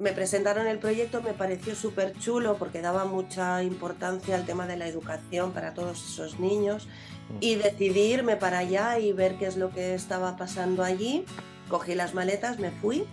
me 0.00 0.12
presentaron 0.12 0.66
el 0.66 0.78
proyecto, 0.78 1.22
me 1.22 1.34
pareció 1.34 1.74
súper 1.74 2.18
chulo 2.18 2.56
porque 2.56 2.80
daba 2.80 3.04
mucha 3.04 3.62
importancia 3.62 4.34
al 4.34 4.46
tema 4.46 4.66
de 4.66 4.76
la 4.76 4.88
educación 4.88 5.52
para 5.52 5.74
todos 5.74 6.02
esos 6.12 6.40
niños 6.40 6.88
mm. 7.28 7.36
y 7.40 7.56
decidí 7.56 8.00
irme 8.00 8.36
para 8.36 8.58
allá 8.58 8.98
y 8.98 9.12
ver 9.12 9.36
qué 9.36 9.46
es 9.46 9.56
lo 9.56 9.70
que 9.70 9.94
estaba 9.94 10.36
pasando 10.36 10.82
allí. 10.82 11.24
Cogí 11.68 11.94
las 11.94 12.14
maletas, 12.14 12.58
me 12.58 12.70
fui 12.70 13.06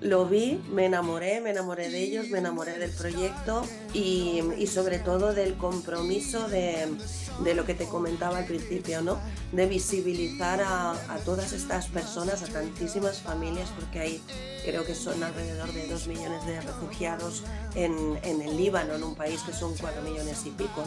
lo 0.00 0.26
vi, 0.26 0.60
me 0.70 0.86
enamoré, 0.86 1.40
me 1.40 1.50
enamoré 1.50 1.88
de 1.88 2.02
ellos, 2.02 2.28
me 2.28 2.38
enamoré 2.38 2.78
del 2.78 2.90
proyecto 2.90 3.62
y, 3.94 4.42
sobre 4.66 4.98
todo 4.98 5.32
del 5.32 5.54
compromiso 5.54 6.48
de, 6.48 6.86
lo 7.54 7.64
que 7.64 7.74
te 7.74 7.86
comentaba 7.86 8.38
al 8.38 8.46
principio, 8.46 9.02
¿no? 9.02 9.18
De 9.52 9.66
visibilizar 9.66 10.60
a, 10.62 10.94
todas 11.24 11.52
estas 11.52 11.86
personas, 11.86 12.42
a 12.42 12.46
tantísimas 12.46 13.20
familias, 13.20 13.70
porque 13.78 14.00
hay, 14.00 14.22
creo 14.64 14.84
que 14.84 14.94
son 14.94 15.22
alrededor 15.22 15.72
de 15.72 15.86
dos 15.88 16.06
millones 16.06 16.44
de 16.46 16.60
refugiados 16.60 17.42
en, 17.74 18.18
el 18.24 18.56
Líbano, 18.56 18.94
en 18.94 19.02
un 19.02 19.14
país 19.14 19.42
que 19.42 19.52
son 19.52 19.74
cuatro 19.76 20.02
millones 20.02 20.44
y 20.46 20.50
pico, 20.50 20.84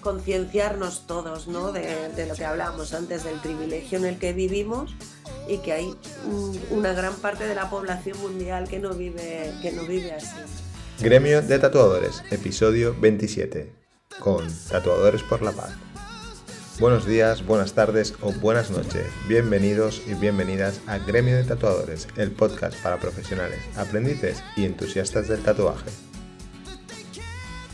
Concienciarnos 0.00 1.06
todos, 1.08 1.48
¿no? 1.48 1.72
De, 1.72 2.08
de 2.14 2.26
lo 2.26 2.34
que 2.34 2.44
hablábamos 2.44 2.94
antes, 2.94 3.24
del 3.24 3.40
privilegio 3.40 3.98
en 3.98 4.04
el 4.04 4.18
que 4.18 4.32
vivimos 4.32 4.94
y 5.48 5.58
que 5.58 5.72
hay 5.72 5.94
una 6.70 6.92
gran 6.92 7.14
parte 7.14 7.46
de 7.46 7.54
la 7.54 7.68
población 7.68 8.16
mundial 8.20 8.68
que 8.68 8.78
no 8.78 8.94
vive, 8.94 9.52
que 9.60 9.72
no 9.72 9.82
vive 9.82 10.12
así. 10.12 10.36
Gremio 11.00 11.42
de 11.42 11.58
Tatuadores, 11.58 12.22
episodio 12.30 12.94
27, 12.98 13.77
con 14.20 14.46
Tatuadores 14.68 15.22
por 15.22 15.42
la 15.42 15.52
Paz. 15.52 15.70
Buenos 16.80 17.06
días, 17.06 17.44
buenas 17.44 17.72
tardes 17.72 18.14
o 18.20 18.32
buenas 18.32 18.70
noches. 18.70 19.06
Bienvenidos 19.28 20.02
y 20.06 20.14
bienvenidas 20.14 20.80
a 20.86 20.98
Gremio 20.98 21.36
de 21.36 21.44
Tatuadores, 21.44 22.06
el 22.16 22.30
podcast 22.30 22.76
para 22.82 22.98
profesionales, 22.98 23.58
aprendices 23.76 24.42
y 24.56 24.64
entusiastas 24.64 25.28
del 25.28 25.42
tatuaje. 25.42 25.90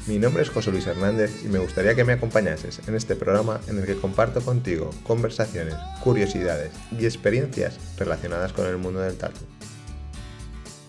Mi 0.07 0.19
nombre 0.19 0.43
es 0.43 0.51
José 0.51 0.71
Luis 0.71 0.87
Hernández 0.87 1.45
y 1.45 1.49
me 1.49 1.59
gustaría 1.59 1.95
que 1.95 2.05
me 2.05 2.13
acompañases 2.13 2.81
en 2.87 2.95
este 2.95 3.17
programa 3.17 3.61
en 3.69 3.79
el 3.79 3.87
que 3.87 3.97
comparto 3.97 4.43
contigo 4.43 4.91
conversaciones, 5.03 5.75
curiosidades 6.03 6.73
y 6.99 7.05
experiencias 7.05 7.79
relacionadas 7.97 8.53
con 8.53 8.67
el 8.67 8.77
mundo 8.77 9.01
del 9.01 9.17
tatu. 9.17 9.41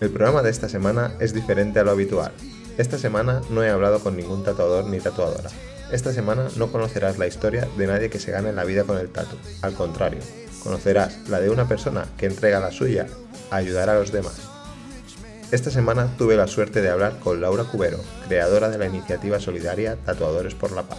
El 0.00 0.10
programa 0.10 0.42
de 0.42 0.50
esta 0.50 0.68
semana 0.68 1.14
es 1.20 1.32
diferente 1.32 1.80
a 1.80 1.84
lo 1.84 1.92
habitual. 1.92 2.32
Esta 2.78 2.98
semana 2.98 3.40
no 3.48 3.64
he 3.64 3.70
hablado 3.70 4.00
con 4.00 4.16
ningún 4.16 4.44
tatuador 4.44 4.84
ni 4.84 5.00
tatuadora. 5.00 5.50
Esta 5.90 6.12
semana 6.12 6.48
no 6.56 6.70
conocerás 6.70 7.16
la 7.16 7.26
historia 7.26 7.66
de 7.78 7.86
nadie 7.86 8.10
que 8.10 8.18
se 8.18 8.32
gane 8.32 8.52
la 8.52 8.64
vida 8.64 8.84
con 8.84 8.98
el 8.98 9.08
tatu. 9.08 9.36
Al 9.62 9.72
contrario, 9.72 10.20
conocerás 10.62 11.28
la 11.28 11.40
de 11.40 11.48
una 11.48 11.68
persona 11.68 12.06
que 12.18 12.26
entrega 12.26 12.60
la 12.60 12.72
suya 12.72 13.06
a 13.50 13.56
ayudar 13.56 13.88
a 13.88 13.94
los 13.94 14.12
demás. 14.12 14.40
Esta 15.52 15.70
semana 15.70 16.08
tuve 16.18 16.36
la 16.36 16.48
suerte 16.48 16.82
de 16.82 16.90
hablar 16.90 17.18
con 17.20 17.40
Laura 17.40 17.64
Cubero, 17.64 18.00
creadora 18.26 18.68
de 18.68 18.78
la 18.78 18.86
iniciativa 18.86 19.40
solidaria 19.40 19.96
Tatuadores 19.96 20.54
por 20.54 20.72
la 20.72 20.82
Paz. 20.82 20.98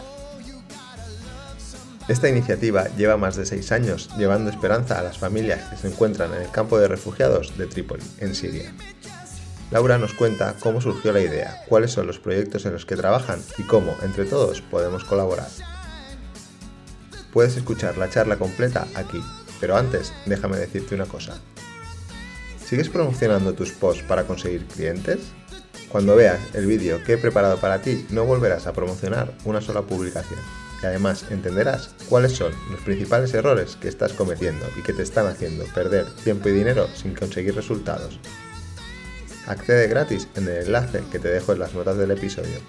Esta 2.07 2.29
iniciativa 2.29 2.87
lleva 2.95 3.17
más 3.17 3.35
de 3.35 3.45
seis 3.45 3.73
años 3.73 4.09
llevando 4.17 4.49
esperanza 4.49 4.97
a 4.97 5.03
las 5.03 5.17
familias 5.17 5.69
que 5.69 5.75
se 5.75 5.89
encuentran 5.89 6.33
en 6.33 6.41
el 6.41 6.49
campo 6.49 6.79
de 6.79 6.87
refugiados 6.87 7.57
de 7.57 7.67
Trípoli, 7.67 8.03
en 8.19 8.33
Siria. 8.33 8.73
Laura 9.69 9.97
nos 9.97 10.13
cuenta 10.13 10.55
cómo 10.61 10.79
surgió 10.79 11.11
la 11.11 11.19
idea, 11.19 11.63
cuáles 11.67 11.91
son 11.91 12.07
los 12.07 12.19
proyectos 12.19 12.65
en 12.65 12.71
los 12.71 12.85
que 12.85 12.95
trabajan 12.95 13.41
y 13.57 13.63
cómo, 13.63 13.97
entre 14.01 14.23
todos, 14.23 14.61
podemos 14.61 15.03
colaborar. 15.03 15.49
Puedes 17.33 17.57
escuchar 17.57 17.97
la 17.97 18.09
charla 18.09 18.37
completa 18.37 18.87
aquí, 18.95 19.21
pero 19.59 19.75
antes 19.75 20.13
déjame 20.25 20.57
decirte 20.57 20.95
una 20.95 21.05
cosa. 21.05 21.37
¿Sigues 22.65 22.89
promocionando 22.89 23.53
tus 23.53 23.71
posts 23.71 24.03
para 24.03 24.23
conseguir 24.23 24.65
clientes? 24.67 25.19
Cuando 25.89 26.15
veas 26.15 26.39
el 26.53 26.65
vídeo 26.65 27.03
que 27.03 27.13
he 27.13 27.17
preparado 27.17 27.57
para 27.57 27.81
ti, 27.81 28.05
no 28.09 28.25
volverás 28.25 28.67
a 28.67 28.73
promocionar 28.73 29.33
una 29.43 29.61
sola 29.61 29.81
publicación. 29.81 30.39
Y 30.81 30.85
además 30.85 31.25
entenderás 31.29 31.89
cuáles 32.07 32.33
son 32.33 32.53
los 32.71 32.81
principales 32.81 33.33
errores 33.33 33.77
que 33.77 33.87
estás 33.87 34.13
cometiendo 34.13 34.65
y 34.77 34.83
que 34.83 34.93
te 34.93 35.03
están 35.03 35.27
haciendo 35.27 35.65
perder 35.73 36.05
tiempo 36.23 36.49
y 36.49 36.53
dinero 36.53 36.87
sin 36.95 37.15
conseguir 37.15 37.55
resultados. 37.55 38.19
Accede 39.47 39.87
gratis 39.87 40.27
en 40.35 40.43
el 40.49 40.65
enlace 40.65 41.03
que 41.09 41.19
te 41.19 41.29
dejo 41.29 41.53
en 41.53 41.59
las 41.59 41.73
notas 41.73 41.97
del 41.97 42.11
episodio. 42.11 42.59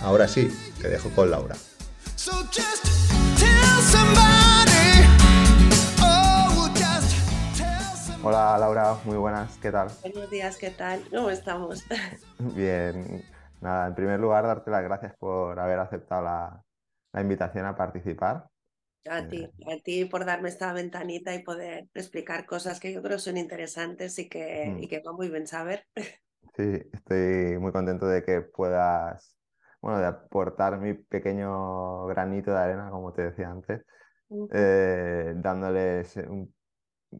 Ahora 0.00 0.26
sí, 0.26 0.48
te 0.80 0.88
dejo 0.88 1.10
con 1.10 1.30
Laura. 1.30 1.54
Hola 8.22 8.56
Laura, 8.58 8.96
muy 9.04 9.18
buenas, 9.18 9.58
¿qué 9.58 9.70
tal? 9.70 9.88
Buenos 10.00 10.30
días, 10.30 10.56
¿qué 10.56 10.70
tal? 10.70 11.04
¿Cómo 11.10 11.28
estamos? 11.28 11.84
Bien, 12.38 13.22
nada, 13.60 13.88
en 13.88 13.94
primer 13.94 14.18
lugar 14.18 14.46
darte 14.46 14.70
las 14.70 14.82
gracias 14.82 15.12
por 15.18 15.60
haber 15.60 15.78
aceptado 15.78 16.22
la, 16.22 17.20
invitación 17.20 17.66
a 17.66 17.76
participar. 17.76 18.46
A 19.10 19.28
ti, 19.28 19.44
eh, 19.44 19.72
a 19.72 19.82
ti 19.82 20.04
por 20.06 20.24
darme 20.24 20.48
esta 20.48 20.72
ventanita 20.72 21.34
y 21.34 21.42
poder 21.42 21.88
explicar 21.94 22.46
cosas 22.46 22.80
que 22.80 22.92
yo 22.92 23.02
creo 23.02 23.18
son 23.18 23.36
interesantes 23.36 24.18
y 24.18 24.28
que, 24.28 24.66
mm. 24.70 24.82
y 24.82 24.88
que 24.88 25.00
va 25.00 25.12
muy 25.12 25.28
bien 25.28 25.46
saber. 25.46 25.86
Sí, 26.56 26.62
estoy 26.92 27.58
muy 27.58 27.72
contento 27.72 28.06
de 28.06 28.22
que 28.22 28.40
puedas, 28.40 29.36
bueno, 29.80 29.98
de 29.98 30.06
aportar 30.06 30.78
mi 30.78 30.94
pequeño 30.94 32.06
granito 32.06 32.52
de 32.52 32.58
arena, 32.58 32.90
como 32.90 33.12
te 33.12 33.22
decía 33.22 33.50
antes, 33.50 33.82
eh, 34.52 35.32
dándoles 35.34 36.16
un 36.16 36.54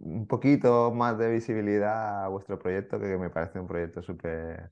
un 0.01 0.27
poquito 0.27 0.93
más 0.93 1.19
de 1.19 1.31
visibilidad 1.31 2.25
a 2.25 2.29
vuestro 2.29 2.59
proyecto, 2.59 2.99
que 2.99 3.17
me 3.19 3.31
parece 3.31 3.59
un 3.61 3.67
proyecto 3.67 4.03
súper 4.03 4.71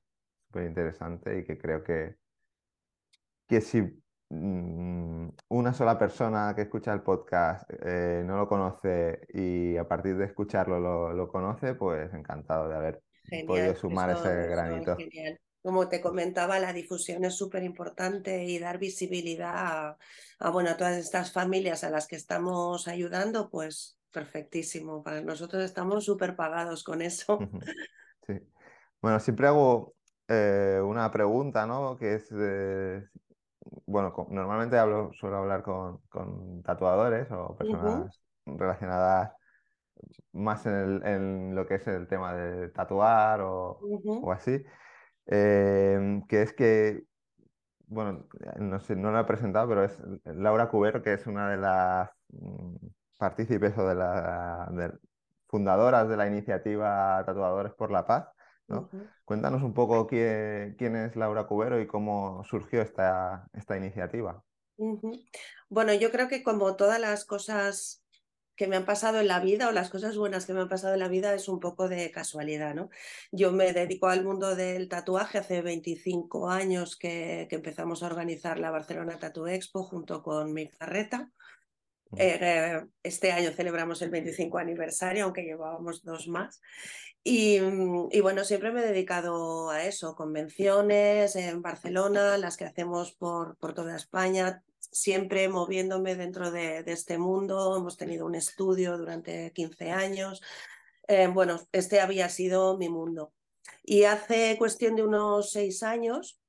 interesante 0.54 1.38
y 1.38 1.44
que 1.44 1.58
creo 1.58 1.82
que, 1.82 2.16
que 3.48 3.60
si 3.60 4.01
una 4.32 5.74
sola 5.74 5.98
persona 5.98 6.54
que 6.54 6.62
escucha 6.62 6.92
el 6.92 7.02
podcast 7.02 7.68
eh, 7.84 8.22
no 8.24 8.36
lo 8.36 8.48
conoce 8.48 9.26
y 9.34 9.76
a 9.76 9.86
partir 9.86 10.16
de 10.16 10.24
escucharlo 10.24 11.12
lo, 11.12 11.28
conoce, 11.28 11.74
pues 11.74 12.12
encantado 12.14 12.68
de 12.68 12.76
haber 12.76 13.02
podido 13.46 13.74
sumar 13.76 14.10
ese 14.10 14.46
granito. 14.48 14.96
Como 15.62 15.88
te 15.88 16.00
comentaba, 16.00 16.58
la 16.58 16.72
difusión 16.72 17.24
es 17.24 17.36
súper 17.36 17.62
importante 17.62 18.44
y 18.44 18.58
dar 18.58 18.78
visibilidad 18.78 19.54
a, 19.54 19.98
a, 20.40 20.50
bueno, 20.50 20.70
a 20.70 20.76
todas 20.76 20.96
estas 20.96 21.30
familias 21.30 21.84
a 21.84 21.90
las 21.90 22.08
que 22.08 22.16
estamos 22.16 22.88
ayudando, 22.88 23.48
pues 23.48 23.96
perfectísimo. 24.10 25.02
Para 25.02 25.20
nosotros 25.20 25.62
estamos 25.62 26.04
súper 26.04 26.34
pagados 26.34 26.82
con 26.82 27.02
eso. 27.02 27.38
Sí. 28.26 28.34
Bueno, 29.00 29.18
siempre 29.18 29.48
hago 29.48 29.96
eh, 30.28 30.80
una 30.84 31.10
pregunta, 31.10 31.66
¿no? 31.66 31.96
Que 31.98 32.14
es, 32.14 32.30
bueno, 33.92 34.14
normalmente 34.30 34.78
hablo, 34.78 35.12
suelo 35.12 35.36
hablar 35.36 35.62
con, 35.62 36.00
tatuadores 36.62 37.30
o 37.30 37.54
personas 37.56 38.22
relacionadas 38.46 39.32
más 40.32 40.64
en, 40.66 41.54
lo 41.54 41.66
que 41.66 41.74
es 41.76 41.86
el 41.86 42.08
tema 42.08 42.34
de 42.34 42.70
tatuar 42.70 43.42
o, 43.42 44.32
así, 44.32 44.64
em, 45.26 46.26
que 46.26 46.42
es 46.42 46.52
que, 46.54 47.04
bueno, 47.86 48.26
no 48.58 48.80
sé, 48.80 48.96
no 48.96 49.12
lo 49.12 49.20
he 49.20 49.24
presentado, 49.24 49.68
pero 49.68 49.84
es 49.84 50.02
Laura 50.24 50.70
Cubero, 50.70 51.02
que 51.02 51.12
es 51.12 51.26
una 51.26 51.50
de 51.50 51.58
las 51.58 52.10
mm, 52.30 52.76
partícipes 53.18 53.76
o 53.76 53.86
de 53.86 53.94
las 53.94 54.70
fundadoras 55.48 56.08
de 56.08 56.16
la 56.16 56.26
iniciativa 56.26 57.22
Tatuadores 57.26 57.74
por 57.74 57.90
la 57.90 58.06
Paz. 58.06 58.26
¿No? 58.72 58.90
Cuéntanos 59.24 59.62
un 59.62 59.74
poco 59.74 60.06
quién, 60.06 60.74
quién, 60.78 60.96
es 60.96 61.14
Laura 61.16 61.46
Cubero 61.46 61.80
y 61.80 61.86
cómo 61.86 62.42
surgió 62.44 62.82
esta, 62.82 63.48
esta 63.52 63.76
iniciativa. 63.76 64.42
Bueno, 65.68 65.94
yo 65.94 66.10
creo 66.10 66.28
que 66.28 66.42
como 66.42 66.76
todas 66.76 66.98
las 66.98 67.24
cosas 67.24 68.02
que 68.56 68.66
me 68.66 68.76
han 68.76 68.84
pasado 68.84 69.20
en 69.20 69.28
la 69.28 69.40
vida 69.40 69.68
o 69.68 69.72
las 69.72 69.90
cosas 69.90 70.16
buenas 70.16 70.46
que 70.46 70.52
me 70.52 70.60
han 70.60 70.68
pasado 70.68 70.94
en 70.94 71.00
la 71.00 71.08
vida 71.08 71.34
es 71.34 71.48
un 71.48 71.60
poco 71.60 71.88
de 71.88 72.10
casualidad, 72.10 72.74
¿no? 72.74 72.90
Yo 73.30 73.52
me 73.52 73.72
dedico 73.72 74.08
al 74.08 74.24
mundo 74.24 74.54
del 74.54 74.88
tatuaje 74.88 75.38
hace 75.38 75.62
25 75.62 76.50
años 76.50 76.96
que, 76.96 77.46
que 77.48 77.56
empezamos 77.56 78.02
a 78.02 78.06
organizar 78.06 78.58
la 78.58 78.70
Barcelona 78.70 79.18
Tattoo 79.18 79.48
Expo 79.48 79.84
junto 79.84 80.22
con 80.22 80.52
mi 80.52 80.68
carreta. 80.68 81.30
Eh, 82.16 82.84
este 83.02 83.32
año 83.32 83.52
celebramos 83.52 84.02
el 84.02 84.10
25 84.10 84.58
aniversario, 84.58 85.24
aunque 85.24 85.44
llevábamos 85.44 86.04
dos 86.04 86.28
más. 86.28 86.60
Y, 87.24 87.60
bueno, 88.20 88.44
siempre 88.44 88.72
me 88.72 88.80
he 88.80 88.86
dedicado 88.86 89.70
a 89.70 89.84
eso, 89.84 90.16
convenciones 90.16 91.36
en 91.36 91.62
Barcelona, 91.62 92.36
las 92.36 92.56
que 92.56 92.64
hacemos 92.64 93.12
por, 93.12 93.56
por 93.58 93.74
toda 93.74 93.94
España, 93.94 94.64
siempre 94.90 95.48
moviéndome 95.48 96.16
dentro 96.16 96.50
de, 96.50 96.82
este 96.86 97.18
mundo. 97.18 97.76
Hemos 97.76 97.96
tenido 97.96 98.26
un 98.26 98.34
estudio 98.34 98.98
durante 98.98 99.52
15 99.52 99.90
años. 99.92 100.42
Eh, 101.06 101.28
bueno, 101.28 101.60
este 101.70 102.00
había 102.00 102.28
sido 102.28 102.76
mi 102.76 102.88
mundo. 102.88 103.32
Y 103.84 104.04
hace 104.04 104.56
cuestión 104.58 104.96
de 104.96 105.04
unos 105.04 105.52
seis 105.52 105.82
años 105.82 106.41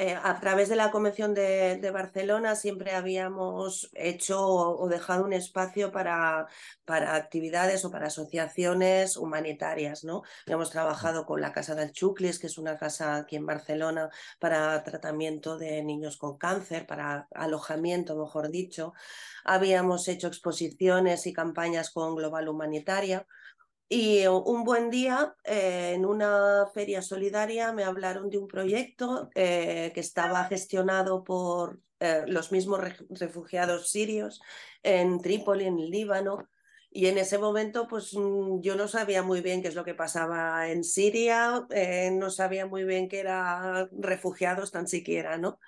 eh, 0.00 0.14
a 0.14 0.38
través 0.38 0.68
de 0.68 0.76
la 0.76 0.92
Convención 0.92 1.34
de, 1.34 1.90
Barcelona 1.92 2.54
siempre 2.54 2.92
habíamos 2.92 3.90
hecho 3.94 4.46
o, 4.46 4.88
dejado 4.88 5.24
un 5.24 5.32
espacio 5.32 5.90
para, 5.90 6.46
para, 6.84 7.16
actividades 7.16 7.84
o 7.84 7.90
para 7.90 8.06
asociaciones 8.06 9.16
humanitarias, 9.16 10.04
¿no? 10.04 10.22
Hemos 10.46 10.70
trabajado 10.70 11.26
con 11.26 11.40
la 11.40 11.52
Casa 11.52 11.74
del 11.74 11.90
Chuclis, 11.90 12.38
que 12.38 12.46
es 12.46 12.58
una 12.58 12.78
casa 12.78 13.16
aquí 13.16 13.34
en 13.34 13.46
Barcelona 13.46 14.08
para 14.38 14.84
tratamiento 14.84 15.58
de 15.58 15.82
niños 15.82 16.16
con 16.16 16.38
cáncer, 16.38 16.86
para 16.86 17.26
alojamiento, 17.34 18.14
mejor 18.16 18.50
dicho. 18.50 18.94
Habíamos 19.44 20.06
hecho 20.06 20.28
exposiciones 20.28 21.26
y 21.26 21.32
campañas 21.32 21.90
con 21.90 22.14
Global 22.14 22.48
Humanitaria. 22.48 23.26
Y 23.90 24.26
un 24.26 24.64
buen 24.64 24.90
día, 24.90 25.34
eh, 25.44 25.92
en 25.94 26.04
una 26.04 26.66
feria 26.74 27.00
solidaria, 27.00 27.72
me 27.72 27.84
hablaron 27.84 28.28
de 28.28 28.36
un 28.36 28.46
proyecto 28.46 29.30
eh, 29.34 29.92
que 29.94 30.00
estaba 30.00 30.44
gestionado 30.44 31.24
por 31.24 31.80
eh, 32.00 32.24
los 32.26 32.52
mismos 32.52 32.80
refugiados 33.08 33.90
sirios 33.90 34.42
en 34.82 35.22
Trípoli, 35.22 35.64
en 35.64 35.78
el 35.78 35.88
Líbano. 35.88 36.48
Y 36.90 37.06
en 37.06 37.16
ese 37.16 37.38
momento, 37.38 37.88
pues 37.88 38.12
mm, 38.14 38.60
yo 38.60 38.76
no 38.76 38.88
sabía 38.88 39.22
muy 39.22 39.40
bien 39.40 39.62
qué 39.62 39.68
es 39.68 39.74
lo 39.74 39.84
que 39.84 39.94
pasaba 39.94 40.68
en 40.68 40.84
Siria, 40.84 41.66
no 42.12 42.30
sabía 42.30 42.66
muy 42.66 42.84
bien 42.84 43.08
qué 43.08 43.20
eran 43.20 43.88
refugiados 43.92 44.70
tan 44.70 44.86
siquiera, 44.86 45.38
¿no? 45.38 45.58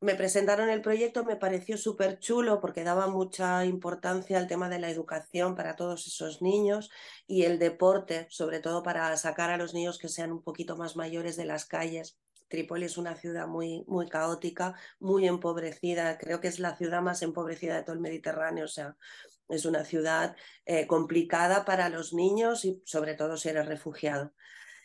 Me 0.00 0.14
presentaron 0.14 0.68
el 0.68 0.82
proyecto, 0.82 1.24
me 1.24 1.36
pareció 1.36 1.78
súper 1.78 2.18
chulo 2.18 2.60
porque 2.60 2.84
daba 2.84 3.06
mucha 3.06 3.64
importancia 3.64 4.38
al 4.38 4.46
tema 4.46 4.68
de 4.68 4.78
la 4.78 4.90
educación 4.90 5.54
para 5.54 5.74
todos 5.74 6.06
esos 6.06 6.42
niños 6.42 6.90
y 7.26 7.44
el 7.44 7.58
deporte, 7.58 8.26
sobre 8.28 8.60
todo 8.60 8.82
para 8.82 9.16
sacar 9.16 9.50
a 9.50 9.56
los 9.56 9.72
niños 9.72 9.98
que 9.98 10.08
sean 10.08 10.32
un 10.32 10.42
poquito 10.42 10.76
más 10.76 10.96
mayores 10.96 11.36
de 11.36 11.46
las 11.46 11.64
calles. 11.64 12.18
Trípoli 12.48 12.84
es 12.84 12.98
una 12.98 13.16
ciudad 13.16 13.48
muy, 13.48 13.84
muy 13.88 14.08
caótica, 14.08 14.74
muy 15.00 15.26
empobrecida, 15.26 16.18
creo 16.18 16.40
que 16.40 16.48
es 16.48 16.60
la 16.60 16.76
ciudad 16.76 17.00
más 17.00 17.22
empobrecida 17.22 17.74
de 17.76 17.82
todo 17.82 17.94
el 17.94 18.00
Mediterráneo, 18.00 18.66
o 18.66 18.68
sea, 18.68 18.96
es 19.48 19.64
una 19.64 19.84
ciudad 19.84 20.36
eh, 20.66 20.86
complicada 20.86 21.64
para 21.64 21.88
los 21.88 22.12
niños 22.12 22.64
y 22.64 22.82
sobre 22.84 23.14
todo 23.14 23.36
si 23.36 23.48
eres 23.48 23.66
refugiado. 23.66 24.32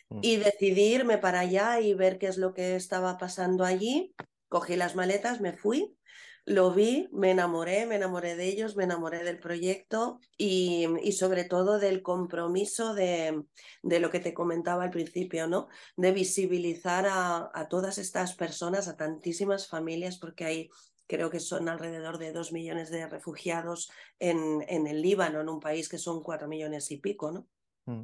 Mm. 0.10 0.20
Y 0.22 0.38
decidí 0.38 0.94
irme 0.94 1.18
para 1.18 1.42
allá 1.42 1.80
y 1.82 1.94
ver 1.94 2.18
qué 2.18 2.28
es 2.28 2.38
lo 2.38 2.54
que 2.54 2.76
estaba 2.76 3.18
pasando 3.18 3.64
allí 3.64 4.16
Cogí 4.52 4.76
las 4.76 4.98
maletas, 4.98 5.40
me 5.40 5.54
fui, 5.54 5.96
lo 6.44 6.74
vi, 6.74 7.08
me 7.14 7.32
enamoré, 7.32 7.86
me 7.86 7.96
enamoré 7.96 8.36
de 8.36 8.50
ellos, 8.50 8.76
me 8.76 8.84
enamoré 8.84 9.24
del 9.24 9.40
proyecto 9.40 10.20
y, 10.38 10.86
sobre 11.14 11.46
todo 11.46 11.80
del 11.80 12.02
compromiso 12.02 12.94
de, 12.94 13.46
de, 13.82 14.00
lo 14.02 14.10
que 14.10 14.20
te 14.20 14.34
comentaba 14.34 14.84
al 14.84 14.90
principio, 14.90 15.48
¿no? 15.48 15.70
De 15.96 16.12
visibilizar 16.12 17.08
a, 17.08 17.68
todas 17.70 17.98
estas 17.98 18.36
personas, 18.36 18.90
a 18.90 18.98
tantísimas 18.98 19.70
familias, 19.70 20.18
porque 20.18 20.44
hay 20.44 20.70
creo 21.08 21.30
que 21.30 21.40
son 21.40 21.70
alrededor 21.70 22.18
de 22.18 22.34
dos 22.34 22.52
millones 22.52 22.92
de 22.92 23.08
refugiados 23.08 23.90
en, 24.20 24.66
en, 24.68 24.86
el 24.86 25.02
Líbano, 25.02 25.40
en 25.40 25.48
un 25.48 25.62
país 25.62 25.88
que 25.88 25.98
son 25.98 26.22
cuatro 26.24 26.50
millones 26.50 26.92
y 26.92 26.98
pico, 26.98 27.32
¿no? 27.32 27.48
Mm. 27.86 28.04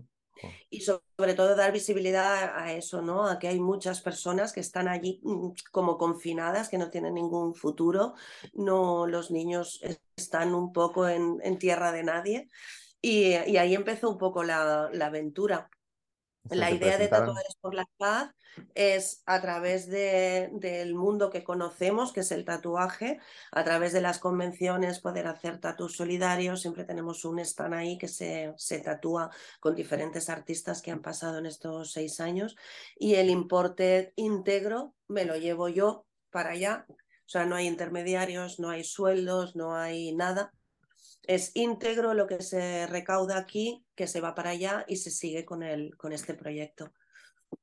Y 0.70 0.82
sobre 0.82 1.34
todo 1.36 1.56
dar 1.56 1.72
visibilidad 1.72 2.56
a 2.56 2.74
eso, 2.74 3.02
¿no? 3.02 3.28
A 3.28 3.40
que 3.40 3.48
hay 3.48 3.60
muchas 3.60 4.02
personas 4.02 4.54
que 4.54 4.60
están 4.60 4.88
allí 4.88 5.20
mm, 5.24 5.50
como 5.72 5.98
confinadas, 5.98 6.70
que 6.70 6.78
no 6.78 6.90
tienen 6.90 7.16
ningún 7.16 7.56
futuro, 7.56 8.14
no, 8.54 9.08
los 9.08 9.32
niños 9.32 9.82
están 10.16 10.54
un 10.54 10.74
poco 10.74 11.08
en, 11.08 11.58
tierra 11.58 11.92
de 11.92 12.04
nadie. 12.04 12.50
Y, 13.02 13.34
ahí 13.34 13.76
empezó 13.76 14.10
un 14.10 14.18
poco 14.18 14.44
la, 14.44 14.90
la 14.92 15.08
aventura. 15.08 15.70
La 16.50 16.72
idea 16.72 16.98
de 16.98 17.08
Tatuadores 17.08 17.56
por 17.60 17.74
la 17.74 17.86
Paz 17.98 18.32
es 18.74 19.22
a 19.26 19.42
través 19.42 19.88
de, 19.88 20.50
del 20.54 20.96
mundo 20.96 21.30
que 21.30 21.44
conocemos, 21.44 22.12
que 22.12 22.22
es 22.22 22.32
el 22.32 22.46
tatuaje, 22.46 23.20
a 23.52 23.64
través 23.64 23.94
de 23.94 24.02
las 24.02 24.20
convenciones, 24.20 25.00
poder 25.00 25.28
hacer 25.28 25.60
tatuos 25.60 25.96
solidarios. 25.96 26.62
Siempre 26.62 26.84
tenemos 26.84 27.26
un 27.26 27.40
stand 27.40 27.74
ahí 27.74 27.98
que 27.98 28.08
se, 28.08 28.54
se 28.58 28.80
tatúa 28.80 29.30
con 29.60 29.76
diferentes 29.76 30.30
artistas 30.30 30.82
que 30.82 30.92
han 30.92 31.02
pasado 31.02 31.38
en 31.38 31.46
estos 31.46 31.92
seis 31.92 32.20
años. 32.20 32.56
Y 32.98 33.16
el 33.16 33.30
importe 33.30 34.14
íntegro 34.16 34.96
me 35.08 35.26
lo 35.26 35.36
llevo 35.38 35.70
yo 35.70 36.06
para 36.32 36.52
allá. 36.52 36.86
O 36.90 37.30
sea, 37.30 37.46
no 37.46 37.56
hay 37.56 37.68
intermediarios, 37.68 38.60
no 38.60 38.70
hay 38.70 38.84
sueldos, 38.84 39.56
no 39.56 39.76
hay 39.76 40.14
nada 40.14 40.54
es 41.28 41.52
íntegro 41.56 42.14
lo 42.14 42.26
que 42.26 42.42
se 42.42 42.88
recauda 42.88 43.38
aquí, 43.38 43.86
que 43.96 44.08
se 44.08 44.22
va 44.22 44.34
para 44.34 44.52
allá 44.52 44.86
y 44.88 44.96
se 44.98 45.12
sigue 45.12 45.46
con, 45.46 45.62
el, 45.62 45.96
con 45.98 46.14
este 46.14 46.34
proyecto. 46.34 46.92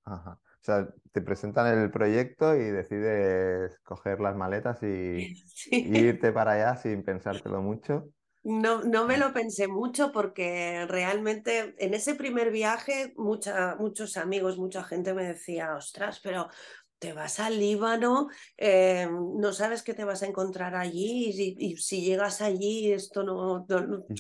Ajá. 0.05 0.39
O 0.65 0.65
sea, 0.65 0.89
te 1.13 1.21
presentan 1.21 1.79
el 1.79 1.91
proyecto 1.91 2.57
y 2.57 2.71
decides 2.71 3.79
coger 3.81 4.21
las 4.21 4.35
maletas 4.35 4.83
y, 4.83 5.35
irte 5.71 6.33
para 6.33 6.53
allá 6.53 6.77
sin 6.77 7.03
pensártelo 7.03 7.61
mucho. 7.61 8.09
No, 8.45 8.83
no 8.83 9.07
me 9.07 9.19
lo 9.19 9.33
pensé 9.33 9.69
mucho 9.69 10.11
porque 10.11 10.87
realmente 10.87 11.75
en 11.79 11.95
ese 11.95 12.15
primer 12.15 12.51
viaje 12.51 13.13
mucha, 13.17 13.77
muchos 13.77 14.17
amigos, 14.17 14.59
mucha 14.59 14.85
gente 14.85 15.13
me 15.13 15.25
decía, 15.25 15.75
ostras, 15.75 16.21
pero 16.23 16.49
te 16.99 17.13
vas 17.13 17.41
al 17.41 17.59
Líbano, 17.59 18.29
eh, 18.57 19.09
no 19.11 19.53
sabes 19.53 19.83
qué 19.83 19.95
te 19.95 20.05
vas 20.05 20.23
a 20.23 20.27
encontrar 20.27 20.75
allí 20.75 21.57
y, 21.59 21.77
si 21.77 22.03
llegas 22.03 22.41
allí 22.41 22.93
esto 22.93 23.23
no, 23.23 23.67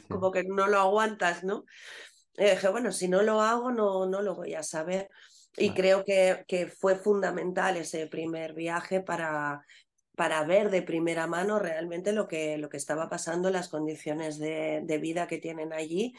como 0.08 0.30
que 0.30 0.44
no 0.44 0.66
lo 0.66 0.78
aguantas, 0.78 1.44
¿no? 1.44 1.64
Eh, 2.36 2.50
dije, 2.52 2.68
bueno, 2.68 2.92
si 2.92 3.08
no 3.08 3.22
lo 3.22 3.40
hago 3.40 3.70
no, 3.70 4.06
no 4.06 4.22
lo 4.22 4.34
voy 4.34 4.54
a 4.54 4.62
saber. 4.62 5.08
Y 5.56 5.70
creo 5.70 6.04
que, 6.04 6.44
que, 6.48 6.66
fue 6.66 6.96
fundamental 6.96 7.76
ese 7.76 8.08
primer 8.08 8.54
viaje 8.54 9.00
para, 9.00 9.64
para 10.16 10.44
ver 10.44 10.68
de 10.68 10.82
primera 10.82 11.28
mano 11.28 11.60
realmente 11.60 12.12
lo 12.12 12.26
que, 12.26 12.58
lo 12.58 12.68
que 12.68 12.76
estaba 12.76 13.08
pasando, 13.08 13.50
las 13.50 13.68
condiciones 13.68 14.38
de, 14.38 14.80
de 14.82 14.98
vida 14.98 15.28
que 15.28 15.38
tienen 15.38 15.72
allí 15.72 16.12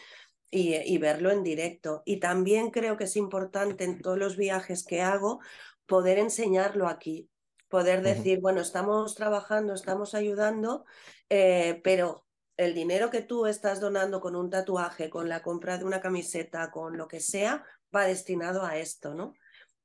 y, 0.50 0.76
y, 0.76 0.98
verlo 1.00 1.32
en 1.32 1.44
directo. 1.44 2.02
Y 2.06 2.22
también 2.22 2.72
creo 2.72 2.96
que 2.96 3.04
es 3.04 3.18
importante 3.18 3.84
en 3.84 4.00
todos 4.02 4.18
los 4.18 4.38
viajes 4.38 4.86
que 4.86 5.02
hago 5.02 5.42
poder 5.86 6.18
enseñarlo 6.20 6.88
aquí, 6.88 7.30
poder 7.70 8.02
decir, 8.02 8.40
bueno, 8.42 8.62
estamos 8.62 9.16
trabajando, 9.16 9.74
estamos 9.74 10.14
ayudando, 10.14 10.86
eh, 11.30 11.82
pero 11.84 12.26
el 12.58 12.74
dinero 12.74 13.10
que 13.10 13.22
tú 13.22 13.46
estás 13.46 13.80
donando 13.80 14.22
con 14.22 14.36
un 14.36 14.50
tatuaje, 14.50 15.10
con 15.10 15.28
la 15.28 15.42
compra 15.42 15.78
de 15.78 15.86
una 15.86 16.00
camiseta, 16.00 16.72
con 16.72 16.98
lo 16.98 17.08
que 17.08 17.20
sea, 17.20 17.66
va 17.94 18.06
destinado 18.06 18.64
a 18.64 18.78
esto, 18.78 19.14
¿no? 19.14 19.34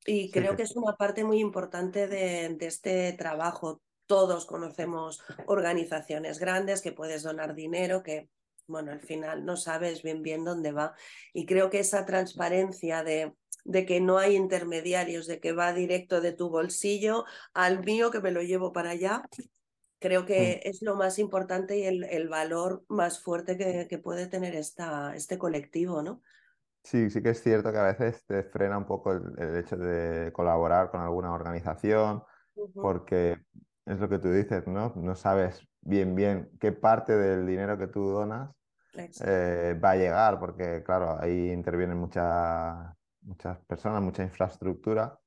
Y 0.06 0.30
creo 0.30 0.56
que 0.56 0.62
es 0.62 0.76
una 0.76 0.96
parte 0.96 1.24
muy 1.24 1.40
importante 1.40 2.06
de, 2.06 2.54
de 2.56 2.66
este 2.66 3.12
trabajo. 3.12 3.82
Todos 4.06 4.46
conocemos 4.46 5.22
organizaciones 5.46 6.38
grandes 6.38 6.80
que 6.80 6.92
puedes 6.92 7.22
donar 7.22 7.54
dinero, 7.54 8.02
que 8.02 8.30
bueno, 8.66 8.92
al 8.92 9.00
final 9.00 9.44
no 9.44 9.56
sabes 9.56 10.02
bien 10.02 10.22
bien 10.22 10.44
dónde 10.44 10.72
va. 10.72 10.94
Y 11.34 11.44
creo 11.44 11.70
que 11.70 11.80
esa 11.80 12.06
transparencia 12.06 13.02
de 13.02 13.34
de 13.64 13.86
que 13.86 14.00
no 14.00 14.18
hay 14.18 14.36
intermediarios, 14.36 15.26
de 15.26 15.40
que 15.40 15.52
va 15.52 15.72
directo 15.72 16.20
de 16.20 16.32
tu 16.32 16.48
bolsillo 16.48 17.24
al 17.54 17.84
mío 17.84 18.10
que 18.10 18.20
me 18.20 18.30
lo 18.30 18.42
llevo 18.42 18.72
para 18.72 18.90
allá. 18.90 19.22
Creo 19.98 20.24
que 20.24 20.60
mm. 20.64 20.68
es 20.68 20.82
lo 20.82 20.96
más 20.96 21.18
importante 21.18 21.78
y 21.78 21.84
el, 21.84 22.28
valor 22.28 22.84
más 22.88 23.20
fuerte 23.20 23.56
que, 23.56 23.98
puede 23.98 24.26
tener 24.26 24.54
esta, 24.54 25.14
este 25.14 25.38
colectivo, 25.38 26.02
¿no? 26.02 26.22
Sí, 26.82 27.10
sí 27.10 27.22
que 27.22 27.30
es 27.30 27.42
cierto 27.42 27.70
que 27.70 27.78
a 27.78 27.92
veces 27.92 28.24
te 28.24 28.42
frena 28.42 28.78
un 28.78 28.86
poco 28.86 29.12
el, 29.12 29.56
hecho 29.56 29.76
de 29.76 30.32
colaborar 30.32 30.90
con 30.90 31.02
alguna 31.02 31.32
organización, 31.32 32.22
porque 32.74 33.38
es 33.84 33.98
lo 33.98 34.08
que 34.08 34.18
tú 34.18 34.32
dices, 34.32 34.66
¿no? 34.66 34.92
No 34.96 35.14
sabes 35.14 35.62
bien 35.82 36.14
bien 36.14 36.50
qué 36.60 36.72
parte 36.72 37.16
del 37.16 37.46
dinero 37.46 37.78
que 37.78 37.86
tú 37.86 38.10
donas 38.10 38.50
eh, 39.24 39.78
va 39.82 39.92
a 39.92 39.96
llegar, 39.96 40.38
porque 40.38 40.82
claro, 40.84 41.18
ahí 41.20 41.50
intervienen 41.50 41.98
muchas 41.98 42.94
muchas 43.22 43.58
personas, 43.66 44.02
mucha 44.02 44.22
infraestructura 44.22 45.18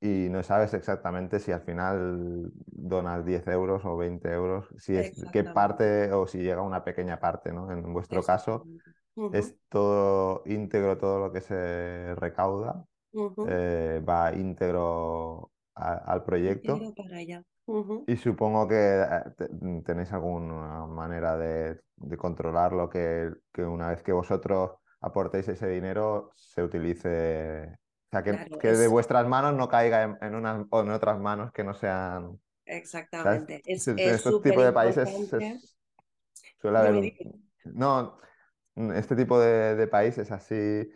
y 0.00 0.28
no 0.30 0.42
sabes 0.42 0.74
exactamente 0.74 1.40
si 1.40 1.52
al 1.52 1.62
final 1.62 2.50
donas 2.66 3.24
10 3.24 3.46
euros 3.48 3.84
o 3.84 3.96
20 3.96 4.32
euros, 4.32 4.68
si 4.78 4.96
es 4.96 5.26
qué 5.32 5.44
parte 5.44 6.12
o 6.12 6.26
si 6.26 6.38
llega 6.38 6.62
una 6.62 6.84
pequeña 6.84 7.18
parte, 7.20 7.52
¿no? 7.52 7.70
En 7.72 7.92
vuestro 7.92 8.24
caso 8.24 8.68
es 9.30 9.56
todo 9.70 10.42
íntegro, 10.46 10.98
todo 10.98 11.20
lo 11.20 11.32
que 11.32 11.40
se 11.42 12.14
recauda 12.16 12.84
eh, 13.44 14.02
va 14.08 14.34
íntegro 14.34 15.52
al 15.74 16.24
proyecto. 16.24 16.90
Y 18.06 18.16
supongo 18.16 18.68
que 18.68 18.74
eh, 19.02 19.82
tenéis 19.84 20.12
alguna 20.12 20.86
manera 20.86 21.36
de, 21.36 21.80
de 21.96 22.16
controlarlo, 22.16 22.88
que, 22.88 23.32
que 23.52 23.64
una 23.64 23.88
vez 23.90 24.02
que 24.02 24.12
vosotros 24.12 24.72
aportéis 25.00 25.48
ese 25.48 25.68
dinero 25.68 26.32
se 26.34 26.62
utilice, 26.62 27.68
o 27.70 28.10
sea, 28.10 28.22
que, 28.22 28.72
de 28.72 28.88
vuestras 28.88 29.26
manos 29.26 29.54
no 29.54 29.68
caiga 29.68 30.18
en, 30.20 30.34
unas 30.34 30.66
o 30.70 30.80
en 30.80 30.90
otras 30.90 31.18
manos 31.18 31.52
que 31.52 31.64
no 31.64 31.74
sean... 31.74 32.40
Exactamente. 32.64 33.62
en 33.64 33.98
este 33.98 34.30
tipo 34.42 34.62
de 34.62 34.72
países 34.72 35.08
suele 36.60 36.78
haber... 36.78 37.12
No, 37.64 38.18
este 38.94 39.16
tipo 39.16 39.38
de, 39.40 39.86
países 39.86 40.30
así 40.30 40.88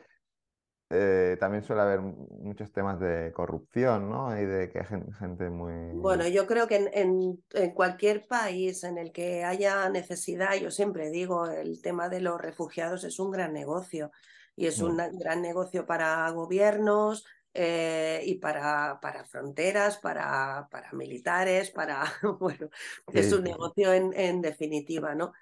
eh, 0.91 1.37
también 1.39 1.63
suele 1.63 1.83
haber 1.83 2.01
muchos 2.01 2.73
temas 2.73 2.99
de 2.99 3.33
corrupción, 3.33 4.11
¿no? 4.11 4.37
Y 4.37 4.45
de 4.45 4.71
que 4.71 4.81
hay 4.81 4.87
gente 5.19 5.49
muy... 5.49 5.73
Bueno, 5.95 6.27
yo 6.27 6.47
creo 6.47 6.67
que 6.67 6.91
en, 6.93 7.41
en, 7.53 7.71
cualquier 7.71 8.27
país 8.27 8.83
en 8.83 8.99
el 8.99 9.13
que 9.13 9.45
haya 9.45 9.89
necesidad, 9.89 10.55
yo 10.57 10.73
siempre 10.73 11.11
digo, 11.11 11.47
el 11.47 11.81
tema 11.81 12.09
de 12.09 12.21
los 12.21 12.41
refugiados 12.41 13.05
es 13.05 13.21
un 13.21 13.31
gran 13.31 13.53
negocio 13.53 14.11
y 14.57 14.67
es 14.67 14.81
un 14.81 14.97
mm. 14.97 15.19
gran 15.19 15.43
negocio 15.43 15.87
para 15.87 16.29
gobiernos, 16.31 17.25
eh, 17.53 18.23
y 18.27 18.37
para, 18.37 19.01
para 19.01 19.25
fronteras, 19.25 19.97
para, 19.97 20.69
para 20.71 20.93
militares, 20.93 21.71
para, 21.71 22.05
bueno, 22.39 22.69
es 23.13 23.33
un 23.33 23.43
negocio 23.43 23.93
en, 23.93 24.13
en 24.15 24.41
definitiva, 24.41 25.17
¿no? 25.17 25.33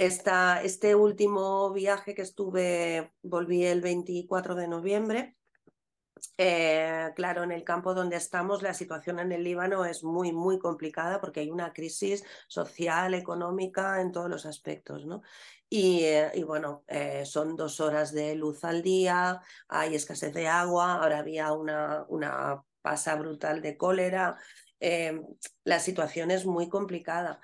Esta, 0.00 0.62
este 0.62 0.94
último 0.94 1.74
viaje 1.74 2.14
que 2.14 2.22
estuve, 2.22 3.12
volví 3.20 3.66
el 3.66 3.82
24 3.82 4.54
de 4.54 4.66
noviembre. 4.66 5.36
Eh, 6.38 7.10
claro, 7.14 7.42
en 7.42 7.52
el 7.52 7.64
campo 7.64 7.92
donde 7.92 8.16
estamos, 8.16 8.62
la 8.62 8.72
situación 8.72 9.18
en 9.18 9.30
el 9.30 9.44
Líbano 9.44 9.84
es 9.84 10.02
muy, 10.02 10.32
muy 10.32 10.58
complicada 10.58 11.20
porque 11.20 11.40
hay 11.40 11.50
una 11.50 11.74
crisis 11.74 12.24
social, 12.48 13.12
económica, 13.12 14.00
en 14.00 14.10
todos 14.10 14.30
los 14.30 14.46
aspectos, 14.46 15.04
¿no? 15.04 15.20
Y, 15.68 16.04
eh, 16.04 16.30
y 16.32 16.44
bueno, 16.44 16.82
eh, 16.88 17.26
son 17.26 17.54
dos 17.54 17.78
horas 17.78 18.10
de 18.14 18.34
luz 18.36 18.64
al 18.64 18.80
día, 18.80 19.42
hay 19.68 19.96
escasez 19.96 20.32
de 20.32 20.48
agua, 20.48 20.94
ahora 20.94 21.18
había 21.18 21.52
una, 21.52 22.06
una 22.08 22.64
pasa 22.80 23.16
brutal 23.16 23.60
de 23.60 23.76
cólera. 23.76 24.38
la 25.64 25.78
situación 25.78 26.30
es 26.30 26.46
muy 26.46 26.70
complicada. 26.70 27.38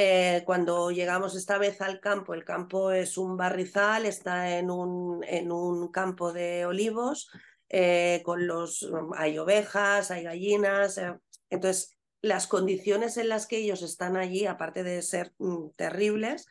Eh, 0.00 0.44
cuando 0.46 0.92
llegamos 0.92 1.34
esta 1.34 1.58
vez 1.58 1.80
al 1.80 1.98
campo, 1.98 2.32
el 2.32 2.44
campo 2.44 2.92
es 2.92 3.18
un 3.18 3.36
barrizal, 3.36 4.06
está 4.06 4.56
en 4.56 4.70
un, 4.70 5.24
en 5.24 5.50
un 5.50 5.90
campo 5.90 6.32
de 6.32 6.66
olivos, 6.66 7.28
eh, 7.68 8.22
con 8.24 8.46
los, 8.46 8.88
hay 9.16 9.38
ovejas, 9.38 10.12
hay 10.12 10.22
gallinas, 10.22 10.98
eh, 10.98 11.18
entonces 11.50 11.98
las 12.22 12.46
condiciones 12.46 13.16
en 13.16 13.28
las 13.28 13.48
que 13.48 13.56
ellos 13.56 13.82
están 13.82 14.16
allí, 14.16 14.46
aparte 14.46 14.84
de 14.84 15.02
ser 15.02 15.34
mm, 15.38 15.70
terribles, 15.74 16.46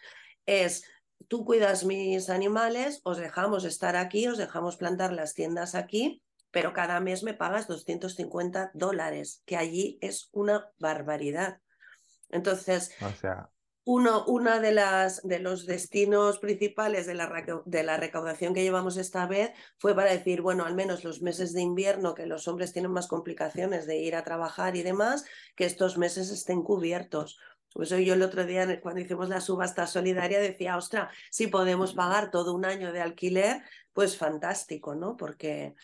es 0.46 0.84
tú 1.30 1.46
cuidas 1.46 1.86
mis 1.86 2.30
animales, 2.30 3.00
os 3.06 3.18
dejamos 3.18 3.64
estar 3.64 3.96
aquí, 3.96 4.28
os 4.28 4.38
dejamos 4.38 4.76
plantar 4.76 5.14
las 5.14 5.34
tiendas 5.36 5.74
aquí, 5.74 6.22
pero 6.52 6.74
cada 6.74 7.00
mes 7.00 7.24
me 7.24 7.34
pagas 7.34 7.66
250 7.70 8.72
dólares, 8.74 9.42
que 9.46 9.56
allí 9.56 9.98
es 10.02 10.28
una 10.34 10.70
barbaridad. 10.80 11.62
Entonces, 12.30 12.92
uno 13.90 14.26
una 14.26 14.60
de, 14.60 14.74
las, 14.74 15.22
de 15.24 15.40
los 15.40 15.66
destinos 15.66 16.40
principales 16.40 17.08
de 17.08 17.14
la, 17.14 17.62
de 17.66 17.84
la 17.84 17.96
recaudación 17.96 18.54
que 18.54 18.64
llevamos 18.64 18.98
esta 18.98 19.26
vez 19.28 19.52
fue 19.78 19.96
para 19.96 20.12
decir, 20.12 20.42
bueno, 20.42 20.66
al 20.66 20.76
menos 20.76 21.06
los 21.06 21.22
meses 21.22 21.54
de 21.54 21.62
invierno, 21.62 22.14
que 22.14 22.26
los 22.26 22.50
hombres 22.50 22.74
tienen 22.74 22.92
más 22.92 23.08
complicaciones 23.08 23.88
de 23.88 23.98
ir 23.98 24.18
a 24.18 24.26
trabajar 24.26 24.76
y 24.76 24.84
demás, 24.84 25.24
que 25.56 25.64
estos 25.64 25.98
meses 25.98 26.32
estén 26.32 26.64
cubiertos. 26.64 27.40
Por 27.74 27.84
eso 27.84 27.98
yo 28.00 28.16
el 28.16 28.24
otro 28.24 28.46
día, 28.46 28.82
cuando 28.82 29.00
hicimos 29.00 29.30
la 29.30 29.40
subasta 29.40 29.88
solidaria, 29.88 30.40
decía, 30.40 30.76
ostra, 30.76 31.10
si 31.30 31.48
podemos 31.48 31.94
pagar 31.94 32.32
todo 32.32 32.54
un 32.54 32.66
año 32.66 32.92
de 32.92 33.02
alquiler, 33.02 33.62
pues 33.94 34.18
fantástico, 34.18 34.96
¿no? 34.96 35.16
Porque, 35.16 35.76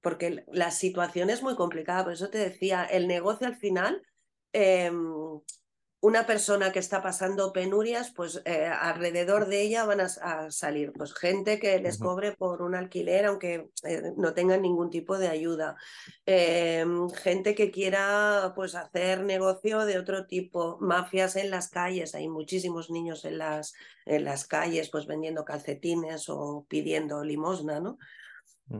porque 0.00 0.44
la 0.52 0.70
situación 0.70 1.28
es 1.28 1.42
muy 1.42 1.56
complicada. 1.56 2.04
Por 2.04 2.12
eso 2.14 2.30
te 2.30 2.38
decía, 2.38 2.84
el 2.84 3.06
negocio 3.06 3.46
al 3.46 3.56
final 3.56 4.00
em, 4.52 5.12
una 6.02 6.24
persona 6.24 6.72
que 6.72 6.78
está 6.78 7.02
pasando 7.02 7.52
penurias, 7.52 8.10
pues 8.10 8.40
eh, 8.46 8.66
alrededor 8.66 9.46
de 9.46 9.60
ella 9.60 9.84
van 9.84 10.00
a, 10.00 10.50
salir 10.50 10.92
pues 10.92 11.12
gente 11.12 11.58
que 11.58 11.78
les 11.78 11.98
cobre 11.98 12.32
por 12.32 12.62
un 12.62 12.74
alquiler, 12.74 13.26
aunque 13.26 13.68
eh, 13.84 14.12
no 14.16 14.32
tengan 14.32 14.62
ningún 14.62 14.88
tipo 14.88 15.18
de 15.18 15.28
ayuda. 15.28 15.76
Em, 16.24 17.10
gente 17.10 17.54
que 17.54 17.70
quiera 17.70 18.52
pues 18.56 18.74
hacer 18.74 19.24
negocio 19.24 19.84
de 19.84 19.98
otro 19.98 20.26
tipo, 20.26 20.78
mafias 20.80 21.36
en 21.36 21.50
las 21.50 21.68
calles, 21.68 22.14
hay 22.14 22.28
muchísimos 22.28 22.90
niños 22.90 23.26
en 23.26 23.36
las, 23.36 23.74
en 24.06 24.24
las 24.24 24.46
calles 24.46 24.88
pues 24.88 25.06
vendiendo 25.06 25.44
calcetines 25.44 26.30
o 26.30 26.64
pidiendo 26.68 27.22
limosna, 27.22 27.78
¿no? 27.78 27.98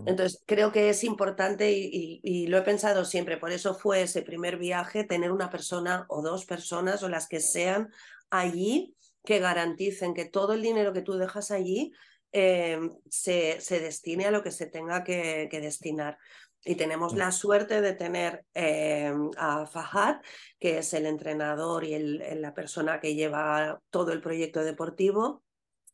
Entonces, 0.07 0.43
creo 0.47 0.71
que 0.71 0.89
es 0.89 1.03
importante 1.03 1.73
y, 1.73 2.47
lo 2.47 2.59
he 2.59 2.63
pensado 2.63 3.05
siempre, 3.05 3.39
por 3.39 3.51
eso 3.51 3.75
fue 3.75 4.03
ese 4.03 4.23
primer 4.23 4.57
viaje, 4.57 5.05
tener 5.05 5.33
una 5.33 5.51
persona 5.51 6.07
o 6.09 6.23
dos 6.23 6.45
personas 6.45 7.03
o 7.03 7.09
las 7.09 7.27
que 7.27 7.41
sean 7.41 7.91
allí 8.31 8.95
que 9.25 9.41
garanticen 9.41 10.15
que 10.15 10.27
todo 10.27 10.53
el 10.53 10.63
dinero 10.63 10.93
que 10.93 11.03
tú 11.03 11.15
dejas 11.15 11.51
allí 11.51 11.93
eh, 12.33 12.79
se, 13.09 13.61
se, 13.61 13.81
destine 13.81 14.27
a 14.27 14.31
lo 14.31 14.43
que 14.43 14.53
se 14.53 14.67
tenga 14.67 15.03
que, 15.03 15.49
destinar. 15.51 16.19
Y 16.65 16.77
tenemos 16.77 17.15
la 17.15 17.33
suerte 17.33 17.81
de 17.81 17.95
tener 17.95 18.45
eh, 18.55 19.13
a 19.39 19.67
Fahad, 19.67 20.21
que 20.59 20.79
es 20.79 20.95
el 20.95 21.07
entrenador 21.07 21.85
y 21.85 21.99
la 22.37 22.55
persona 22.55 23.01
que 23.01 23.15
lleva 23.15 23.81
todo 23.91 24.13
el 24.13 24.21
proyecto 24.21 24.63
deportivo, 24.63 25.43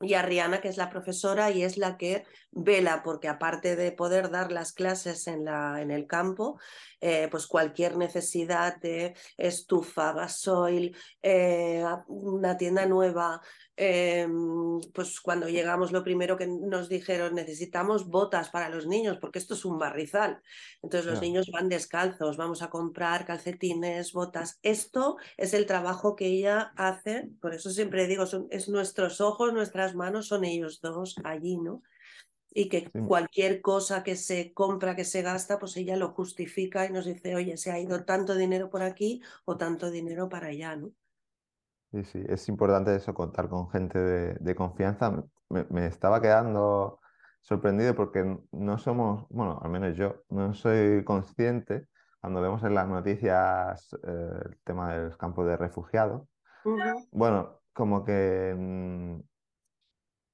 y 0.00 0.14
a 0.14 0.22
Rihanna, 0.22 0.60
que 0.60 0.68
es 0.68 0.76
la 0.76 0.90
profesora 0.90 1.50
y 1.50 1.62
es 1.62 1.78
la 1.78 1.96
que 1.96 2.24
vela, 2.50 3.02
porque 3.02 3.28
aparte 3.28 3.76
de 3.76 3.92
poder 3.92 4.30
dar 4.30 4.52
las 4.52 4.72
clases 4.72 5.26
en, 5.26 5.44
la, 5.44 5.80
en 5.80 5.90
el 5.90 6.06
campo, 6.06 6.58
eh, 7.00 7.28
pues 7.30 7.46
cualquier 7.46 7.96
necesidad 7.96 8.76
de 8.78 9.14
estufa, 9.38 10.12
gasoil, 10.12 10.96
eh, 11.22 11.82
una 12.08 12.56
tienda 12.56 12.84
nueva, 12.86 13.40
em, 13.76 14.80
pues 14.92 15.20
cuando 15.20 15.48
llegamos 15.48 15.92
lo 15.92 16.02
primero 16.02 16.36
que 16.36 16.46
nos 16.46 16.88
dijeron, 16.88 17.34
necesitamos 17.34 18.08
botas 18.08 18.50
para 18.50 18.68
los 18.68 18.86
niños, 18.86 19.18
porque 19.20 19.38
esto 19.38 19.54
es 19.54 19.64
un 19.64 19.78
barrizal. 19.78 20.42
Entonces 20.82 21.10
los 21.10 21.20
niños 21.20 21.50
van 21.52 21.68
descalzos, 21.68 22.36
vamos 22.36 22.62
a 22.62 22.70
comprar 22.70 23.26
calcetines, 23.26 24.12
botas. 24.12 24.58
Esto 24.62 25.16
es 25.36 25.54
el 25.54 25.66
trabajo 25.66 26.16
que 26.16 26.26
ella 26.26 26.72
hace, 26.76 27.28
por 27.40 27.54
eso 27.54 27.70
siempre 27.70 28.06
digo, 28.06 28.26
son, 28.26 28.48
es 28.50 28.68
nuestros 28.68 29.20
ojos, 29.20 29.52
nuestras 29.52 29.94
manos, 29.94 30.26
son 30.28 30.44
ellos 30.44 30.80
dos 30.80 31.16
allí, 31.24 31.58
¿no? 31.58 31.82
y 32.58 32.70
que 32.70 32.90
cualquier 33.06 33.60
cosa 33.60 34.02
que 34.02 34.16
se 34.16 34.54
compra, 34.54 34.96
que 34.96 35.04
se 35.04 35.20
gasta, 35.20 35.58
pues 35.58 35.76
ella 35.76 35.94
lo 35.96 36.12
justifica 36.14 36.86
y 36.86 36.90
nos 36.90 37.04
dice, 37.04 37.34
oye, 37.34 37.58
se 37.58 37.70
ha 37.70 37.78
ido 37.78 38.06
tanto 38.06 38.34
dinero 38.34 38.70
por 38.70 38.82
aquí 38.82 39.20
o 39.44 39.58
tanto 39.58 39.90
dinero 39.90 40.30
para 40.30 40.46
allá, 40.48 40.74
¿no? 40.74 40.92
Sí, 41.92 42.04
sí, 42.04 42.24
es 42.28 42.48
importante 42.48 42.94
eso, 42.94 43.14
contar 43.14 43.48
con 43.48 43.70
gente 43.70 43.98
de, 43.98 44.54
confianza. 44.54 45.24
Me, 45.48 45.86
estaba 45.86 46.20
quedando 46.20 47.00
sorprendido 47.40 47.94
porque 47.94 48.38
no 48.52 48.78
somos, 48.78 49.26
bueno, 49.30 49.60
al 49.62 49.70
menos 49.70 49.96
yo, 49.96 50.22
no 50.28 50.52
soy 50.52 51.04
consciente 51.04 51.86
cuando 52.20 52.40
vemos 52.42 52.62
en 52.64 52.74
las 52.74 52.88
noticias 52.88 53.96
eh, 54.02 54.30
el 54.46 54.58
tema 54.64 54.94
de 54.94 55.04
los 55.06 55.16
campos 55.16 55.46
de 55.46 55.56
refugiados. 55.56 56.22
Bueno, 57.12 57.60
como 57.72 58.04
que 58.04 58.54
mm, 58.58 59.20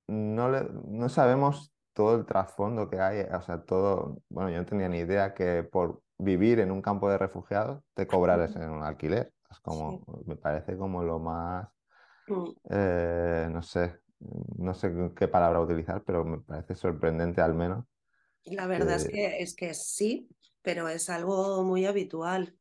no, 0.08 0.48
le, 0.48 0.66
no 0.86 1.08
sabemos 1.08 1.74
todo 1.92 2.16
el 2.16 2.24
trasfondo 2.24 2.88
que 2.88 3.00
hay, 3.00 3.20
o 3.20 3.42
sea, 3.42 3.62
todo, 3.62 4.18
bueno, 4.28 4.50
yo 4.50 4.58
no 4.58 4.66
tenía 4.66 4.88
ni 4.88 4.98
idea 4.98 5.34
que 5.34 5.62
por 5.62 6.02
vivir 6.18 6.60
en 6.60 6.70
un 6.70 6.80
campo 6.80 7.10
de 7.10 7.18
refugiados 7.18 7.82
te 7.94 8.06
cobraras 8.06 8.56
en 8.56 8.70
un 8.70 8.82
alquiler. 8.82 9.32
Es 9.52 9.60
como, 9.60 10.04
me 10.26 10.36
parece 10.36 10.76
como 10.76 11.02
lo 11.02 11.18
más, 11.18 11.68
mm. 12.26 12.50
eh, 12.70 13.48
no 13.50 13.62
sé, 13.62 14.00
no 14.58 14.74
sé 14.74 14.92
qué 15.16 15.28
palabra 15.28 15.60
utilizar, 15.60 16.02
pero 16.04 16.24
me 16.24 16.38
parece 16.38 16.74
sorprendente 16.74 17.40
al 17.40 17.54
menos. 17.54 17.84
La 18.44 18.66
verdad 18.66 18.96
es, 18.96 19.08
que, 19.08 19.38
es 19.38 19.54
que 19.54 19.74
sí, 19.74 20.28
pero 20.62 20.88
es 20.88 21.08
algo 21.10 21.62
muy 21.62 21.86
habitual. 21.86 22.56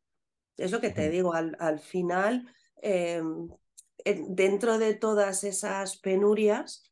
Es 0.58 0.72
lo 0.72 0.80
que 0.80 0.92
te 0.92 1.10
digo, 1.10 1.34
al, 1.34 1.56
al 1.60 1.80
final, 1.80 2.48
em, 2.82 3.50
dentro 4.28 4.78
de 4.78 4.94
todas 4.94 5.44
esas 5.44 5.98
penurias, 5.98 6.92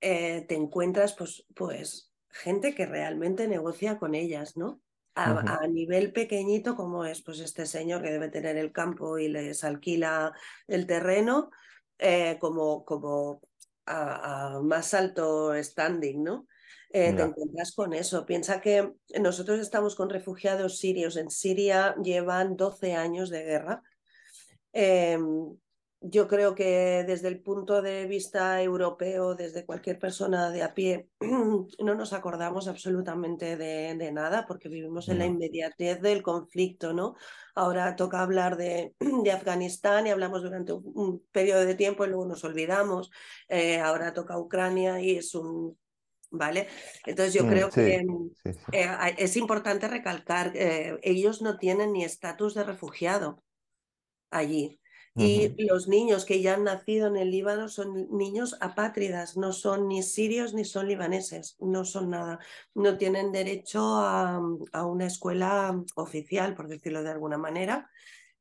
eh, 0.00 0.46
te 0.48 0.54
encuentras 0.54 1.14
pues, 1.14 1.44
pues 1.54 2.12
gente 2.30 2.74
que 2.74 2.86
realmente 2.86 3.48
negocia 3.48 3.98
con 3.98 4.14
ellas, 4.14 4.56
¿no? 4.56 4.80
A, 5.20 5.66
nivel 5.66 6.12
pequeñito 6.12 6.76
como 6.76 7.04
es 7.04 7.22
pues 7.22 7.40
este 7.40 7.66
señor 7.66 8.02
que 8.02 8.12
debe 8.12 8.28
tener 8.28 8.56
el 8.56 8.70
campo 8.70 9.18
y 9.18 9.28
les 9.28 9.64
alquila 9.64 10.32
el 10.68 10.86
terreno, 10.86 11.50
eh, 11.98 12.36
como, 12.40 12.84
como 12.84 13.40
a, 13.86 14.60
más 14.62 14.94
alto 14.94 15.52
standing, 15.60 16.22
¿no? 16.22 16.46
Eh, 16.90 17.12
te 17.12 17.22
encuentras 17.22 17.74
con 17.74 17.92
eso. 17.92 18.24
Piensa 18.24 18.60
que 18.60 18.92
nosotros 19.20 19.60
estamos 19.60 19.94
con 19.94 20.08
refugiados 20.08 20.78
sirios. 20.78 21.16
En 21.16 21.30
Siria 21.30 21.94
llevan 22.02 22.56
12 22.56 22.94
años 22.94 23.28
de 23.28 23.44
guerra. 23.44 23.82
Em, 24.72 25.56
yo 26.00 26.28
creo 26.28 26.54
que 26.54 27.04
desde 27.06 27.28
el 27.28 27.40
punto 27.40 27.82
de 27.82 28.06
vista 28.06 28.62
europeo, 28.62 29.34
desde 29.34 29.66
cualquier 29.66 29.98
persona 29.98 30.50
de 30.50 30.62
a 30.62 30.74
pie, 30.74 31.08
no 31.20 31.94
nos 31.94 32.12
acordamos 32.12 32.68
absolutamente 32.68 33.56
de, 33.56 34.12
nada 34.12 34.46
porque 34.46 34.68
vivimos 34.68 35.08
en 35.08 35.18
la 35.18 35.26
inmediatez 35.26 36.00
del 36.00 36.22
conflicto, 36.22 36.92
¿no? 36.92 37.16
Ahora 37.54 37.96
toca 37.96 38.22
hablar 38.22 38.56
de, 38.56 38.94
de 39.24 39.32
Afganistán 39.32 40.06
y 40.06 40.10
hablamos 40.10 40.42
durante 40.42 40.72
un, 40.72 41.24
periodo 41.32 41.64
de 41.64 41.74
tiempo 41.74 42.04
y 42.04 42.08
luego 42.08 42.26
nos 42.26 42.44
olvidamos. 42.44 43.10
Eh, 43.48 43.80
ahora 43.80 44.12
toca 44.12 44.38
Ucrania 44.38 45.00
y 45.00 45.16
es 45.16 45.34
un 45.34 45.76
¿vale? 46.30 46.68
Entonces 47.06 47.34
yo 47.34 47.44
Mm, 47.44 47.48
creo 47.48 47.70
sí, 47.70 47.80
que 47.80 48.04
sí, 48.44 48.52
sí. 48.52 48.60
eh, 48.72 49.14
es 49.18 49.36
importante 49.36 49.88
recalcar, 49.88 50.52
eh, 50.54 50.98
ellos 51.02 51.42
no 51.42 51.58
tienen 51.58 51.92
ni 51.92 52.04
estatus 52.04 52.54
de 52.54 52.64
refugiado 52.64 53.42
allí. 54.30 54.78
Y 55.18 55.54
los 55.64 55.88
niños 55.88 56.24
que 56.24 56.40
ya 56.40 56.54
han 56.54 56.64
nacido 56.64 57.08
en 57.08 57.16
el 57.16 57.30
Líbano 57.30 57.68
son 57.68 58.08
niños 58.16 58.56
apátridas, 58.60 59.36
no 59.36 59.52
son 59.52 59.88
ni 59.88 60.02
sirios 60.02 60.54
ni 60.54 60.64
son 60.64 60.86
libaneses, 60.86 61.56
no 61.58 61.84
son 61.84 62.10
nada. 62.10 62.38
No 62.74 62.96
tienen 62.98 63.32
derecho 63.32 63.80
a, 63.96 64.40
a 64.72 64.86
una 64.86 65.06
escuela 65.06 65.82
oficial, 65.96 66.54
por 66.54 66.68
decirlo 66.68 67.02
de 67.02 67.10
alguna 67.10 67.38
manera. 67.38 67.90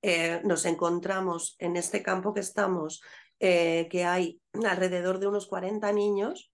Eh, 0.02 0.42
nos 0.44 0.66
encontramos 0.66 1.56
en 1.60 1.76
este 1.76 2.04
campo 2.04 2.34
que 2.34 2.40
estamos, 2.40 3.02
eh, 3.40 3.88
que 3.90 4.06
hay 4.06 4.40
alrededor 4.54 5.20
de 5.20 5.28
unos 5.28 5.48
40 5.48 5.92
niños 5.92 6.52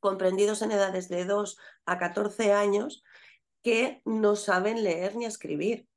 comprendidos 0.00 0.62
en 0.62 0.72
edades 0.72 1.08
de 1.08 1.24
2 1.24 1.58
a 1.86 1.98
14 1.98 2.52
años 2.52 3.02
que 3.62 4.00
no 4.04 4.36
saben 4.36 4.84
leer 4.84 5.16
ni 5.16 5.24
escribir 5.24 5.88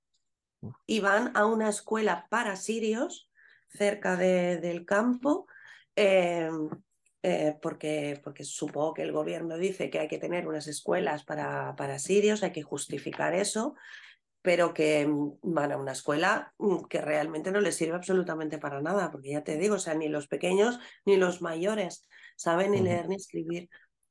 y 0.86 1.00
van 1.00 1.36
a 1.38 1.46
una 1.46 1.70
escuela 1.70 2.28
para 2.30 2.56
sirios 2.56 3.31
cerca 3.72 4.16
de, 4.16 4.58
del 4.58 4.86
campo, 4.86 5.48
eh, 5.96 6.50
eh, 7.24 7.56
porque, 7.62 8.20
porque 8.24 8.44
supongo 8.44 8.94
que 8.94 9.04
el 9.04 9.12
gobierno 9.12 9.58
dice 9.58 9.90
que 9.90 10.00
hay 10.00 10.08
que 10.08 10.18
tener 10.18 10.48
unas 10.48 10.68
escuelas 10.68 11.24
para, 11.24 11.76
para 11.76 12.00
sirios, 12.00 12.44
hay 12.44 12.52
que 12.52 12.64
justificar 12.64 13.34
eso, 13.36 13.76
pero 14.42 14.74
que 14.74 15.06
mm, 15.08 15.40
van 15.44 15.72
a 15.72 15.78
una 15.78 15.92
escuela 15.92 16.54
mm, 16.58 16.86
que 16.90 17.02
realmente 17.02 17.52
no 17.52 17.62
les 17.62 17.76
sirve 17.76 17.96
absolutamente 17.96 18.58
para 18.58 18.82
nada, 18.82 19.12
porque 19.12 19.32
ya 19.32 19.44
te 19.44 19.58
digo, 19.58 19.76
o 19.76 19.80
sea, 19.80 19.94
ni 19.94 20.10
los 20.10 20.28
pequeños 20.28 20.80
ni 21.06 21.18
los 21.18 21.42
mayores 21.42 22.08
saben 22.36 22.72
ni 22.72 22.82
leer 22.82 23.08
ni 23.08 23.16
escribir. 23.16 23.70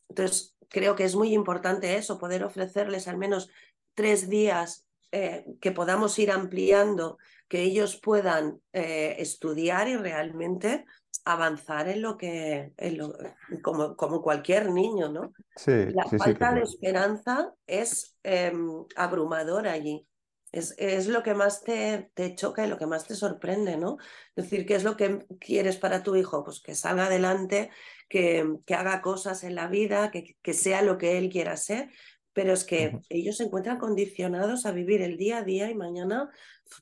Entonces, 0.09 0.57
creo 0.69 0.95
que 0.97 1.05
es 1.05 1.17
muy 1.17 1.35
importante 1.35 1.97
eso, 1.97 2.19
poder 2.19 2.45
ofrecerles 2.45 3.09
al 3.09 3.19
menos 3.19 3.51
tres 3.95 4.29
días 4.29 4.87
eh, 5.13 5.45
que 5.61 5.73
podamos 5.73 6.17
ir 6.19 6.31
ampliando, 6.31 7.19
que 7.51 7.63
ellos 7.63 8.01
puedan 8.01 8.61
eh, 8.73 9.17
estudiar 9.19 9.89
y 9.89 9.97
realmente 9.97 10.85
avanzar 11.25 11.89
en 11.89 12.01
lo 12.01 12.17
que, 12.17 12.73
en 12.77 12.97
lo, 12.97 13.13
como, 13.61 13.97
como 13.97 14.23
cualquier 14.23 14.71
niño, 14.71 15.09
¿no? 15.09 15.33
Sí, 15.57 15.87
La 15.93 16.05
sí, 16.05 16.11
sí, 16.11 16.11
que 16.11 16.19
falta 16.19 16.55
de 16.55 16.63
esperanza 16.63 17.53
es 17.67 18.17
eh, 18.23 18.53
abrumadora 18.95 19.73
allí. 19.73 20.07
Es, 20.53 20.77
es, 20.79 21.09
lo 21.09 21.25
que 21.25 21.35
más 21.35 21.63
te, 21.65 22.13
te, 22.15 22.37
choca 22.37 22.65
y 22.65 22.69
lo 22.69 22.79
que 22.79 22.87
más 22.87 23.05
te 23.05 23.17
sorprende, 23.17 23.77
¿no? 23.77 23.99
Es 24.37 24.45
decir, 24.45 24.65
¿qué 24.65 24.77
es 24.77 24.85
lo 24.85 24.97
que 24.97 25.27
quieres 25.41 25.77
para 25.77 26.05
tu 26.05 26.15
hijo? 26.15 26.45
Pues 26.45 26.61
que 26.61 26.77
salga 26.77 27.07
adelante, 27.07 27.71
que, 28.09 28.49
que 28.65 28.75
haga 28.75 29.03
cosas 29.03 29.43
en 29.43 29.57
la 29.57 29.67
vida, 29.67 30.13
que, 30.13 30.37
que, 30.41 30.55
sea 30.55 30.83
lo 30.83 30.99
que 30.99 31.19
él 31.19 31.31
quiera 31.31 31.57
ser, 31.57 31.91
pero 32.33 32.53
es 32.53 32.65
que 32.65 33.01
ellos 33.09 33.39
se 33.39 33.45
encuentran 33.45 33.79
condicionados 33.79 34.67
a 34.67 34.73
vivir 34.73 35.03
el 35.03 35.17
día 35.17 35.39
a 35.39 35.45
día 35.45 35.69
y 35.69 35.75
mañana, 35.75 36.31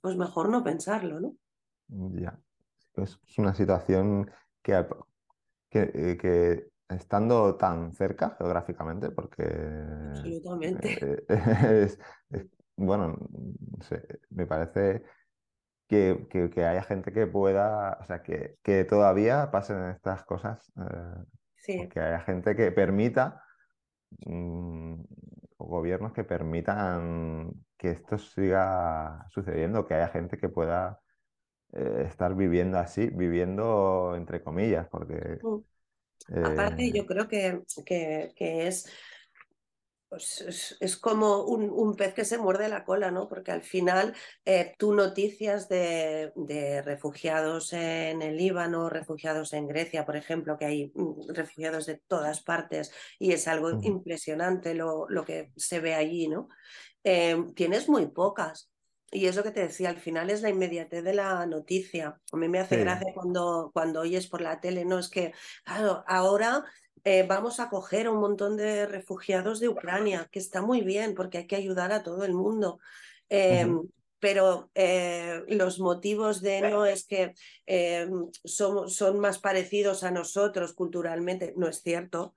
pues 0.02 0.16
mejor 0.16 0.48
no 0.50 0.64
pensarlo, 0.64 1.20
¿no? 1.20 1.36
ya. 1.88 2.40
Es 2.96 3.18
es 3.26 3.38
una 3.38 3.54
situación 3.54 4.30
que, 5.70 5.80
eh, 5.94 6.16
que 6.20 6.68
estando 6.88 7.56
tan 7.56 7.92
cerca 7.92 8.30
geográficamente, 8.38 9.10
porque 9.10 9.42
Absolutamente. 9.44 10.88
eh, 11.00 11.24
es, 11.84 11.98
es- 12.30 12.46
bueno, 12.76 13.16
no 13.18 13.82
sé, 13.84 14.20
me 14.30 14.46
parece 14.46 15.02
que, 15.88 16.26
que- 16.30 16.50
que 16.50 16.64
haya 16.66 16.82
gente 16.84 17.12
que 17.12 17.26
pueda, 17.26 17.98
o 18.00 18.04
sea, 18.06 18.22
que, 18.22 18.56
que 18.62 18.84
todavía 18.84 19.50
pasen 19.52 19.84
estas 19.90 20.24
cosas, 20.24 20.72
eh, 20.78 21.24
Sí. 21.56 21.88
que 21.90 22.00
haya 22.00 22.20
gente 22.20 22.56
que 22.56 22.72
permita, 22.72 23.44
mm, 24.26 25.02
gobiernos 25.66 26.12
que 26.12 26.24
permitan 26.24 27.52
que 27.76 27.90
esto 27.90 28.18
siga 28.18 29.26
sucediendo, 29.30 29.86
que 29.86 29.94
haya 29.94 30.08
gente 30.08 30.38
que 30.38 30.48
pueda 30.48 31.00
eh, 31.72 32.04
estar 32.08 32.34
viviendo 32.36 32.78
así, 32.78 33.08
viviendo 33.10 34.14
entre 34.16 34.42
comillas, 34.42 34.88
porque 34.90 35.42
Mm. 35.42 35.58
Aparte, 36.42 36.92
eh, 36.92 36.94
yo 36.94 37.06
creo 37.06 37.28
que, 37.28 37.62
que, 37.86 38.32
que 38.36 38.66
es 38.68 38.86
Pues 40.08 40.40
es, 40.40 40.76
es 40.80 40.96
como 40.96 41.42
un, 41.44 41.68
un, 41.68 41.94
pez 41.94 42.14
que 42.14 42.24
se 42.24 42.38
muerde 42.38 42.70
la 42.70 42.84
cola, 42.84 43.10
¿no? 43.10 43.28
Porque 43.28 43.52
al 43.52 43.62
final 43.62 44.14
eh, 44.46 44.74
tú 44.78 44.94
noticias 44.94 45.68
de, 45.68 46.32
de, 46.34 46.80
refugiados 46.80 47.74
en 47.74 48.22
el 48.22 48.38
Líbano, 48.38 48.88
refugiados 48.88 49.52
en 49.52 49.68
Grecia, 49.68 50.06
por 50.06 50.16
ejemplo, 50.16 50.56
que 50.56 50.64
hay 50.64 50.92
mm, 50.94 51.28
refugiados 51.34 51.84
de 51.84 52.00
todas 52.06 52.42
partes 52.42 52.90
y 53.18 53.32
es 53.32 53.46
algo 53.48 53.70
impresionante 53.82 54.74
lo, 54.74 55.06
lo 55.10 55.24
que 55.26 55.52
se 55.56 55.78
ve 55.80 55.94
allí, 55.94 56.28
¿no? 56.28 56.48
Eh, 57.04 57.36
tienes 57.54 57.88
muy 57.88 58.06
pocas. 58.06 58.70
Y 59.10 59.26
es 59.26 59.36
lo 59.36 59.42
que 59.42 59.52
te 59.52 59.60
decía, 59.60 59.88
al 59.88 59.98
final 59.98 60.28
es 60.28 60.42
la 60.42 60.50
inmediatez 60.50 61.02
de 61.02 61.14
la 61.14 61.46
noticia. 61.46 62.20
A 62.30 62.36
mí 62.36 62.48
me 62.48 62.58
hace 62.58 62.76
sí, 62.76 62.82
gracia 62.82 63.12
cuando, 63.14 63.70
cuando 63.72 64.00
oyes 64.00 64.26
por 64.26 64.42
la 64.42 64.60
tele, 64.60 64.84
¿no? 64.84 64.98
Es 64.98 65.08
que, 65.08 65.32
claro, 65.64 66.04
ahora 66.06 66.64
eh, 67.08 67.26
vamos 67.26 67.58
a 67.58 67.64
acoger 67.64 68.06
a 68.06 68.10
un 68.10 68.20
montón 68.20 68.56
de 68.56 68.86
refugiados 68.86 69.60
de 69.60 69.68
Ucrania, 69.68 70.28
que 70.30 70.38
está 70.38 70.60
muy 70.60 70.82
bien 70.82 71.14
porque 71.14 71.38
hay 71.38 71.46
que 71.46 71.56
ayudar 71.56 71.92
a 71.92 72.02
todo 72.02 72.24
el 72.24 72.34
mundo. 72.34 72.80
Eh, 73.30 73.66
ujú, 73.66 73.90
pero 74.20 74.70
eh, 74.74 75.42
los 75.48 75.78
motivos 75.78 76.40
de 76.42 76.60
no 76.62 76.84
es 76.84 77.06
que 77.06 77.34
eh, 77.66 78.08
son, 78.44 78.90
son, 78.90 79.20
más 79.20 79.38
parecidos 79.38 80.02
a 80.02 80.10
nosotros 80.10 80.72
culturalmente, 80.72 81.54
no 81.56 81.68
es 81.68 81.82
cierto. 81.82 82.34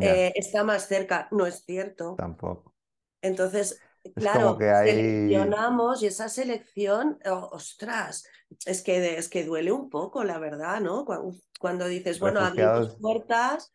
Eh, 0.00 0.32
está 0.34 0.64
más 0.64 0.86
cerca, 0.86 1.28
no 1.30 1.46
es 1.46 1.64
cierto. 1.64 2.14
tampoco. 2.16 2.74
Entonces, 3.22 3.80
Es 4.04 4.12
claro, 4.14 4.56
que 4.58 4.70
hay 4.70 4.86
seleccionamos 4.88 6.02
y 6.02 6.06
esa 6.06 6.28
selección, 6.28 7.18
oh, 7.26 7.50
ostras, 7.52 8.26
es 8.66 8.82
que, 8.82 9.18
es 9.18 9.28
que 9.28 9.44
duele 9.44 9.72
un 9.72 9.90
poco, 9.90 10.24
la 10.24 10.38
verdad, 10.38 10.80
¿no? 10.80 11.04
Cuando, 11.04 11.34
cuando 11.58 11.86
dices, 11.86 12.18
bueno, 12.18 12.40
abrimos 12.40 12.96
puertas, 13.00 13.70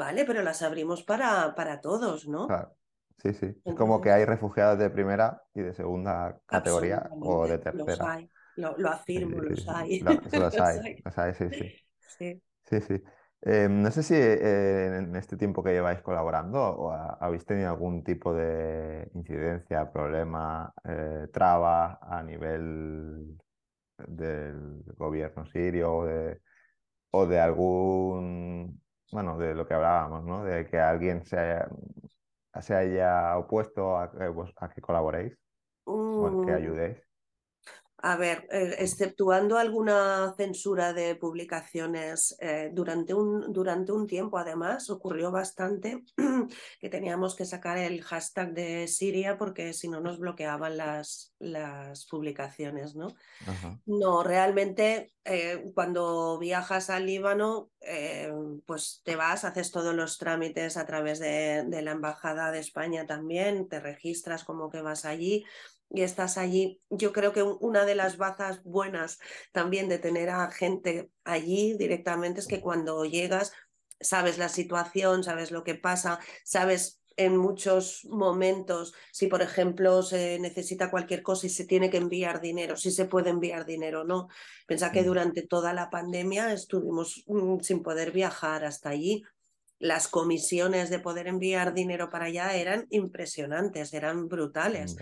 vale, 0.00 0.24
pero 0.26 0.42
las 0.42 0.60
abrimos 0.62 1.02
para, 1.04 1.54
para 1.54 1.80
todos, 1.80 2.26
¿no? 2.28 2.44
claro, 2.46 2.76
sí, 3.18 3.32
sí, 3.34 3.54
es 3.64 3.74
como 3.74 4.00
que 4.00 4.10
hay 4.12 4.24
refugiados 4.24 4.78
de 4.78 4.90
primera 4.90 5.42
y 5.54 5.60
de 5.62 5.74
segunda 5.74 6.40
categoría 6.46 7.16
o 7.20 7.46
de 7.48 7.58
absolutamente, 7.58 7.68
los 7.72 8.00
tercera. 8.00 8.02
hay, 8.02 8.30
lo, 8.56 8.76
lo 8.78 8.88
afirmo, 8.90 9.40
los 9.42 9.68
hay, 9.68 10.04
se 10.28 10.38
los 10.38 10.58
hay, 10.60 10.80
hay. 10.84 11.04
los 11.04 11.18
hay, 11.18 11.34
sí, 11.34 11.50
sí. 11.52 11.72
Sí. 11.98 12.42
Sí, 12.64 12.80
sí. 12.80 13.02
Eh, 13.42 13.68
no 13.70 13.90
sé 13.90 14.02
si 14.02 14.14
eh, 14.16 14.86
en 14.98 15.14
este 15.16 15.36
tiempo 15.36 15.62
que 15.62 15.72
lleváis 15.72 16.00
colaborando 16.02 16.58
o 16.62 16.90
ha- 16.92 17.14
habéis 17.20 17.44
tenido 17.44 17.68
algún 17.70 18.02
tipo 18.04 18.32
de 18.34 19.10
incidencia, 19.14 19.92
problema, 19.92 20.72
eh, 20.84 21.28
traba 21.32 21.98
a 22.02 22.22
nivel 22.22 23.38
del 23.98 24.82
gobierno 24.96 25.46
sirio 25.46 25.94
o 25.98 26.06
de, 26.06 26.40
o 27.12 27.26
de 27.26 27.40
algún, 27.40 28.82
bueno, 29.14 29.38
de 29.38 29.54
lo 29.54 29.66
que 29.66 29.74
hablábamos, 29.74 30.24
¿no? 30.24 30.44
De 30.44 30.66
que 30.66 30.78
alguien 30.80 31.24
se 31.24 31.38
haya, 31.38 31.68
se 32.62 32.74
haya 32.74 33.38
opuesto 33.38 33.98
a 33.98 34.10
que, 34.12 34.28
vos- 34.28 34.52
a 34.56 34.70
que 34.70 34.80
colaboréis 34.82 35.38
o 36.16 36.26
a 36.28 36.40
que 36.40 36.52
Mm, 36.52 36.54
ayudéis. 36.54 36.98
A 38.06 38.16
ver, 38.16 38.46
eh, 38.50 38.76
exceptuando 38.80 39.56
alguna 39.56 40.34
censura 40.36 40.92
de 40.92 41.14
publicaciones, 41.14 42.36
eh, 42.38 42.68
durante, 42.70 43.14
un, 43.14 43.50
durante 43.50 43.92
un 43.92 44.06
tiempo 44.06 44.36
además 44.36 44.90
ocurrió 44.90 45.30
bastante 45.30 46.04
que 46.80 46.90
teníamos 46.90 47.34
que 47.34 47.46
sacar 47.46 47.78
el 47.78 48.02
hashtag 48.02 48.52
de 48.52 48.88
Siria 48.88 49.38
porque 49.38 49.72
si 49.72 49.88
no 49.88 50.00
nos 50.00 50.18
bloqueaban 50.18 50.76
las, 50.76 51.32
las 51.38 52.04
publicaciones, 52.04 52.94
¿no? 52.94 53.06
Ajá. 53.46 53.80
No, 53.86 54.22
realmente 54.22 55.14
eh, 55.24 55.70
cuando 55.74 56.38
viajas 56.38 56.90
al 56.90 57.06
Líbano, 57.06 57.70
pues 58.66 59.00
te 59.04 59.16
vas, 59.16 59.44
haces 59.44 59.70
todos 59.70 59.94
los 59.94 60.18
trámites 60.18 60.76
a 60.76 60.84
través 60.84 61.20
de, 61.20 61.64
de 61.66 61.80
la 61.80 61.92
Embajada 61.92 62.50
de 62.50 62.58
España 62.58 63.06
también, 63.06 63.66
te 63.66 63.80
registras 63.80 64.44
como 64.44 64.68
que 64.68 64.82
vas 64.82 65.06
allí 65.06 65.46
y 65.94 66.02
estás 66.02 66.38
allí. 66.38 66.80
Yo 66.90 67.12
creo 67.12 67.32
que 67.32 67.42
una 67.42 67.84
de 67.84 67.94
las 67.94 68.16
bazas 68.16 68.62
buenas 68.64 69.18
también 69.52 69.88
de 69.88 69.98
tener 69.98 70.30
a 70.30 70.50
gente 70.50 71.10
allí 71.24 71.76
directamente 71.78 72.40
es 72.40 72.46
que 72.46 72.60
cuando 72.60 73.04
llegas 73.04 73.52
sabes 74.00 74.38
la 74.38 74.48
situación, 74.48 75.24
sabes 75.24 75.50
lo 75.50 75.64
que 75.64 75.74
pasa, 75.74 76.18
sabes 76.44 77.00
en 77.16 77.36
muchos 77.36 78.04
momentos 78.06 78.92
si, 79.12 79.28
por 79.28 79.40
ejemplo, 79.42 80.02
se 80.02 80.38
necesita 80.40 80.90
cualquier 80.90 81.22
cosa 81.22 81.46
y 81.46 81.50
se 81.50 81.64
tiene 81.64 81.90
que 81.90 81.98
enviar 81.98 82.40
dinero, 82.40 82.76
si 82.76 82.90
se 82.90 83.04
puede 83.04 83.30
enviar 83.30 83.64
dinero 83.64 84.02
o 84.02 84.04
no. 84.04 84.28
Pensa 84.66 84.90
que 84.90 85.02
Mm, 85.02 85.06
durante 85.06 85.42
toda 85.42 85.72
la 85.72 85.90
pandemia 85.90 86.52
estuvimos 86.52 87.22
mm, 87.26 87.60
sin 87.60 87.82
poder 87.82 88.10
viajar 88.10 88.64
hasta 88.64 88.90
allí. 88.90 89.22
Las 89.78 90.08
comisiones 90.08 90.90
de 90.90 90.98
poder 90.98 91.26
enviar 91.28 91.74
dinero 91.74 92.08
para 92.08 92.26
allá 92.26 92.54
eran 92.54 92.86
impresionantes, 92.90 93.92
eran 93.92 94.28
brutales. 94.28 94.96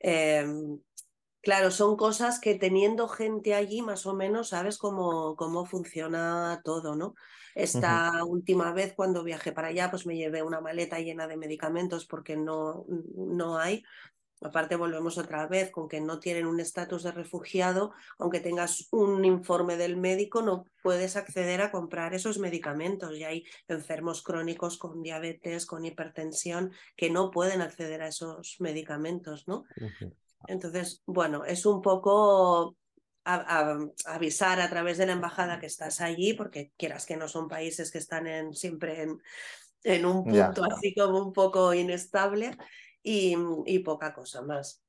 Eh, 0.00 0.46
claro, 1.40 1.70
son 1.70 1.96
cosas 1.96 2.40
que 2.40 2.54
teniendo 2.56 3.08
gente 3.08 3.54
allí 3.54 3.82
más 3.82 4.06
o 4.06 4.14
menos 4.14 4.50
sabes 4.50 4.78
cómo, 4.78 5.36
cómo 5.36 5.66
funciona 5.66 6.60
todo, 6.64 6.96
¿no? 6.96 7.14
Esta 7.54 8.24
última 8.24 8.72
vez 8.72 8.94
cuando 8.94 9.24
viajé 9.24 9.52
para 9.52 9.68
allá, 9.68 9.90
pues 9.90 10.06
me 10.06 10.16
llevé 10.16 10.42
una 10.42 10.60
maleta 10.60 11.00
llena 11.00 11.26
de 11.26 11.36
medicamentos 11.36 12.06
porque 12.06 12.36
no, 12.36 12.84
no 13.16 13.58
hay. 13.58 13.82
Aparte 14.40 14.76
volvemos 14.76 15.18
otra 15.18 15.46
vez 15.46 15.70
con 15.70 15.88
que 15.88 16.00
no 16.00 16.20
tienen 16.20 16.46
un 16.46 16.60
estatus 16.60 17.02
de 17.02 17.10
refugiado, 17.10 17.92
aunque 18.18 18.38
tengas 18.38 18.86
un 18.92 19.24
informe 19.24 19.76
del 19.76 19.96
médico, 19.96 20.42
no 20.42 20.64
puedes 20.82 21.16
acceder 21.16 21.60
a 21.60 21.72
comprar 21.72 22.14
esos 22.14 22.38
medicamentos. 22.38 23.16
Y 23.16 23.24
hay 23.24 23.44
enfermos 23.66 24.22
crónicos 24.22 24.78
con 24.78 25.02
diabetes, 25.02 25.66
con 25.66 25.84
hipertensión, 25.84 26.72
que 26.96 27.10
no 27.10 27.30
pueden 27.30 27.62
acceder 27.62 28.02
a 28.02 28.08
esos 28.08 28.56
medicamentos, 28.60 29.48
¿no? 29.48 29.64
Entonces, 30.46 31.02
bueno, 31.06 31.44
es 31.44 31.66
un 31.66 31.82
poco 31.82 32.76
avisar 33.24 34.60
a 34.60 34.70
través 34.70 34.98
de 34.98 35.06
la 35.06 35.12
embajada 35.12 35.58
que 35.58 35.66
estás 35.66 36.00
allí, 36.00 36.32
porque 36.32 36.72
quieras 36.76 37.04
que 37.06 37.16
no 37.16 37.28
son 37.28 37.48
países 37.48 37.90
que 37.90 37.98
están 37.98 38.26
en, 38.26 38.54
siempre 38.54 39.02
en, 39.02 39.20
en 39.82 40.06
un 40.06 40.24
punto 40.24 40.64
así 40.64 40.94
como 40.94 41.18
un 41.22 41.32
poco 41.32 41.74
inestable 41.74 42.56
y, 43.08 43.34
y 43.66 43.78
poca 43.78 44.12
cosa 44.12 44.42
más. 44.42 44.84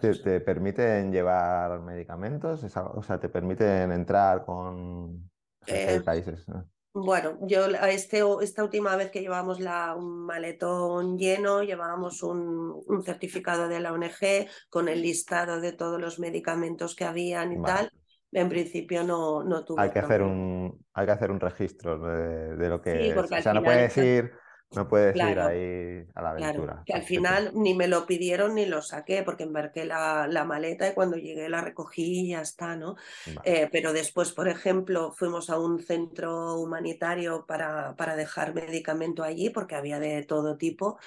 ¿Te, 0.00 0.40
permiten 0.40 1.12
llevar 1.12 1.80
medicamentos? 1.80 2.64
O 2.76 3.02
sea, 3.02 3.18
¿te 3.18 3.28
permiten 3.28 3.92
entrar 3.92 4.44
con 4.44 5.30
eh, 5.66 6.00
países? 6.04 6.46
Bueno, 6.92 7.38
yo 7.42 7.66
este, 7.66 8.22
esta 8.42 8.64
última 8.64 8.96
vez 8.96 9.10
que 9.10 9.20
llevamos 9.20 9.60
la, 9.60 9.94
un 9.94 10.24
maletón 10.26 11.16
lleno, 11.16 11.62
llevábamos 11.62 12.22
un, 12.22 12.82
un, 12.86 13.02
certificado 13.04 13.68
de 13.68 13.78
la 13.78 13.92
ONG 13.92 14.48
con 14.68 14.88
el 14.88 15.02
listado 15.02 15.60
de 15.60 15.72
todos 15.72 16.00
los 16.00 16.18
medicamentos 16.18 16.96
que 16.96 17.04
habían 17.04 17.52
y 17.52 17.62
tal. 17.62 17.92
En 18.32 18.48
principio 18.48 19.04
no, 19.04 19.44
no 19.44 19.64
tuve. 19.64 19.82
Hay 19.82 19.90
que, 19.90 20.00
hacer 20.00 20.22
un, 20.22 20.84
hay 20.92 21.06
que 21.06 21.12
hacer 21.12 21.30
un 21.30 21.40
registro 21.40 21.98
de, 21.98 22.56
de 22.56 22.68
lo 22.68 22.80
que. 22.80 23.12
Sí, 23.12 23.12
o 23.12 23.42
sea, 23.42 23.54
no 23.54 23.62
puede 23.62 23.82
decir 23.82 24.32
no 24.72 24.86
puedes 24.86 25.16
ir 25.16 25.38
ahí 25.40 26.06
a 26.14 26.22
la 26.22 26.30
aventura. 26.30 26.82
que 26.84 26.92
al 26.92 27.02
final 27.02 27.52
ni 27.54 27.74
me 27.74 27.88
lo 27.88 28.04
pidieron 28.04 28.54
ni 28.54 28.66
lo 28.66 28.82
saqué, 28.82 29.22
porque 29.22 29.44
embarqué 29.44 29.86
la, 29.86 30.26
la 30.26 30.44
maleta 30.44 30.86
y 30.88 30.92
cuando 30.92 31.16
llegué 31.16 31.48
la 31.48 31.62
recogí 31.62 32.20
y 32.20 32.28
ya 32.30 32.42
está, 32.42 32.76
¿no? 32.76 32.96
Eh, 33.44 33.68
pero 33.72 33.94
después, 33.94 34.32
por 34.32 34.46
ejemplo, 34.46 35.12
fuimos 35.16 35.48
a 35.48 35.58
un 35.58 35.80
centro 35.82 36.56
humanitario 36.56 37.46
para, 37.46 37.96
para 37.96 38.14
dejar 38.14 38.52
medicamento 38.54 39.22
allí, 39.22 39.48
porque 39.48 39.74
había 39.74 39.98
de 39.98 40.22
todo 40.24 40.58
tipo. 40.58 40.98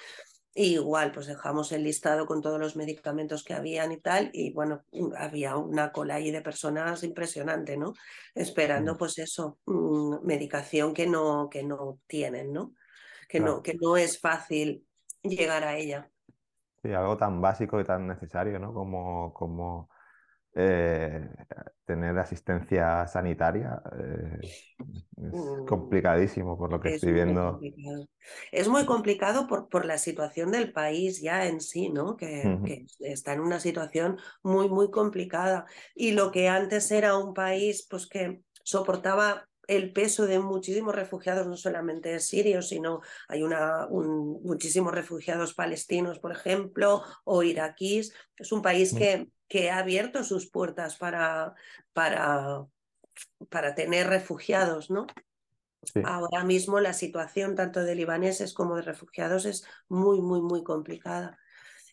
igual, 0.54 1.12
pues 1.13 1.28
dejamos 1.28 1.71
el 1.71 1.84
listado 1.84 2.26
con 2.26 2.41
todos 2.41 2.60
los 2.60 2.76
medicamentos 2.76 3.43
que 3.43 3.54
habían 3.54 3.91
y 3.91 4.02
tal, 4.02 4.32
y 4.34 4.52
bueno, 4.52 4.84
había 5.17 5.56
una 5.56 5.91
cola 5.91 6.15
ahí 6.15 6.32
de 6.32 6.41
personas 6.41 7.04
impresionante, 7.04 7.78
¿no? 7.78 7.93
Esperando, 8.36 8.95
mm. 8.95 8.97
pues 8.97 9.17
eso, 9.19 9.60
mm, 9.65 10.26
medicación 10.26 10.93
que 10.93 11.08
no, 11.08 11.47
que 11.50 11.63
no 11.63 12.00
tienen, 12.08 12.52
¿no? 12.52 12.74
Que, 13.32 13.39
no, 13.39 13.62
que 13.63 13.76
no 13.80 13.96
es 13.96 14.20
fácil 14.20 14.86
llegar 15.24 15.63
a 15.63 15.78
ella. 15.78 16.10
Sí, 16.84 16.91
algo 16.91 17.15
tan 17.15 17.39
básico 17.39 17.80
y 17.80 17.86
tan 17.86 18.08
necesario, 18.08 18.60
¿no? 18.60 18.74
Como, 18.74 19.34
como 19.34 19.89
eh, 20.54 21.30
tener 21.86 22.17
asistencia 22.20 23.08
sanitaria. 23.08 23.82
Eh, 23.98 24.39
es 24.41 25.34
mm. 25.34 25.65
complicadísimo 25.65 26.58
por 26.58 26.72
lo 26.72 26.82
que 26.82 26.96
estoy 26.96 27.13
viendo. 27.13 27.60
Es 28.52 28.67
muy 28.67 28.86
complicado 28.86 29.48
por, 29.48 29.70
por, 29.70 29.86
la 29.86 29.98
situación 29.98 30.52
del 30.52 30.74
país 30.74 31.22
ya 31.22 31.48
en 31.48 31.62
sí, 31.62 31.89
¿no? 31.89 32.17
Que, 32.17 32.60
que, 32.65 32.86
está 33.00 33.34
en 33.34 33.39
una 33.39 33.60
situación 33.60 34.17
muy, 34.44 34.67
muy 34.67 34.91
complicada. 34.91 35.65
Y 35.96 36.12
lo 36.12 36.32
que 36.32 36.50
antes 36.50 36.91
era 36.91 37.15
un 37.17 37.34
país, 37.34 37.88
pues 37.89 38.08
que 38.08 38.41
soportaba 38.63 39.48
el 39.71 39.93
peso 39.93 40.27
de 40.27 40.39
muchísimos 40.39 40.93
refugiados, 40.93 41.47
no 41.47 41.55
solamente 41.55 42.19
sirios, 42.19 42.67
sino 42.67 42.99
hay 43.29 43.41
una, 43.41 43.88
muchísimos 43.89 44.93
refugiados 44.93 45.53
palestinos, 45.53 46.19
por 46.19 46.34
ejemplo, 46.34 47.03
o 47.23 47.41
iraquíes. 47.41 48.13
Es 48.36 48.51
un 48.51 48.62
país 48.62 48.93
que, 48.93 49.29
que 49.47 49.71
ha 49.71 49.77
abierto 49.77 50.25
sus 50.25 50.49
puertas 50.49 50.97
para, 50.97 51.53
para, 51.93 52.65
para 53.49 53.73
tener 53.73 54.07
refugiados, 54.07 54.91
¿no? 54.91 55.07
Ahora 56.03 56.43
mismo 56.43 56.81
la 56.81 56.93
situación 56.93 57.55
tanto 57.55 57.81
de 57.81 57.95
libaneses 57.95 58.53
como 58.53 58.75
de 58.75 58.81
refugiados 58.81 59.45
es 59.45 59.63
muy, 59.88 60.21
muy, 60.21 60.41
muy 60.41 60.63
complicada. 60.63 61.39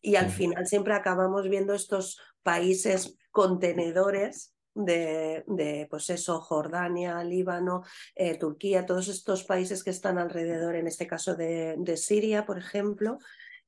Y 0.02 0.16
al 0.16 0.30
final 0.30 0.66
siempre 0.66 0.94
acabamos 0.94 1.48
viendo 1.48 1.74
estos 1.74 2.20
países 2.42 3.16
contenedores 3.30 4.52
de, 4.78 5.44
de, 5.46 5.86
pues 5.90 6.08
eso, 6.10 6.40
Jordania, 6.40 7.22
Líbano, 7.24 7.82
eh, 8.14 8.38
Turquía, 8.38 8.86
todos 8.86 9.08
estos 9.08 9.44
países 9.44 9.82
que 9.82 9.90
están 9.90 10.18
alrededor, 10.18 10.76
en 10.76 10.86
este 10.86 11.06
caso 11.06 11.34
de, 11.34 11.74
de 11.78 11.96
Siria, 11.96 12.46
por 12.46 12.58
ejemplo, 12.58 13.18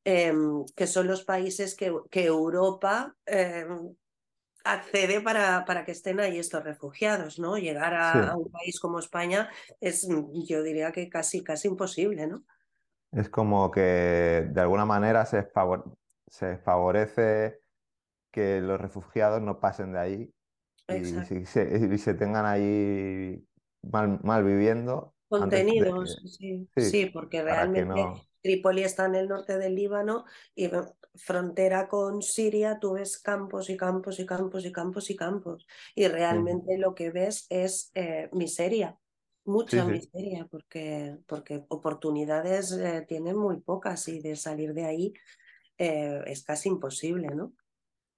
em, 0.04 0.64
que 0.76 0.86
son 0.86 1.08
los 1.08 1.24
países 1.24 1.74
que, 1.74 1.92
que 2.10 2.26
Europa 2.26 3.16
em, 3.26 3.94
accede 4.64 5.20
para, 5.20 5.64
para, 5.64 5.84
que 5.84 5.92
estén 5.92 6.20
ahí 6.20 6.38
estos 6.38 6.62
refugiados, 6.62 7.38
¿no? 7.38 7.58
Llegar 7.58 7.94
a, 7.94 8.36
un 8.36 8.50
país 8.50 8.78
como 8.78 9.00
España 9.00 9.50
es, 9.80 10.06
yo 10.48 10.62
diría 10.62 10.92
que 10.92 11.08
casi, 11.08 11.42
casi 11.42 11.68
imposible, 11.68 12.26
¿no? 12.28 12.44
Es 13.10 13.28
como 13.28 13.72
que 13.72 14.48
de 14.48 14.60
alguna 14.60 14.84
manera 14.84 15.26
se, 15.26 15.48
se 16.28 16.58
favorece 16.58 17.60
que 18.30 18.60
los 18.60 18.80
refugiados 18.80 19.42
no 19.42 19.58
pasen 19.58 19.92
de 19.92 19.98
ahí 19.98 20.34
y, 20.96 21.98
se, 21.98 22.14
tengan 22.14 22.46
ahí 22.46 23.44
mal, 23.82 24.20
mal 24.22 24.44
viviendo. 24.44 25.14
Contenidos, 25.28 26.20
sí, 26.38 26.68
sí, 26.76 27.06
porque 27.06 27.42
realmente 27.42 28.04
Trípoli 28.42 28.82
está 28.82 29.06
en 29.06 29.14
el 29.14 29.28
norte 29.28 29.58
del 29.58 29.74
Líbano 29.74 30.24
y 30.54 30.68
frontera 31.14 31.88
con 31.88 32.22
Siria 32.22 32.78
tú 32.80 32.92
ves 32.92 33.18
campos 33.18 33.68
y 33.70 33.76
campos 33.76 34.18
y 34.20 34.26
campos 34.26 34.64
y 34.64 34.72
campos 34.72 35.10
y 35.10 35.16
campos 35.16 35.66
y 35.94 36.08
realmente 36.08 36.78
lo 36.78 36.94
que 36.94 37.10
ves 37.10 37.46
es 37.48 37.90
eh, 37.94 38.28
miseria, 38.32 38.98
mucha 39.44 39.84
miseria, 39.84 40.46
porque, 40.50 41.18
porque 41.26 41.64
oportunidades 41.68 42.72
eh, 42.72 43.04
tienen 43.06 43.36
muy 43.36 43.60
pocas 43.60 44.08
y 44.08 44.20
de 44.20 44.36
salir 44.36 44.72
de 44.72 44.84
ahí 44.84 45.14
eh, 45.78 46.22
es 46.26 46.44
casi 46.44 46.68
imposible, 46.68 47.28
¿no? 47.28 47.52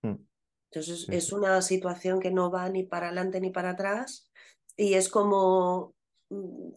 Mm. 0.02 0.31
Entonces 0.72 1.06
es 1.10 1.32
una 1.32 1.60
situación 1.60 2.18
que 2.18 2.30
no 2.30 2.50
va 2.50 2.66
ni 2.70 2.84
para 2.84 3.08
adelante 3.08 3.40
ni 3.42 3.50
para 3.50 3.70
atrás 3.70 4.32
y 4.74 4.94
es 4.94 5.10
como 5.10 5.94
mm, 6.30 6.70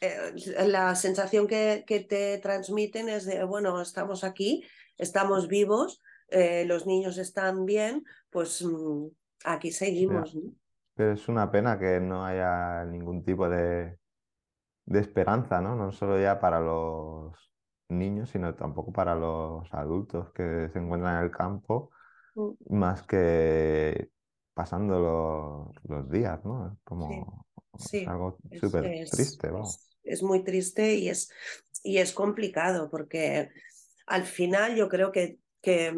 eh, 0.00 0.66
la 0.68 0.94
sensación 0.94 1.46
que, 1.46 1.84
que, 1.86 2.00
te 2.00 2.38
transmiten 2.38 3.10
es 3.10 3.26
de, 3.26 3.44
bueno, 3.44 3.78
estamos 3.82 4.24
aquí, 4.24 4.64
estamos 4.96 5.48
vivos, 5.48 6.02
eh, 6.28 6.64
los 6.66 6.86
niños 6.86 7.18
están 7.18 7.66
bien, 7.66 8.04
pues 8.30 8.64
mm, 8.64 9.08
aquí 9.44 9.70
seguimos. 9.70 10.34
Pero 10.94 11.12
es 11.12 11.28
una 11.28 11.50
pena 11.50 11.78
que 11.78 12.00
no 12.00 12.24
haya 12.24 12.86
ningún 12.86 13.22
tipo 13.22 13.50
de, 13.50 13.98
de 14.86 14.98
esperanza, 14.98 15.60
¿no? 15.60 15.76
No 15.76 15.92
solo 15.92 16.18
ya 16.18 16.40
para 16.40 16.58
los 16.58 17.52
niños, 17.90 18.30
sino 18.30 18.54
tampoco 18.54 18.92
para 18.92 19.14
los 19.14 19.72
adultos 19.74 20.32
que 20.32 20.70
se 20.72 20.78
encuentran 20.78 21.18
en 21.18 21.24
el 21.24 21.30
campo. 21.30 21.90
Más 22.68 23.02
que 23.02 24.10
pasando 24.54 25.72
los, 25.84 26.10
días, 26.10 26.44
¿no? 26.44 26.78
Como 26.84 27.46
algo 28.06 28.38
súper 28.60 29.08
triste, 29.10 29.50
Es, 30.04 30.22
muy 30.22 30.44
triste 30.44 30.94
y 30.94 31.08
es, 31.08 31.30
y 31.82 31.98
es 31.98 32.12
complicado 32.12 32.90
porque 32.90 33.50
al 34.06 34.24
final 34.24 34.76
yo 34.76 34.88
creo 34.88 35.10
que, 35.10 35.38
que 35.62 35.94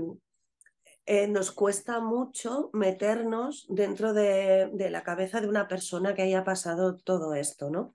eh, 1.07 1.27
nos 1.27 1.51
cuesta 1.51 2.01
mucho 2.01 2.71
meternos 2.73 3.67
dentro 3.69 4.13
de, 4.13 4.71
de, 4.73 4.91
la 4.91 5.03
cabeza 5.03 5.41
de 5.41 5.49
una 5.49 5.69
persona 5.69 6.15
que 6.15 6.23
haya 6.23 6.45
pasado 6.45 6.97
todo 6.97 7.35
esto, 7.35 7.71
¿no? 7.71 7.95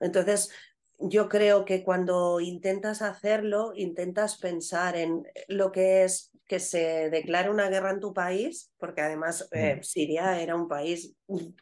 Entonces, 0.00 0.50
yo 0.98 1.28
creo 1.28 1.64
que 1.64 1.84
cuando 1.84 2.40
intentas 2.40 3.00
hacerlo, 3.02 3.72
intentas 3.74 4.38
pensar 4.38 4.96
en 4.96 5.26
lo 5.48 5.72
que 5.72 6.04
es 6.04 6.33
que 6.46 6.60
se 6.60 7.10
declare 7.10 7.50
una 7.50 7.68
guerra 7.68 7.90
en 7.90 8.00
tu 8.00 8.12
país, 8.12 8.72
porque 8.78 9.00
además 9.00 9.48
eh, 9.52 9.80
Siria 9.82 10.40
era 10.40 10.54
un 10.56 10.68
país 10.68 11.16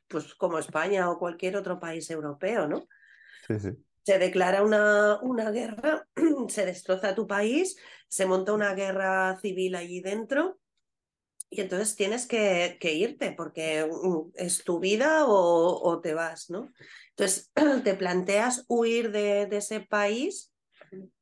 pues 0.09 0.35
como 0.35 0.59
España 0.59 1.11
o 1.11 1.19
cualquier 1.19 1.57
otro 1.57 1.79
país 1.79 2.11
europeo, 2.11 2.67
¿no? 2.67 2.87
Sí, 3.47 3.59
sí. 3.59 3.71
Se 4.03 4.19
declara 4.19 4.65
una, 4.65 5.21
una 5.23 5.51
guerra, 5.53 6.07
se 6.49 6.67
destroza 6.67 7.15
tu 7.15 7.27
país, 7.27 7.77
se 8.09 8.27
monta 8.27 8.53
una 8.53 8.75
guerra 8.75 9.39
civil 9.41 9.77
allí 9.77 10.01
dentro 10.01 10.59
y 11.49 11.61
entonces 11.61 11.95
tienes 11.95 12.27
que, 12.27 12.79
que 12.81 12.95
irte 12.95 13.33
porque 13.33 13.85
mm, 13.85 14.33
es 14.35 14.65
tu 14.65 14.81
vida 14.81 15.27
o, 15.27 15.81
o, 15.83 16.01
te 16.01 16.15
vas, 16.15 16.51
¿no? 16.51 16.73
Entonces 17.11 17.53
te 17.85 17.95
planteas 17.95 18.65
huir 18.69 19.13
de, 19.13 19.47
de 19.47 19.59
ese 19.59 19.81
país 19.81 20.51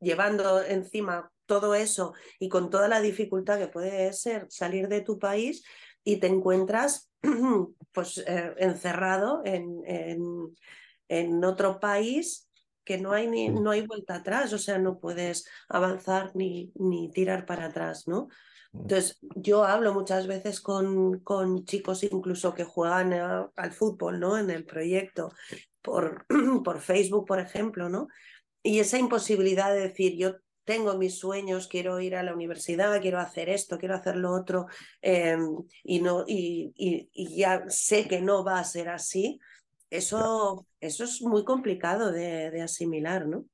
llevando 0.01 0.63
encima 0.63 1.31
todo 1.51 1.75
eso 1.75 2.15
y 2.39 2.49
con 2.49 2.71
toda 2.71 2.87
la 2.87 3.01
dificultad 3.01 3.59
que 3.59 3.67
puede 3.67 4.13
ser 4.13 4.47
salir 4.51 4.87
de 4.87 5.01
tu 5.01 5.19
país 5.19 5.65
y 6.05 6.19
te 6.19 6.29
encuentras 6.29 7.11
pues 7.93 8.19
eh, 8.19 8.55
encerrado 8.59 9.43
en, 9.45 9.83
en, 9.85 10.55
en, 11.09 11.45
otro 11.45 11.81
país 11.81 12.49
que 12.85 12.99
no 12.99 13.11
hay, 13.11 13.27
ni, 13.27 13.49
no 13.49 13.73
hay 13.73 13.85
vuelta 13.85 14.15
atrás, 14.15 14.53
o 14.53 14.59
sea, 14.59 14.79
no 14.79 15.01
puedes 15.01 15.45
avanzar 15.69 16.31
ni, 16.37 16.71
ni 16.77 17.11
tirar 17.11 17.47
para 17.47 17.65
atrás, 17.65 18.07
¿no? 18.07 18.29
Mm. 18.71 18.83
Entonces, 18.83 19.19
yo 19.35 19.65
hablo 19.65 19.93
muchas 19.93 20.29
veces 20.29 20.61
con, 20.61 21.19
con 21.19 21.65
chicos 21.65 22.05
incluso 22.05 22.55
que 22.55 22.63
juegan 22.63 23.13
al 23.13 23.73
fútbol, 23.73 24.21
¿no? 24.21 24.39
En 24.39 24.51
el 24.51 24.65
proyecto, 24.65 25.33
por, 25.83 26.27
por 26.65 26.81
Facebook, 26.81 27.27
por 27.27 27.41
ejemplo, 27.41 27.89
¿no? 27.89 28.07
Y 28.63 28.79
esa 28.79 28.99
imposibilidad 28.99 29.75
de 29.75 29.89
decir, 29.89 30.17
yo 30.17 30.37
tengo 30.71 30.97
mis 30.97 31.19
sueños, 31.19 31.67
quiero 31.67 31.99
ir 31.99 32.15
a 32.15 32.23
la 32.23 32.33
universidad, 32.33 33.01
quiero 33.01 33.19
hacer 33.19 33.49
esto, 33.49 33.77
quiero 33.77 33.97
hacer 33.97 34.15
lo 34.15 34.31
otro, 34.31 34.67
em, 35.03 35.57
y, 35.83 36.01
no, 36.01 36.23
y, 36.29 36.73
y, 36.77 37.37
ya 37.37 37.65
sé 37.67 38.07
que 38.07 38.21
no 38.21 38.45
va 38.45 38.61
a 38.61 38.65
ser 38.65 38.89
así, 38.89 39.41
eso, 39.91 40.69
eso 40.79 41.03
es 41.03 41.23
muy 41.23 41.45
complicado 41.45 42.13
de, 42.13 42.53
de 42.53 42.63
asimilar, 42.63 43.27
¿no? 43.27 43.47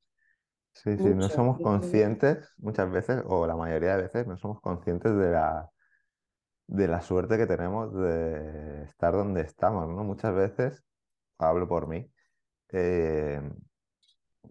Sí, 0.74 0.94
sí, 0.98 1.14
no 1.14 1.26
somos 1.30 1.58
conscientes 1.58 2.50
muchas 2.58 2.90
veces, 2.90 3.22
o 3.24 3.46
la 3.46 3.56
mayoría 3.56 3.96
de 3.96 4.02
veces, 4.02 4.26
no 4.26 4.36
somos 4.36 4.60
conscientes 4.60 5.16
de 5.16 5.30
la, 5.30 5.70
de 6.66 6.86
la 6.86 7.00
suerte 7.00 7.38
que 7.38 7.46
tenemos 7.46 7.94
de 7.94 8.82
estar 8.82 9.14
donde 9.14 9.40
estamos, 9.40 9.88
¿no? 9.88 10.04
Muchas 10.04 10.34
veces, 10.34 10.84
hablo 11.38 11.66
por 11.66 11.88
mí, 11.88 12.12
eh, 12.72 13.40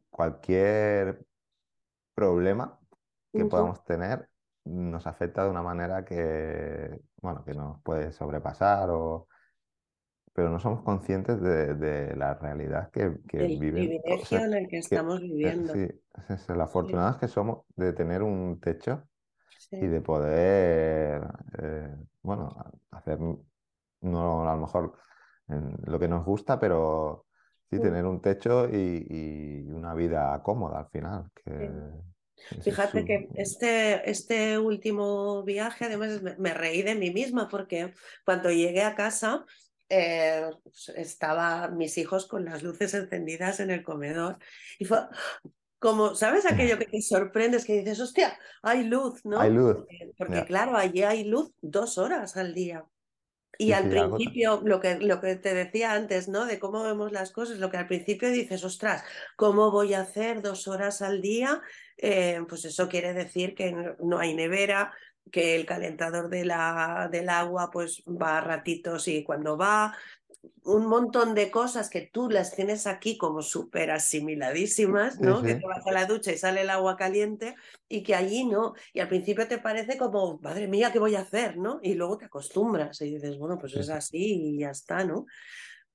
cualquier 0.09 1.23
problema 2.15 2.79
que 3.31 3.45
podamos 3.45 3.83
tener 3.83 4.29
nos 4.65 5.05
afecta 5.05 5.43
de 5.43 5.51
una 5.51 5.61
manera 5.61 6.03
que, 6.03 6.99
bueno, 7.17 7.43
que 7.45 7.53
nos 7.53 7.81
puede 7.83 8.11
sobrepasar 8.11 8.89
o 8.89 9.27
pero 10.35 10.49
no 10.49 10.59
somos 10.59 10.81
conscientes 10.81 11.41
de, 11.41 12.13
la 12.17 12.33
realidad 12.33 12.91
que, 12.91 13.19
que 13.25 13.37
el 13.37 13.57
viven. 13.57 14.01
privilegio 14.01 14.39
en 14.39 14.53
el 14.53 14.67
que 14.67 14.79
estamos 14.79 15.21
viviendo. 15.21 15.71
Sí, 15.71 15.87
es, 16.27 16.49
lo 16.49 16.61
afortunados 16.61 17.15
que 17.17 17.29
somos 17.29 17.59
de 17.77 17.93
tener 17.93 18.21
un 18.21 18.59
techo 18.59 19.07
y 19.71 19.87
de 19.87 20.01
poder, 20.01 21.21
eh, 21.57 21.95
bueno, 22.21 22.53
hacer, 22.91 23.17
no 24.01 24.49
a 24.49 24.55
lo 24.55 24.61
mejor 24.61 24.97
lo 25.47 25.99
que 25.99 26.07
nos 26.09 26.25
gusta, 26.25 26.59
pero 26.59 27.24
sí 27.69 27.79
tener 27.79 28.05
un 28.05 28.21
techo 28.21 28.67
y, 28.69 29.65
una 29.69 29.93
vida 29.93 30.41
cómoda 30.43 30.79
al 30.79 30.89
final. 30.89 31.29
Que, 31.43 31.71
Fíjate 32.61 33.05
que 33.05 33.29
este, 33.35 34.09
este 34.09 34.59
último 34.59 35.43
viaje, 35.43 35.85
además, 35.85 36.21
me, 36.37 36.53
reí 36.53 36.81
de 36.83 36.95
mí 36.95 37.11
misma 37.11 37.47
porque 37.47 37.93
cuando 38.25 38.51
llegué 38.51 38.83
a 38.83 38.95
casa 38.95 39.45
eh, 39.89 40.49
pues, 40.63 40.89
estaba 40.95 41.69
mis 41.69 41.97
hijos 41.97 42.27
con 42.27 42.45
las 42.45 42.61
luces 42.61 42.93
encendidas 42.93 43.59
en 43.59 43.71
el 43.71 43.83
comedor 43.83 44.37
y 44.79 44.85
fue 44.85 44.99
como, 45.79 46.15
¿sabes 46.15 46.45
aquello 46.51 46.77
que 46.77 46.85
te 46.85 47.01
sorprendes 47.01 47.65
que 47.65 47.79
dices, 47.79 47.99
hostia, 47.99 48.37
hay 48.61 48.83
luz, 48.83 49.23
¿no? 49.25 49.39
Hay 49.39 49.51
luz. 49.51 49.77
Porque, 50.17 50.45
claro, 50.45 50.75
allí 50.77 51.03
hay 51.03 51.23
luz 51.23 51.51
dos 51.61 51.97
horas 51.97 52.37
al 52.37 52.53
día. 52.53 52.85
Y 53.57 53.71
al 53.71 53.89
principio, 53.89 54.61
lo 54.63 54.79
que, 54.79 54.95
lo 54.99 55.21
que 55.21 55.35
te 55.35 55.53
decía 55.53 55.93
antes, 55.93 56.27
¿no? 56.27 56.45
De 56.45 56.59
cómo 56.59 56.83
vemos 56.83 57.11
las 57.11 57.31
cosas, 57.31 57.59
lo 57.59 57.69
que 57.69 57.77
al 57.77 57.87
principio 57.87 58.29
dices, 58.29 58.63
ostras, 58.63 59.03
¿cómo 59.35 59.71
voy 59.71 59.93
a 59.93 60.01
hacer 60.01 60.41
dos 60.41 60.67
horas 60.67 61.01
al 61.01 61.21
día? 61.21 61.61
Eh, 61.97 62.41
pues 62.47 62.65
eso 62.65 62.89
quiere 62.89 63.13
decir 63.13 63.55
que 63.55 63.95
no 63.99 64.19
hay 64.19 64.33
nevera, 64.33 64.93
que 65.31 65.55
el 65.55 65.65
calentador 65.65 66.29
de 66.29 66.45
la, 66.45 67.09
del 67.11 67.29
agua 67.29 67.69
pues 67.71 68.03
va 68.07 68.37
a 68.37 68.41
ratitos 68.41 69.07
y 69.07 69.23
cuando 69.23 69.57
va, 69.57 69.95
un 70.63 70.85
montón 70.87 71.33
de 71.35 71.51
cosas 71.51 71.89
que 71.89 72.01
tú 72.01 72.29
las 72.29 72.55
tienes 72.55 72.87
aquí 72.87 73.17
como 73.17 73.41
súper 73.41 73.91
asimiladísimas, 73.91 75.19
¿no? 75.19 75.41
Que 75.41 75.55
te 75.55 75.65
vas 75.65 75.85
a 75.85 75.91
la 75.91 76.05
ducha 76.05 76.31
y 76.31 76.37
sale 76.37 76.61
el 76.61 76.69
agua 76.69 76.95
caliente 76.95 77.55
y 77.87 78.03
que 78.03 78.15
allí 78.15 78.45
no. 78.45 78.73
Y 78.93 78.99
al 78.99 79.07
principio 79.07 79.47
te 79.47 79.57
parece 79.57 79.97
como, 79.97 80.39
madre 80.39 80.67
mía, 80.67 80.91
¿qué 80.91 80.99
voy 80.99 81.15
a 81.15 81.21
hacer? 81.21 81.57
¿no? 81.57 81.79
Y 81.83 81.93
luego 81.93 82.17
te 82.17 82.25
acostumbras 82.25 83.01
y 83.01 83.13
dices, 83.13 83.37
bueno, 83.37 83.57
pues 83.57 83.75
es 83.75 83.89
así 83.89 84.55
y 84.55 84.59
ya 84.59 84.71
está, 84.71 85.03
¿no? 85.03 85.25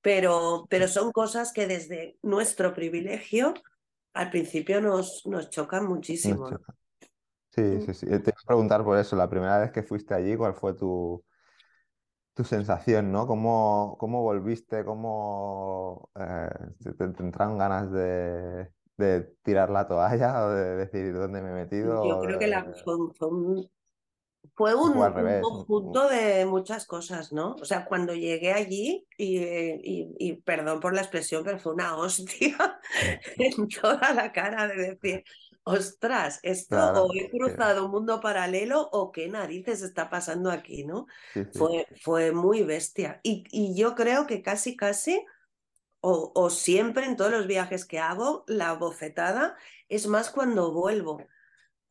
Pero, 0.01 0.65
pero 0.69 0.87
son 0.87 1.11
cosas 1.11 1.53
que 1.53 1.67
desde 1.67 2.17
nuestro 2.21 2.73
privilegio 2.73 3.53
al 4.13 4.29
principio 4.29 4.81
nos, 4.81 5.25
nos 5.25 5.49
chocan 5.49 5.85
muchísimo. 5.85 6.49
Sí, 7.49 7.81
sí, 7.85 7.93
sí. 7.93 8.05
Te 8.05 8.15
iba 8.15 8.41
a 8.43 8.47
preguntar 8.47 8.83
por 8.83 8.97
eso, 8.97 9.15
la 9.15 9.29
primera 9.29 9.59
vez 9.59 9.71
que 9.71 9.83
fuiste 9.83 10.13
allí, 10.13 10.35
¿cuál 10.35 10.53
fue 10.53 10.73
tu, 10.73 11.23
tu 12.33 12.43
sensación, 12.43 13.11
¿no? 13.11 13.27
¿Cómo, 13.27 13.95
cómo 13.99 14.21
volviste? 14.21 14.85
¿Cómo 14.85 16.09
eh, 16.19 16.49
te, 16.97 17.03
entraron 17.03 17.57
ganas 17.57 17.91
de, 17.91 18.71
de, 18.97 19.21
tirar 19.43 19.69
la 19.69 19.87
toalla 19.87 20.45
o 20.45 20.49
de 20.49 20.75
decir 20.77 21.13
dónde 21.13 21.41
me 21.41 21.49
he 21.49 21.53
metido? 21.53 22.07
Yo 22.07 22.19
creo 22.21 22.39
que 22.39 22.47
la, 22.47 22.71
fue, 22.83 22.95
un, 22.95 23.13
fue 24.55 24.75
un, 24.75 24.93
conjunto 25.41 26.07
de 26.09 26.45
muchas 26.45 26.85
cosas, 26.85 27.33
¿no? 27.33 27.55
O 27.55 27.65
sea, 27.65 27.85
cuando 27.85 28.13
llegué 28.13 28.53
allí, 28.53 29.05
y, 29.17 29.37
y, 29.39 30.15
y, 30.17 30.33
perdón 30.41 30.79
por 30.79 30.93
la 30.93 31.01
expresión, 31.01 31.43
pero 31.43 31.59
fue 31.59 31.73
una 31.73 31.97
hostia 31.97 32.57
en 33.37 33.67
toda 33.67 34.13
la 34.13 34.31
cara 34.31 34.67
de 34.67 34.95
decir, 34.95 35.23
ostras, 35.63 36.39
esto 36.43 36.75
o 36.75 37.13
he 37.13 37.29
cruzado 37.29 37.85
un 37.85 37.91
mundo 37.91 38.19
paralelo 38.19 38.89
o 38.91 39.11
qué 39.11 39.27
narices 39.27 39.81
está 39.81 40.09
pasando 40.09 40.51
aquí, 40.51 40.83
¿no? 40.83 41.07
Fue, 41.53 41.87
fue 42.01 42.31
muy 42.31 42.63
bestia. 42.63 43.19
Y, 43.23 43.43
y, 43.51 43.75
yo 43.75 43.95
creo 43.95 44.25
que 44.25 44.41
casi, 44.41 44.75
casi, 44.75 45.23
o, 45.99 46.31
o, 46.33 46.49
siempre 46.49 47.05
en 47.05 47.15
todos 47.15 47.31
los 47.31 47.47
viajes 47.47 47.85
que 47.85 47.99
hago, 47.99 48.43
la 48.47 48.73
bofetada 48.73 49.55
es 49.87 50.07
más 50.07 50.31
cuando 50.31 50.73
vuelvo. 50.73 51.25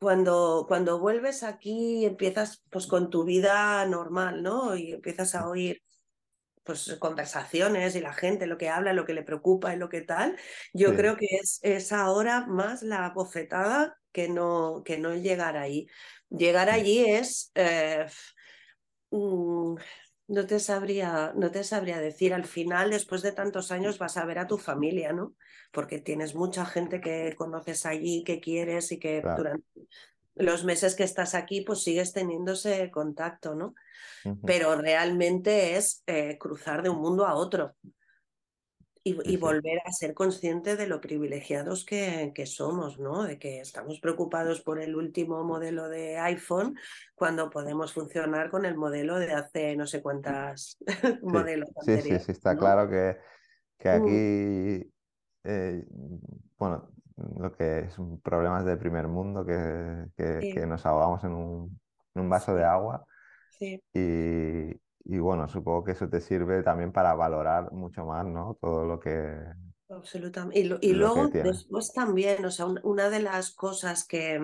Cuando, 0.01 0.65
cuando 0.67 0.99
vuelves 0.99 1.43
aquí 1.43 2.07
empiezas 2.07 2.65
pues 2.71 2.87
con 2.87 3.11
tu 3.11 3.25
vida 3.25 3.85
normal, 3.87 4.43
¿no? 4.43 4.75
Y 4.75 4.93
empiezas 4.93 5.35
a 5.35 5.47
oír 5.47 5.83
pues, 6.71 6.97
conversaciones 7.01 7.97
y 7.97 8.01
la 8.01 8.13
gente, 8.13 8.47
lo 8.47 8.57
que 8.57 8.69
habla, 8.69 8.93
lo 8.93 9.05
que 9.05 9.13
le 9.13 9.25
preocupa 9.25 9.75
y 9.75 9.77
lo 9.77 9.89
que 9.89 10.03
tal, 10.03 10.37
yo 10.73 10.95
creo 10.95 11.17
que 11.17 11.27
es, 11.27 11.59
es 11.63 11.91
ahora 11.91 12.47
más 12.47 12.83
la 12.83 13.11
bofetada 13.11 13.99
que 14.13 14.29
no, 14.29 14.83
que 14.85 14.97
no 14.97 15.17
llegar 15.17 15.57
ahí. 15.57 15.89
Llegar 16.29 16.71
allí 16.71 17.05
es... 17.05 17.51
Eh, 17.57 18.07
mm, 19.11 19.75
no 20.29 20.47
te 20.47 20.61
sabría, 20.61 21.33
no 21.35 21.51
te 21.51 21.65
sabría 21.65 21.99
decir. 21.99 22.33
Al 22.33 22.45
final, 22.45 22.91
después 22.91 23.23
de 23.23 23.33
tantos 23.33 23.73
años, 23.73 23.99
vas 23.99 24.17
a 24.17 24.25
ver 24.25 24.39
a 24.39 24.47
tu 24.47 24.59
familia, 24.59 25.13
¿no? 25.13 25.35
Porque 25.73 25.99
tienes 25.99 26.37
mucha 26.37 26.65
gente 26.67 27.01
que 27.01 27.35
conoces 27.37 27.85
allí, 27.85 28.23
que 28.23 28.39
quieres 28.39 28.93
y 28.93 29.01
que 29.01 29.23
durante 29.37 29.67
los 30.35 30.65
meses 30.65 30.95
que 30.95 31.05
estás 31.05 31.35
aquí, 31.35 31.63
pues 31.63 31.83
sigues 31.83 32.13
teniendo 32.13 32.53
ese 32.53 32.91
contacto, 32.91 33.55
¿no? 33.55 33.75
Pero 34.45 34.77
realmente 34.77 35.77
es 35.77 36.03
eh, 36.07 36.37
cruzar 36.39 36.83
de 36.83 36.91
un 36.91 37.01
mundo 37.01 37.27
a 37.27 37.35
otro 37.35 37.75
y, 39.03 39.37
volver 39.39 39.81
a 39.85 39.93
ser 39.93 40.13
consciente 40.15 40.77
de 40.77 40.87
lo 40.87 41.01
privilegiados 41.01 41.85
que, 41.85 42.33
que, 42.35 42.45
somos, 42.45 42.99
¿no? 42.99 43.25
De 43.25 43.39
que 43.39 43.61
estamos 43.61 43.99
preocupados 43.99 44.61
por 44.61 44.81
el 44.81 44.95
último 44.95 45.43
modelo 45.43 45.89
de 45.89 46.19
iPhone 46.19 46.77
cuando 47.15 47.49
podemos 47.49 47.95
funcionar 47.95 48.51
con 48.51 48.67
el 48.67 48.77
modelo 48.77 49.19
de 49.19 49.33
hace 49.33 49.75
no 49.77 49.87
sé 49.87 50.03
cuántas 50.03 50.77
modelos. 51.23 51.71
Sí, 51.83 52.01
sí, 52.03 52.19
sí, 52.19 52.33
está 52.33 52.57
claro 52.57 52.91
que, 52.91 53.17
que 53.79 53.89
mm. 53.89 54.03
aquí, 54.03 54.93
eh, 55.45 55.85
bueno, 56.59 56.91
lo 57.39 57.53
que 57.53 57.81
es 57.81 57.97
problemas 58.23 58.65
de 58.65 58.77
primer 58.77 59.09
mundo, 59.09 59.45
que, 59.45 60.07
que, 60.17 60.67
nos 60.67 60.85
ahogamos 60.87 61.25
en 61.25 61.33
un, 61.33 61.81
en 62.15 62.23
un 62.23 62.29
vaso 62.29 62.55
de 62.55 62.65
agua. 62.65 63.05
Sí. 63.51 63.83
Y, 63.93 64.71
y, 65.05 65.19
bueno, 65.19 65.49
supongo 65.49 65.85
que 65.85 65.93
eso 65.93 66.09
te 66.09 66.21
sirve 66.21 66.63
también 66.63 66.93
para 66.93 67.15
valorar 67.15 67.73
mucho 67.73 68.05
más, 68.05 68.27
¿no? 68.27 68.57
Todo 68.61 68.85
lo 68.85 68.99
que... 68.99 69.37
Absolutamente. 69.89 70.61
Y, 70.61 70.91
y 70.91 70.93
luego 70.93 71.27
después 71.29 71.93
también, 71.93 72.45
o 72.45 72.51
sea, 72.51 72.67
una 72.85 73.11
de 73.11 73.21
las 73.21 73.51
cosas 73.51 74.07
que, 74.07 74.41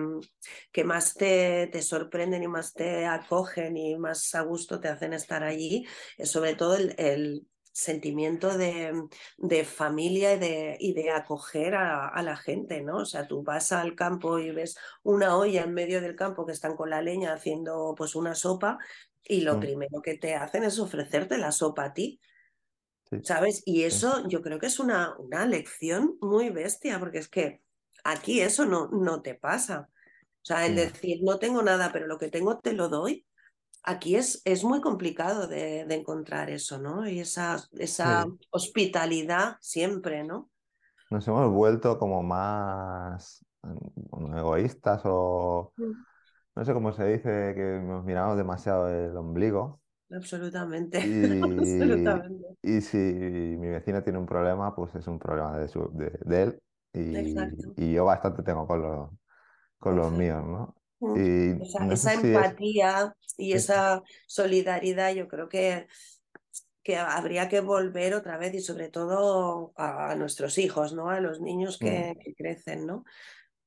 que 0.73 0.83
más 0.83 1.13
te, 1.13 1.67
te, 1.67 1.81
sorprenden 1.81 2.43
y 2.43 2.47
más 2.49 2.73
te 2.73 3.05
acogen 3.05 3.77
y 3.77 3.97
más 3.97 4.35
a 4.35 4.41
gusto 4.41 4.81
te 4.81 4.89
hacen 4.89 5.13
estar 5.13 5.43
allí 5.43 5.87
es 6.17 6.29
sobre 6.29 6.55
todo 6.55 6.75
el, 6.75 6.93
el 6.97 7.47
sentimiento 7.77 8.57
de, 8.57 9.07
de 9.37 9.63
familia 9.63 10.33
y 10.33 10.39
de, 10.39 10.77
y 10.79 10.93
de 10.93 11.11
acoger 11.11 11.75
a, 11.75 12.07
a, 12.07 12.23
la 12.23 12.35
gente, 12.35 12.81
¿no? 12.81 12.97
O 12.97 13.05
sea, 13.05 13.27
tú 13.27 13.43
vas 13.43 13.71
al 13.71 13.93
campo 13.93 14.39
y 14.39 14.49
ves 14.49 14.77
una 15.03 15.37
olla 15.37 15.61
en 15.61 15.75
medio 15.75 16.01
del 16.01 16.15
campo 16.15 16.47
que 16.47 16.53
están 16.53 16.75
con 16.75 16.89
la 16.89 17.03
leña 17.03 17.33
haciendo 17.33 17.93
pues 17.95 18.15
una 18.15 18.33
sopa 18.33 18.79
y 19.23 19.41
lo 19.41 19.57
mm. 19.57 19.59
primero 19.59 20.01
que 20.01 20.17
te 20.17 20.33
hacen 20.33 20.63
es 20.63 20.79
ofrecerte 20.79 21.37
la 21.37 21.51
sopa 21.51 21.85
a 21.85 21.93
ti. 21.93 22.19
¿Sabes? 23.23 23.61
Y 23.63 23.83
eso 23.83 24.27
yo 24.27 24.41
creo 24.41 24.57
que 24.59 24.65
es 24.65 24.79
una, 24.79 25.15
una 25.19 25.45
lección 25.45 26.17
muy 26.19 26.49
bestia, 26.49 26.99
porque 26.99 27.19
es 27.19 27.29
que 27.29 27.61
aquí 28.03 28.41
eso 28.41 28.65
no, 28.65 28.89
no 28.89 29.21
te 29.21 29.35
pasa. 29.35 29.87
O 30.41 30.45
sea, 30.47 30.65
el 30.65 30.75
decir, 30.75 31.19
no 31.21 31.37
tengo 31.37 31.61
nada, 31.61 31.91
pero 31.93 32.07
lo 32.07 32.17
que 32.17 32.29
tengo 32.29 32.57
te 32.57 32.73
lo 32.73 32.89
doy, 32.89 33.26
aquí 33.87 34.15
es, 34.15 34.41
es 34.45 34.63
muy 34.63 34.81
complicado 34.81 35.47
de, 35.47 35.85
de, 35.85 35.95
encontrar 35.95 36.49
eso, 36.51 36.79
¿no? 36.79 37.07
Y 37.09 37.19
esa, 37.21 37.57
esa 37.79 38.27
hospitalidad 38.51 39.57
siempre, 39.61 40.23
¿no? 40.23 40.49
nos 41.09 41.27
hemos 41.27 41.51
vuelto 41.51 41.97
como 41.99 42.23
más 42.23 43.45
mm, 43.63 44.37
egoístas 44.37 45.01
o 45.05 45.73
Mm. 45.79 46.05
no 46.55 46.65
sé 46.65 46.73
cómo 46.73 46.93
se 46.93 47.05
dice, 47.05 47.53
que 47.55 47.81
nos 47.83 48.05
miramos 48.05 48.37
demasiado 48.37 48.89
el 48.89 49.15
ombligo. 49.17 49.81
Absolutamente, 50.11 50.97
Y, 51.01 51.09
absolutamente. 51.57 52.57
y 52.63 52.81
si 52.81 52.97
mi 52.97 53.67
vecino 53.69 54.03
tiene 54.03 54.19
un 54.19 54.25
problema, 54.25 54.75
pues 54.75 54.95
es 54.95 55.07
un 55.07 55.19
problema 55.19 55.57
de, 55.57 55.67
su- 55.67 55.89
de, 55.93 56.11
de 56.25 56.43
él. 56.43 56.59
Y, 56.93 57.83
y 57.89 57.93
yo 57.93 58.05
bastante 58.05 58.41
tengo 58.43 58.65
con 58.67 58.81
los, 58.81 59.09
con 59.79 59.97
los 59.97 60.13
míos, 60.13 60.43
¿no? 60.45 60.75
Y 60.99 61.63
Esa, 61.63 61.85
no 61.85 61.95
sé 61.95 62.09
esa 62.09 62.13
si 62.19 62.27
es... 62.33 62.53
empatía 62.55 63.15
y 63.37 63.53
es- 63.53 63.67
esa 63.67 64.01
solidaridad, 64.27 65.13
yo 65.13 65.27
creo 65.27 65.49
que, 65.49 65.87
que 66.83 66.97
habría 66.97 67.49
que 67.49 67.61
volver 67.61 68.13
otra 68.15 68.37
vez 68.37 68.53
y 68.55 68.61
sobre 68.61 68.89
todo 68.89 69.73
a, 69.77 70.11
a 70.11 70.15
nuestros 70.15 70.57
hijos, 70.57 70.93
¿no? 70.93 71.09
A 71.09 71.19
los 71.21 71.41
niños 71.41 71.79
mm, 71.79 71.79
que, 71.79 72.15
que 72.23 72.33
crecen, 72.35 72.85
¿no? 72.87 73.03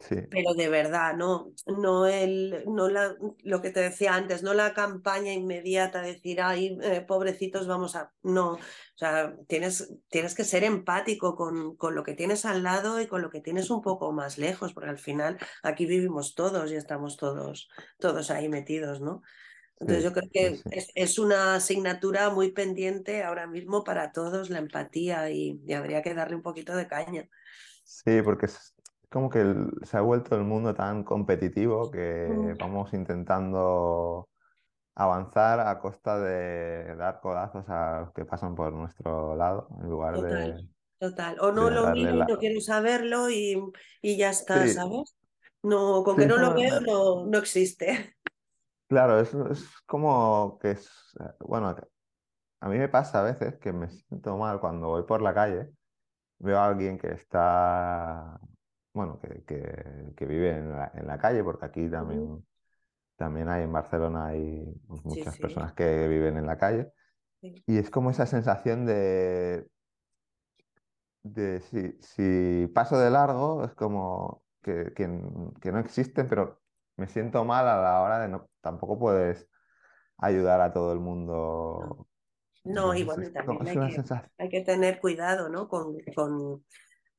Sí, 0.00 0.16
Pero 0.28 0.54
de 0.54 0.68
verdad, 0.68 1.16
no, 1.16 1.52
no 1.66 2.06
el, 2.06 2.64
no 2.68 2.88
la, 2.88 3.16
lo 3.42 3.60
que 3.60 3.70
te 3.70 3.80
decía 3.80 4.14
antes, 4.14 4.44
no 4.44 4.54
la 4.54 4.74
campaña 4.74 5.32
inmediata, 5.32 6.02
decir, 6.02 6.40
ay, 6.40 6.78
eh, 6.82 7.00
pobrecitos, 7.00 7.66
vamos 7.66 7.96
a. 7.96 8.12
No, 8.22 8.52
o 8.52 8.58
sea, 8.94 9.36
tienes, 9.48 9.92
tienes 10.08 10.36
que 10.36 10.44
ser 10.44 10.62
empático 10.62 11.34
con, 11.34 11.76
con 11.76 11.96
lo 11.96 12.04
que 12.04 12.14
tienes 12.14 12.44
al 12.44 12.62
lado 12.62 13.00
y 13.00 13.08
con 13.08 13.22
lo 13.22 13.30
que 13.30 13.40
tienes 13.40 13.70
un 13.70 13.82
poco 13.82 14.12
más 14.12 14.38
lejos, 14.38 14.72
porque 14.72 14.90
al 14.90 14.98
final 14.98 15.38
aquí 15.64 15.84
vivimos 15.86 16.36
todos 16.36 16.70
y 16.70 16.76
estamos 16.76 17.16
todos, 17.16 17.68
todos 17.98 18.30
ahí 18.30 18.48
metidos, 18.48 19.00
¿no? 19.00 19.22
Entonces 19.80 20.04
sí, 20.04 20.04
yo 20.04 20.12
creo 20.12 20.30
que 20.32 20.62
sí. 20.62 20.70
es, 20.70 20.92
es 20.94 21.18
una 21.18 21.56
asignatura 21.56 22.30
muy 22.30 22.52
pendiente 22.52 23.22
ahora 23.24 23.46
mismo 23.48 23.84
para 23.84 24.12
todos, 24.12 24.50
la 24.50 24.58
empatía, 24.58 25.30
y, 25.30 25.60
y 25.66 25.72
habría 25.74 26.02
que 26.02 26.14
darle 26.14 26.36
un 26.36 26.42
poquito 26.42 26.76
de 26.76 26.86
caña. 26.88 27.28
Sí, 27.82 28.22
porque 28.22 28.46
es 28.46 28.74
como 29.10 29.30
que 29.30 29.40
el- 29.42 29.70
se 29.84 29.96
ha 29.98 30.00
vuelto 30.02 30.36
el 30.36 30.44
mundo 30.44 30.74
tan 30.74 31.04
competitivo 31.04 31.90
que 31.90 32.00
Mm, 32.26 32.56
vamos 32.58 32.92
intentando 32.94 34.28
avanzar 34.96 35.60
a 35.60 35.80
costa 35.80 36.18
de 36.20 36.96
dar 36.96 37.20
codazos 37.20 37.68
a 37.68 38.00
los 38.02 38.12
que 38.14 38.24
pasan 38.26 38.54
por 38.56 38.72
nuestro 38.74 39.36
lado, 39.36 39.68
en 39.82 39.90
lugar 39.90 40.18
Total, 40.18 40.50
de, 40.58 40.66
total. 40.98 41.36
O 41.40 41.52
no 41.52 41.70
lo 41.70 41.86
miro 41.88 42.24
no 42.26 42.38
quiero 42.38 42.60
saberlo 42.60 43.30
y, 43.30 43.56
y 44.02 44.16
ya 44.16 44.30
está, 44.30 44.66
Sí, 44.66 44.68
¿sabes? 44.68 45.14
No, 45.62 46.02
con 46.04 46.16
sí, 46.16 46.22
que 46.22 46.26
no 46.26 46.38
lo 46.38 46.54
veo 46.54 46.80
no, 46.80 47.26
no, 47.26 47.38
existe. 47.38 48.16
claro, 48.88 49.20
es, 49.20 49.34
es 49.34 49.68
como 49.86 50.58
que 50.60 50.72
es, 50.72 50.90
bueno, 51.40 51.76
a 52.60 52.68
mí 52.70 52.78
me 52.78 52.88
pasa 52.90 53.20
a 53.20 53.24
veces 53.24 53.58
que 53.58 53.72
me 53.74 53.90
siento 53.90 54.36
mal 54.38 54.60
cuando 54.60 54.88
voy 54.88 55.04
por 55.04 55.22
la 55.22 55.34
calle, 55.34 55.70
veo 56.38 56.58
a 56.58 56.66
alguien 56.68 56.98
que 56.98 57.08
está, 57.12 58.40
bueno, 58.92 59.18
que, 59.20 59.44
que, 59.44 60.12
que 60.16 60.26
vive 60.26 60.50
en 60.57 60.70
la, 60.72 60.90
en 60.94 61.07
la 61.07 61.18
calle, 61.18 61.44
porque 61.44 61.66
aquí 61.66 61.88
también, 61.90 62.44
también 63.16 63.48
hay 63.48 63.64
en 63.64 63.72
Barcelona 63.72 64.29
hay 64.29 64.64
pues, 64.88 65.05
muchas 65.05 65.37
sí, 65.37 65.38
personas 65.38 65.74
que 65.74 66.09
viven 66.09 66.37
en 66.38 66.46
la 66.46 66.59
calle, 66.59 66.92
sí. 67.40 67.64
y 67.66 67.79
es 67.79 67.90
como 67.90 68.11
esa 68.11 68.26
sensación 68.26 68.87
de, 68.87 69.66
de 71.22 71.61
si, 71.61 71.92
si 72.00 72.66
paso 72.74 72.98
de 72.98 73.11
largo, 73.11 73.64
es 73.64 73.74
como 73.74 74.44
que, 74.62 74.92
que, 74.94 75.09
que 75.61 75.72
no 75.72 75.79
existen, 75.81 76.29
pero 76.29 76.61
me 76.96 77.07
siento 77.09 77.44
mal 77.44 77.68
a 77.68 77.81
la 77.81 78.00
hora 78.00 78.18
de 78.20 78.29
no, 78.29 78.48
tampoco 78.61 78.98
puedes 78.98 79.48
ayudar 80.18 80.61
a 80.61 80.72
todo 80.72 80.92
el 80.92 81.00
No. 81.76 81.96
mundo. 81.96 82.09
No, 82.64 82.92
bueno, 83.05 83.22
es, 83.22 83.33
como- 83.46 83.61
también 83.61 83.68
hay 83.68 83.79
que, 83.81 84.05
hay 84.38 84.48
que 84.50 84.61
tener 84.62 85.00
cuidado, 85.00 85.48
¿no? 85.48 85.68
Con, 85.68 85.98
con, 86.14 86.64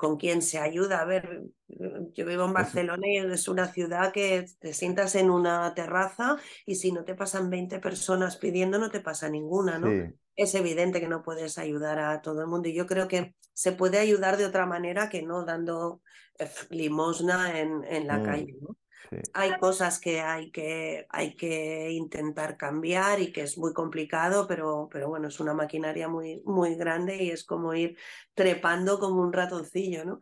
con 0.01 0.17
quién 0.17 0.41
se 0.41 0.57
ayuda. 0.57 0.99
A 1.01 1.05
ver, 1.05 1.43
yo 1.67 2.25
vivo 2.25 2.45
en 2.45 2.53
Barcelona 2.53 3.07
y 3.07 3.17
es 3.17 3.47
una 3.47 3.71
ciudad 3.71 4.11
que 4.11 4.45
te 4.59 4.73
sientas 4.73 5.13
en 5.13 5.29
una 5.29 5.75
terraza 5.75 6.37
y 6.65 6.75
si 6.75 6.91
no 6.91 7.03
te 7.05 7.13
pasan 7.13 7.51
20 7.51 7.77
personas 7.79 8.35
pidiendo, 8.37 8.79
no 8.79 8.89
te 8.89 8.99
pasa 8.99 9.29
ninguna, 9.29 9.77
¿no? 9.77 9.87
sí. 9.87 10.13
Es 10.35 10.55
evidente 10.55 10.99
que 10.99 11.07
no 11.07 11.21
puedes 11.21 11.59
ayudar 11.59 11.99
a 11.99 12.21
todo 12.23 12.41
el 12.41 12.47
mundo 12.47 12.67
y 12.67 12.73
yo 12.73 12.87
creo 12.87 13.07
que 13.07 13.35
se 13.53 13.73
puede 13.73 13.99
ayudar 13.99 14.37
de 14.37 14.45
otra 14.45 14.65
manera 14.65 15.07
que 15.07 15.21
no 15.21 15.45
dando 15.45 16.01
eh, 16.39 16.49
limosna 16.71 17.59
en, 17.59 17.83
en 17.83 18.07
la 18.07 18.17
mm, 18.17 18.23
calle, 18.23 18.55
¿no? 18.59 18.75
Sí. 19.09 19.17
Hay 19.33 19.57
cosas 19.57 19.99
que 19.99 20.21
hay 20.21 20.51
que, 20.51 21.05
hay 21.09 21.35
que 21.35 21.91
intentar 21.91 22.57
cambiar 22.57 23.19
y 23.19 23.31
que 23.31 23.41
es 23.41 23.57
muy 23.57 23.73
complicado, 23.73 24.47
pero, 24.47 24.89
pero 24.91 25.09
bueno, 25.09 25.27
es 25.27 25.39
una 25.39 25.53
maquinaria 25.53 26.07
muy, 26.07 26.41
muy 26.45 26.75
grande 26.75 27.23
y 27.23 27.31
es 27.31 27.43
como 27.43 27.73
ir 27.73 27.97
trepando 28.33 28.99
como 28.99 29.21
un 29.21 29.33
ratoncillo, 29.33 30.05
¿no? 30.05 30.19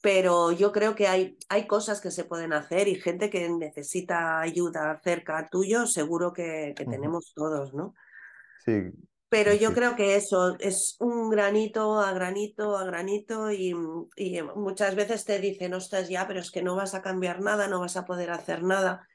Pero 0.00 0.52
yo 0.52 0.70
creo 0.70 0.94
que 0.94 1.08
hay, 1.08 1.36
hay 1.48 1.66
cosas 1.66 2.00
que 2.00 2.10
se 2.10 2.24
pueden 2.24 2.52
hacer 2.52 2.86
y 2.88 2.94
gente 2.94 3.30
que 3.30 3.48
necesita 3.48 4.40
ayuda 4.40 5.00
cerca 5.02 5.48
tuyo, 5.50 5.86
seguro 5.86 6.32
que, 6.32 6.74
que 6.76 6.84
tenemos 6.84 7.32
todos, 7.34 7.74
¿no? 7.74 7.94
Sí, 8.64 8.92
Pero 9.28 9.52
yo 9.52 9.74
creo 9.74 9.94
que 9.94 10.16
eso 10.16 10.56
es 10.58 10.96
un 11.00 11.28
granito 11.28 12.00
a 12.00 12.12
granito 12.12 12.76
a 12.78 12.84
granito 12.84 13.52
y, 13.52 13.74
y 14.16 14.42
muchas 14.56 14.94
veces 14.94 15.24
te 15.24 15.38
dicen, 15.38 15.74
ostras, 15.74 16.08
ya, 16.08 16.26
pero 16.26 16.40
es 16.40 16.50
que 16.50 16.62
no 16.62 16.76
vas 16.76 16.94
a 16.94 17.02
cambiar 17.02 17.40
nada, 17.42 17.68
no 17.68 17.80
vas 17.80 17.96
a 17.96 18.06
poder 18.06 18.30
hacer 18.30 18.62
nada. 18.62 19.06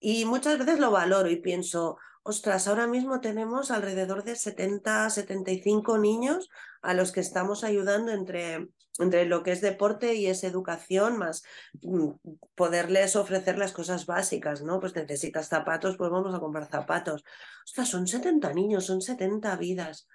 Y 0.00 0.24
muchas 0.24 0.58
veces 0.58 0.80
lo 0.80 0.90
valoro 0.90 1.30
y 1.30 1.36
pienso, 1.36 1.96
ostras, 2.24 2.66
ahora 2.66 2.86
mismo 2.86 3.20
tenemos 3.20 3.70
alrededor 3.70 4.24
de 4.24 4.34
70, 4.34 5.08
75 5.08 5.98
niños 5.98 6.50
a 6.84 6.94
los 6.94 7.12
que 7.12 7.20
estamos 7.20 7.64
ayudando 7.64 8.12
entre, 8.12 8.68
entre 8.98 9.26
lo 9.26 9.42
que 9.42 9.52
es 9.52 9.60
deporte 9.60 10.14
y 10.14 10.26
es 10.26 10.44
educación, 10.44 11.18
más 11.18 11.42
mm, 11.82 12.10
poderles 12.54 13.16
ofrecer 13.16 13.58
las 13.58 13.72
cosas 13.72 14.06
básicas, 14.06 14.62
¿no? 14.62 14.80
Pues 14.80 14.94
necesitas 14.94 15.48
zapatos, 15.48 15.96
pues 15.96 16.10
vamos 16.10 16.34
a 16.34 16.40
comprar 16.40 16.68
zapatos. 16.70 17.24
Ostras, 17.66 17.88
son 17.88 18.06
70 18.06 18.52
niños, 18.52 18.86
son 18.86 19.00
70 19.02 19.56
vidas. 19.56 20.06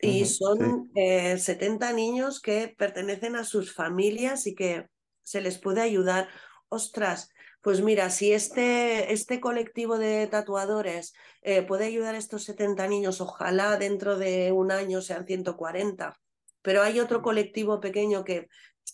Y 0.00 0.24
Ujú, 0.24 0.28
Sí, 0.28 0.34
son 0.34 0.90
eh, 0.94 1.38
70 1.38 1.92
niños 1.92 2.40
que 2.40 2.74
pertenecen 2.76 3.36
a 3.36 3.44
sus 3.44 3.72
familias 3.74 4.46
y 4.46 4.54
que 4.54 4.86
se 5.22 5.40
les 5.40 5.58
puede 5.58 5.80
ayudar. 5.80 6.28
Ostras, 6.68 7.30
pues 7.66 7.82
mira, 7.82 8.10
si 8.10 8.32
este, 8.32 9.12
este 9.12 9.40
colectivo 9.40 9.98
de 9.98 10.28
tatuadores 10.28 11.14
eh, 11.42 11.62
puede 11.62 11.86
ayudar 11.86 12.14
a 12.14 12.18
estos 12.18 12.44
70 12.44 12.86
niños, 12.86 13.20
ojalá 13.20 13.76
dentro 13.76 14.16
de 14.16 14.52
un 14.52 14.70
año 14.70 15.00
sean 15.00 15.26
140. 15.26 16.16
Pero 16.62 16.82
hay 16.82 17.00
otro 17.00 17.22
colectivo 17.22 17.80
pequeño 17.80 18.22
que, 18.22 18.46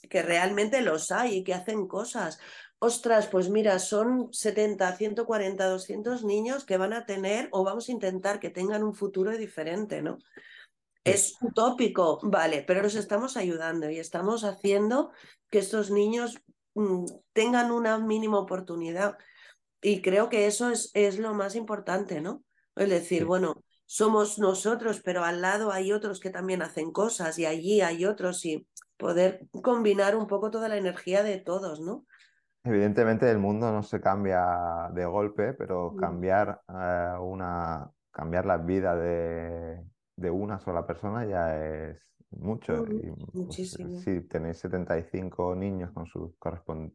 que 0.08 0.22
realmente 0.22 0.80
los 0.80 1.12
hay 1.12 1.36
y 1.36 1.44
que 1.44 1.52
hacen 1.52 1.86
cosas. 1.86 2.38
Ostras, 2.78 3.26
pues 3.26 3.50
mira, 3.50 3.78
son 3.78 4.32
70, 4.32 4.96
140, 4.96 5.66
200 5.66 6.24
niños 6.24 6.64
que 6.64 6.78
van 6.78 6.94
a 6.94 7.04
tener 7.04 7.50
o 7.52 7.64
vamos 7.64 7.90
a 7.90 7.92
intentar 7.92 8.40
que 8.40 8.48
tengan 8.48 8.84
un 8.84 8.94
futuro 8.94 9.36
diferente, 9.36 10.00
¿no? 10.00 10.16
Es 11.04 11.36
utópico, 11.42 12.20
vale, 12.22 12.64
pero 12.66 12.80
los 12.80 12.94
estamos 12.94 13.36
ayudando 13.36 13.90
y 13.90 13.98
estamos 13.98 14.44
haciendo 14.44 15.10
que 15.50 15.58
estos 15.58 15.90
niños 15.90 16.38
mm, 16.46 16.51
tengan 17.32 17.70
una 17.70 17.98
mínima 17.98 18.38
oportunidad. 18.38 19.18
Y 19.80 20.00
creo 20.02 20.28
que 20.28 20.46
eso 20.46 20.70
es, 20.70 20.90
es 20.94 21.18
lo 21.18 21.34
más 21.34 21.56
importante, 21.56 22.20
¿no? 22.20 22.44
Es 22.76 22.88
decir, 22.88 23.20
sí. 23.20 23.24
bueno, 23.24 23.62
somos 23.84 24.38
nosotros, 24.38 25.02
pero 25.04 25.24
al 25.24 25.42
lado 25.42 25.72
hay 25.72 25.92
otros 25.92 26.20
que 26.20 26.30
también 26.30 26.62
hacen 26.62 26.92
cosas 26.92 27.38
y 27.38 27.46
allí 27.46 27.80
hay 27.80 28.04
otros 28.04 28.44
y 28.44 28.66
poder 28.96 29.46
combinar 29.62 30.16
un 30.16 30.26
poco 30.26 30.50
toda 30.50 30.68
la 30.68 30.76
energía 30.76 31.22
de 31.22 31.38
todos, 31.38 31.80
¿no? 31.80 32.06
Evidentemente 32.64 33.28
el 33.30 33.38
mundo 33.38 33.72
no 33.72 33.82
se 33.82 34.00
cambia 34.00 34.88
de 34.94 35.04
golpe, 35.04 35.52
pero 35.54 35.90
Mm, 35.90 35.96
cambiar 35.96 36.62
eh, 36.68 37.16
una, 37.20 37.90
cambiar 38.10 38.46
la 38.46 38.56
vida 38.58 38.94
de, 38.94 39.84
de 40.16 40.30
una 40.30 40.58
sola 40.60 40.86
persona 40.86 41.26
ya 41.26 41.56
es 41.56 42.11
mucho. 42.38 42.84
Y 42.90 43.12
pues 43.46 43.58
Muchísimo. 43.58 44.04
si 44.04 44.22
tenéis 44.22 44.58
75 44.58 45.54
niños 45.54 45.92
con 45.92 46.06
sus 46.06 46.32
correspon- 46.38 46.94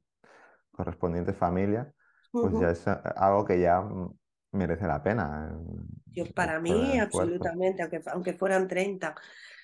correspondientes 0.72 1.38
familias, 1.38 1.94
pues 2.40 2.58
ya 2.58 2.72
es 2.72 2.88
eh, 2.88 2.98
algo 3.18 3.46
que 3.46 3.60
ya 3.62 3.82
mm, 3.82 4.18
merece 4.54 4.88
la 4.88 5.04
pena 5.04 5.52
Yo, 6.16 6.26
eh, 6.26 6.32
para 6.34 6.60
mí, 6.60 6.98
absolutamente, 6.98 7.84
aunque, 7.84 8.02
aunque 8.08 8.34
fueran 8.34 8.68
30. 8.68 9.16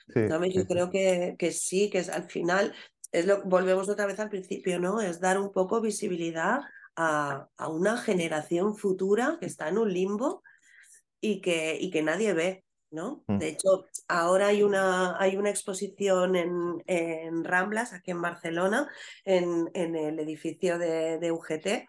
Sí, 0.08 0.22
¿Sabes? 0.28 0.54
sí, 0.54 0.64
Yo 0.64 0.66
sí. 0.66 0.68
creo 0.68 0.90
que, 0.92 1.36
que 1.40 1.52
sí, 1.52 1.90
que 1.90 2.00
es, 2.00 2.10
al 2.10 2.30
final 2.30 2.74
es 3.12 3.26
lo, 3.28 3.44
volvemos 3.44 3.90
otra 3.90 4.06
vez 4.06 4.20
al 4.20 4.30
principio, 4.30 4.80
¿no? 4.80 5.02
Es 5.02 5.20
dar 5.20 5.40
un 5.40 5.52
poco 5.52 5.82
visibilidad 5.82 6.62
a, 6.96 7.48
a 7.58 7.68
una 7.70 7.98
generación 7.98 8.76
futura 8.78 9.38
que 9.40 9.48
está 9.48 9.70
en 9.70 9.78
un 9.80 9.94
limbo 9.94 10.44
y 11.22 11.42
que, 11.42 11.78
y 11.80 11.92
que 11.92 12.04
nadie 12.04 12.34
ve, 12.34 12.66
¿no? 12.94 13.24
Mm, 13.28 13.38
De 13.40 13.48
hecho, 13.50 13.86
ahora 14.08 14.48
hay 14.48 14.64
una, 14.64 15.20
hay 15.20 15.36
una 15.36 15.50
exposición 15.50 16.36
en, 16.36 16.84
en 16.88 17.44
Ramblas, 17.44 17.94
aquí 17.94 18.12
en 18.12 18.22
Barcelona, 18.22 18.90
en, 19.26 19.70
en 19.74 19.96
el 19.96 20.20
edificio 20.20 20.78
de, 20.78 21.18
de 21.18 21.32
UGT, 21.32 21.88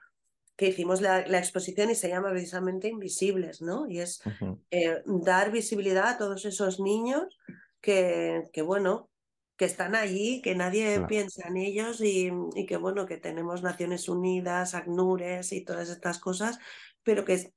que 0.57 0.69
hicimos 0.69 1.01
la, 1.01 1.27
la, 1.27 1.39
exposición 1.39 1.91
y 1.91 1.95
se 1.95 2.09
llama 2.09 2.31
precisamente 2.31 2.89
Invisibles, 2.89 3.61
¿no? 3.61 3.89
Y 3.89 3.99
es 3.99 4.23
eh, 4.71 5.03
dar 5.05 5.51
visibilidad 5.51 6.09
a 6.09 6.19
todos 6.19 6.45
esos 6.45 6.79
niños 6.79 7.39
que, 7.81 8.49
que, 8.53 8.63
bueno, 8.63 9.11
que 9.57 9.65
están 9.65 9.95
allí, 9.95 10.43
que 10.43 10.55
nadie 10.55 11.01
piensa 11.09 11.49
en 11.49 11.57
ellos 11.57 12.01
y, 12.01 12.31
y, 12.55 12.67
que 12.67 12.77
bueno, 12.77 13.07
que 13.07 13.17
tenemos 13.17 13.63
Naciones 13.63 14.09
Unidas, 14.09 14.75
ACNURES 14.75 15.53
y 15.53 15.65
todas 15.65 15.91
estas 15.91 16.19
cosas, 16.19 16.59
pero 17.03 17.25
que 17.25 17.53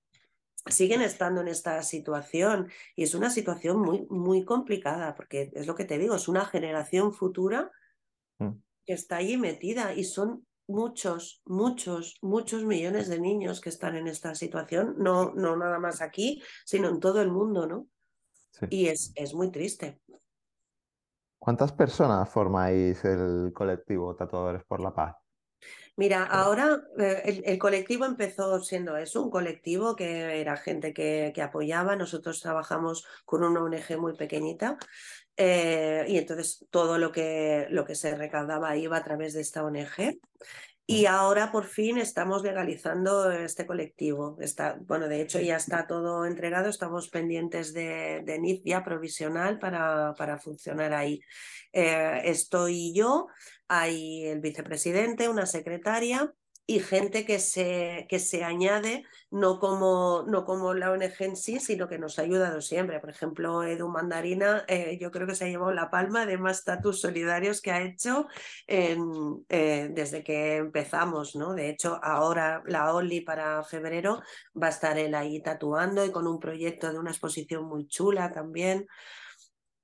siguen 0.70 1.02
estando 1.02 1.42
en 1.42 1.48
esta 1.48 1.82
situación 1.84 2.70
y 2.96 3.04
es 3.04 3.16
una 3.16 3.30
situación 3.30 3.80
muy, 3.80 4.06
muy 4.10 4.44
complicada 4.46 5.16
porque 5.16 5.52
es 5.54 5.68
lo 5.68 5.76
que 5.76 5.86
te 5.86 5.98
digo, 5.98 6.16
es 6.16 6.28
una 6.28 6.46
generación 6.46 7.14
futura 7.14 7.72
mm. 8.40 8.52
que 8.86 8.94
está 8.94 9.18
allí 9.18 9.38
metida 9.38 9.94
y 9.94 10.04
son 10.04 10.46
muchos, 10.68 11.42
muchos, 11.46 12.18
muchos 12.22 12.64
millones 12.64 13.08
de 13.08 13.20
niños 13.20 13.62
que 13.62 13.70
están 13.70 13.96
en 13.96 14.08
esta 14.08 14.36
situación, 14.36 14.96
no, 14.98 15.34
no 15.34 15.56
nada 15.56 15.80
más 15.80 16.02
aquí, 16.02 16.42
sino 16.66 16.90
en 16.90 17.00
todo 17.00 17.22
el 17.22 17.32
mundo, 17.32 17.68
¿no? 17.68 17.88
Y 18.70 18.88
es, 18.88 19.12
es 19.16 19.34
muy 19.34 19.52
triste. 19.52 20.02
¿Cuántas 21.40 21.72
personas 21.72 22.30
formáis 22.30 23.06
el 23.06 23.52
colectivo 23.54 24.16
Tatuadores 24.16 24.64
por 24.66 24.82
la 24.82 24.94
Paz? 24.94 25.16
Mira, 25.98 26.26
ahora 26.26 26.84
eh, 27.00 27.42
el, 27.44 27.58
colectivo 27.58 28.06
empezó 28.06 28.62
siendo 28.62 28.96
eso, 28.98 29.24
un 29.24 29.32
colectivo 29.32 29.96
que 29.96 30.40
era 30.40 30.56
gente 30.56 30.94
que, 30.94 31.32
que 31.34 31.42
apoyaba. 31.42 31.96
Nosotros 31.96 32.40
trabajamos 32.40 33.04
con 33.26 33.44
una 33.44 33.64
ONG 33.64 33.98
muy 33.98 34.16
pequeñita 34.16 34.78
eh, 35.38 36.06
y 36.08 36.18
entonces 36.18 36.68
todo 36.70 37.00
lo 37.00 37.12
que, 37.12 37.66
lo 37.72 37.84
que 37.84 37.96
se 37.96 38.16
recaudaba 38.16 38.78
iba 38.78 38.96
a 38.98 39.04
través 39.04 39.34
de 39.34 39.42
esta 39.42 39.64
ONG. 39.64 40.20
Y 40.90 41.06
ahora 41.06 41.52
por 41.52 41.66
fin 41.66 41.98
estamos 41.98 42.44
legalizando 42.44 43.30
este 43.30 43.66
colectivo. 43.66 44.38
Está, 44.40 44.78
bueno, 44.80 45.10
de 45.10 45.22
hecho 45.22 45.38
ya 45.42 45.58
está 45.58 45.86
todo 45.86 46.26
entregado, 46.26 46.70
estamos 46.70 47.10
pendientes 47.10 47.74
de, 47.74 48.22
de 48.24 48.40
NIF 48.40 48.62
ya 48.64 48.86
provisional 48.86 49.60
para, 49.60 50.14
para 50.14 50.40
funcionar 50.40 50.94
ahí. 50.94 51.20
Eh, 51.74 52.22
estoy 52.24 52.94
yo, 52.94 53.28
hay 53.68 54.28
el 54.28 54.40
vicepresidente, 54.40 55.28
una 55.28 55.46
secretaria 55.46 56.34
y 56.70 56.82
gente 56.82 57.26
que 57.26 57.40
se, 57.40 58.06
que 58.10 58.20
se 58.20 58.44
añade, 58.44 59.06
no 59.32 59.58
como, 59.58 60.26
no 60.28 60.44
como 60.44 60.74
la 60.74 60.92
ONG 60.92 61.16
en 61.20 61.38
sí, 61.38 61.62
sino 61.62 61.88
que 61.88 61.98
nos 61.98 62.20
ha 62.20 62.24
ayudado 62.24 62.60
siempre. 62.60 63.00
Por 63.00 63.10
ejemplo, 63.10 63.64
Edu 63.64 63.88
Mandarina, 63.88 64.66
eh, 64.68 64.98
yo 65.00 65.10
creo 65.10 65.26
que 65.26 65.34
se 65.36 65.46
ha 65.46 65.48
llevado 65.48 65.72
la 65.72 65.90
palma 65.90 66.26
de 66.26 66.38
más 66.38 66.60
status 66.60 67.00
solidarios 67.00 67.62
que 67.62 67.72
ha 67.72 67.82
hecho 67.82 68.28
en, 68.68 69.46
eh, 69.48 69.90
desde 69.94 70.26
que 70.26 70.58
empezamos. 70.58 71.38
¿no? 71.38 71.54
De 71.54 71.70
hecho, 71.70 72.02
ahora 72.04 72.62
la 72.66 72.94
ONLY 72.94 73.22
para 73.22 73.64
febrero 73.64 74.22
va 74.62 74.68
a 74.68 74.72
estar 74.72 75.00
él 75.00 75.16
ahí 75.16 75.42
tatuando 75.42 76.06
y 76.06 76.12
con 76.12 76.28
un 76.28 76.38
proyecto 76.38 76.92
de 76.92 77.00
una 77.00 77.12
exposición 77.12 77.64
muy 77.64 77.88
chula 77.88 78.34
también. 78.34 78.88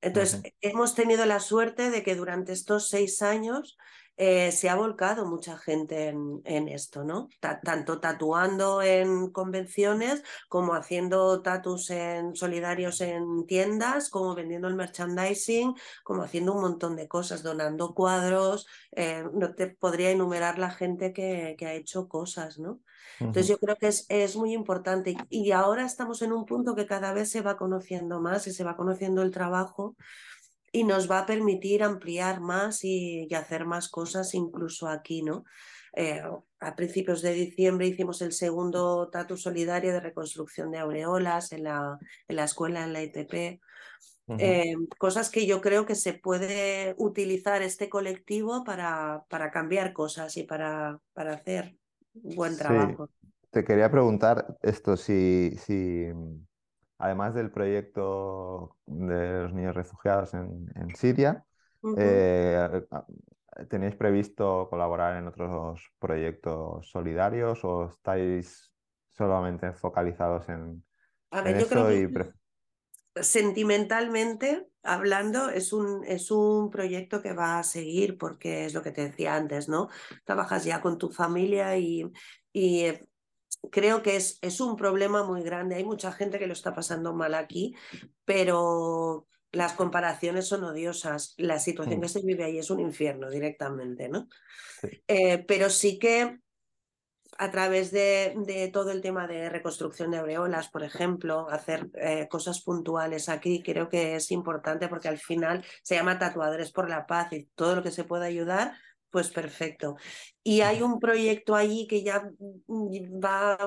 Entonces, 0.01 0.41
hemos 0.59 0.95
tenido 0.95 1.25
la 1.25 1.39
suerte 1.39 1.89
de 1.89 2.03
que 2.03 2.15
durante 2.15 2.51
estos 2.51 2.89
seis 2.89 3.21
años 3.21 3.77
eh, 4.15 4.51
se 4.51 4.69
ha 4.69 4.75
volcado 4.75 5.25
mucha 5.25 5.57
gente 5.57 6.09
en, 6.09 6.67
esto, 6.67 7.03
¿no? 7.03 7.29
tanto 7.39 7.99
tatuando 7.99 8.81
en 8.81 9.31
convenciones 9.31 10.23
como 10.49 10.75
haciendo 10.75 11.41
tatus 11.41 11.89
en 11.89 12.35
solidarios 12.35 13.01
en 13.01 13.45
tiendas, 13.47 14.09
como 14.09 14.35
vendiendo 14.35 14.67
el 14.67 14.75
merchandising, 14.75 15.73
como 16.03 16.23
haciendo 16.23 16.53
un 16.53 16.61
montón 16.61 16.95
de 16.95 17.07
cosas, 17.07 17.41
donando 17.41 17.95
cuadros. 17.95 18.67
Eh, 18.91 19.23
no 19.33 19.55
te 19.55 19.67
podría 19.67 20.11
enumerar 20.11 20.59
la 20.59 20.69
gente 20.69 21.11
que, 21.11 21.55
que 21.57 21.65
ha 21.65 21.73
hecho 21.73 22.07
cosas, 22.07 22.59
¿no? 22.59 22.81
Entonces 23.19 23.47
yo 23.47 23.57
creo 23.57 23.75
que 23.77 23.87
es, 23.87 24.05
es, 24.09 24.35
muy 24.35 24.53
importante 24.53 25.15
y 25.29 25.51
ahora 25.51 25.85
estamos 25.85 26.21
en 26.21 26.33
un 26.33 26.45
punto 26.45 26.75
que 26.75 26.87
cada 26.87 27.13
vez 27.13 27.29
se 27.29 27.41
va 27.41 27.57
conociendo 27.57 28.19
más 28.19 28.47
y 28.47 28.53
se 28.53 28.63
va 28.63 28.75
conociendo 28.75 29.21
el 29.21 29.31
trabajo 29.31 29.95
y 30.73 30.83
nos 30.83 31.09
va 31.09 31.19
a 31.19 31.25
permitir 31.25 31.83
ampliar 31.83 32.41
más 32.41 32.83
y, 32.83 33.31
hacer 33.33 33.65
más 33.65 33.87
cosas 33.89 34.33
incluso 34.33 34.89
aquí, 34.89 35.21
¿no? 35.21 35.45
Eh, 35.95 36.21
a 36.59 36.75
principios 36.75 37.21
de 37.21 37.33
diciembre 37.33 37.85
hicimos 37.85 38.23
el 38.23 38.33
segundo 38.33 39.07
tatu 39.09 39.37
solidario 39.37 39.93
de 39.93 39.99
reconstrucción 39.99 40.71
de 40.71 40.79
aureolas 40.79 41.51
en 41.51 41.65
la, 41.65 41.99
en 42.27 42.35
la 42.35 42.43
escuela, 42.45 42.83
en 42.83 42.93
la 42.93 43.03
ITP. 43.03 43.61
Eh, 44.39 44.73
cosas 44.97 45.29
que 45.29 45.45
yo 45.45 45.61
creo 45.61 45.85
que 45.85 45.95
se 45.95 46.13
puede 46.13 46.95
utilizar 46.97 47.61
este 47.61 47.87
colectivo 47.87 48.63
para, 48.63 49.25
para 49.29 49.51
cambiar 49.51 49.93
cosas 49.93 50.35
y 50.37 50.43
para, 50.43 50.99
para 51.13 51.33
hacer 51.33 51.77
buen 52.13 52.57
trabajo. 52.57 53.09
Te 53.51 53.63
quería 53.63 53.91
preguntar 53.91 54.57
esto, 54.63 54.97
si, 54.97 55.55
si 55.57 56.07
además 57.03 57.33
del 57.33 57.51
proyecto 57.51 58.77
de 58.85 59.43
los 59.43 59.53
niños 59.53 59.75
refugiados 59.75 60.33
en, 60.33 60.95
Siria, 60.95 61.43
eh, 61.97 62.81
¿tenéis 63.69 63.95
previsto 63.95 64.67
colaborar 64.69 65.17
en 65.17 65.27
otros 65.27 65.91
proyectos 65.99 66.89
solidarios 66.89 67.59
o 67.65 67.89
estáis 67.89 68.71
solamente 69.09 69.73
focalizados 69.73 70.47
en, 70.47 70.81
eso? 71.45 71.91
y... 71.91 72.09
Sentimentalmente 73.15 74.69
hablando, 74.81 75.49
es 75.49 75.73
un, 75.73 76.05
es 76.05 76.31
un 76.31 76.69
proyecto 76.69 77.21
que 77.21 77.33
va 77.33 77.59
a 77.59 77.63
seguir 77.63 78.17
porque 78.17 78.65
es 78.65 78.73
lo 78.73 78.81
que 78.81 78.91
te 78.91 79.09
decía 79.09 79.35
antes, 79.35 79.67
¿no? 79.67 79.89
Trabajas 80.23 80.63
ya 80.63 80.79
con 80.79 80.97
tu 80.97 81.09
familia 81.09 81.77
y, 81.77 82.09
y 82.53 82.85
eh, 82.85 83.07
creo 83.71 84.01
que 84.01 84.15
es, 84.15 84.39
es 84.41 84.59
un 84.61 84.75
problema 84.75 85.23
muy 85.23 85.43
grande. 85.43 85.75
Hay 85.75 85.83
mucha 85.83 86.11
gente 86.11 86.39
que 86.39 86.47
lo 86.47 86.53
está 86.53 86.73
pasando 86.73 87.13
mal 87.13 87.33
aquí, 87.33 87.75
pero 88.25 89.27
las 89.51 89.73
comparaciones 89.73 90.47
son 90.47 90.63
odiosas. 90.63 91.35
La 91.37 91.59
situación 91.59 92.01
que 92.01 92.07
mm. 92.07 92.09
se 92.09 92.21
vive 92.21 92.43
ahí 92.43 92.57
es 92.57 92.69
un 92.69 92.79
infierno 92.79 93.29
directamente, 93.29 94.09
¿no? 94.09 94.27
Eh, 95.07 95.45
pero 95.47 95.69
sí 95.69 95.99
que 95.99 96.39
a 97.37 97.51
través 97.51 97.91
de, 97.91 98.35
de, 98.45 98.67
todo 98.67 98.91
el 98.91 99.01
tema 99.01 99.27
de 99.27 99.49
reconstrucción 99.49 100.11
de 100.11 100.17
aureolas, 100.17 100.69
por 100.69 100.83
ejemplo, 100.83 101.49
hacer 101.49 101.89
eh, 101.95 102.27
cosas 102.29 102.61
puntuales 102.61 103.27
aquí, 103.29 103.63
creo 103.63 103.89
que 103.89 104.15
es 104.15 104.31
importante 104.31 104.87
porque 104.87 105.07
al 105.07 105.17
final 105.17 105.65
se 105.81 105.95
llama 105.95 106.19
Tatuadores 106.19 106.71
por 106.71 106.89
la 106.89 107.07
Paz 107.07 107.33
y 107.33 107.45
todo 107.55 107.75
lo 107.75 107.83
que 107.83 107.91
se 107.91 108.03
pueda 108.03 108.25
ayudar 108.25 108.73
pues 109.13 109.29
perfecto. 109.29 109.95
Y 110.43 110.61
hay 110.61 110.81
un 110.81 110.99
proyecto 110.99 111.53
allí 111.53 111.85
que 111.85 112.01
ya 112.01 112.31
mm, 112.67 113.23
va 113.23 113.59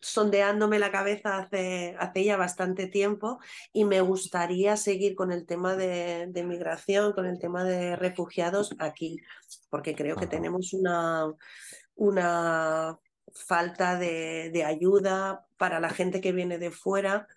sondeándome 0.00 0.80
la 0.80 0.90
cabeza 0.90 1.38
hace, 1.38 1.94
hace 2.00 2.24
ya 2.24 2.36
bastante 2.36 2.88
tiempo 2.88 3.38
y 3.72 3.84
me 3.84 4.00
gustaría 4.00 4.76
seguir 4.76 5.14
con 5.14 5.30
el 5.30 5.46
tema 5.46 5.76
de, 5.76 6.26
de 6.30 6.42
migración, 6.42 7.12
con 7.12 7.26
el 7.26 7.38
tema 7.38 7.62
de 7.62 7.94
refugiados 7.94 8.74
aquí, 8.80 9.18
porque 9.70 9.94
creo 9.94 10.16
que 10.16 10.26
tenemos 10.26 10.72
una, 10.72 11.32
una 11.94 12.98
falta 13.32 13.96
de, 14.00 14.50
de 14.52 14.64
ayuda 14.64 15.46
para 15.58 15.78
la 15.78 15.90
gente 15.90 16.20
que 16.20 16.32
viene 16.32 16.58
de 16.58 16.72
fuera 16.72 17.28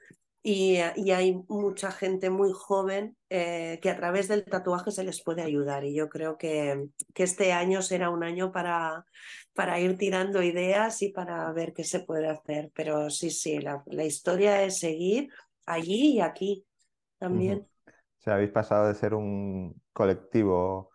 y, 0.42 0.78
hay 0.78 1.44
mucha 1.48 1.92
gente 1.92 2.32
muy 2.32 2.52
joven 2.54 3.16
eh, 3.34 3.80
que 3.82 3.90
a 3.90 3.96
través 3.96 4.28
del 4.28 4.44
tatuaje 4.44 4.92
se 4.92 5.06
les 5.06 5.24
puede 5.24 5.42
ayudar 5.42 5.86
y 5.86 5.96
yo 5.96 6.10
creo 6.10 6.38
que, 6.38 6.90
que 7.14 7.24
este 7.24 7.54
año 7.54 7.82
será 7.82 8.10
un 8.10 8.26
año 8.26 8.52
para, 8.52 9.06
para, 9.54 9.80
ir 9.80 9.98
tirando 9.98 10.44
ideas 10.44 11.02
y 11.02 11.14
para 11.14 11.50
ver 11.54 11.72
qué 11.72 11.86
se 11.86 12.02
puede 12.02 12.28
hacer. 12.28 12.74
Pero 12.76 13.10
sí, 13.10 13.30
sí, 13.30 13.60
la, 13.60 13.84
la 13.86 14.04
historia 14.04 14.62
es 14.64 14.80
seguir 14.80 15.30
allí 15.66 16.16
y 16.16 16.20
aquí 16.20 16.66
también. 17.20 17.66
O 17.88 18.22
sea, 18.22 18.34
habéis 18.34 18.52
pasado 18.52 18.90
de 18.90 18.96
ser 18.96 19.14
un 19.14 19.82
colectivo 19.94 20.90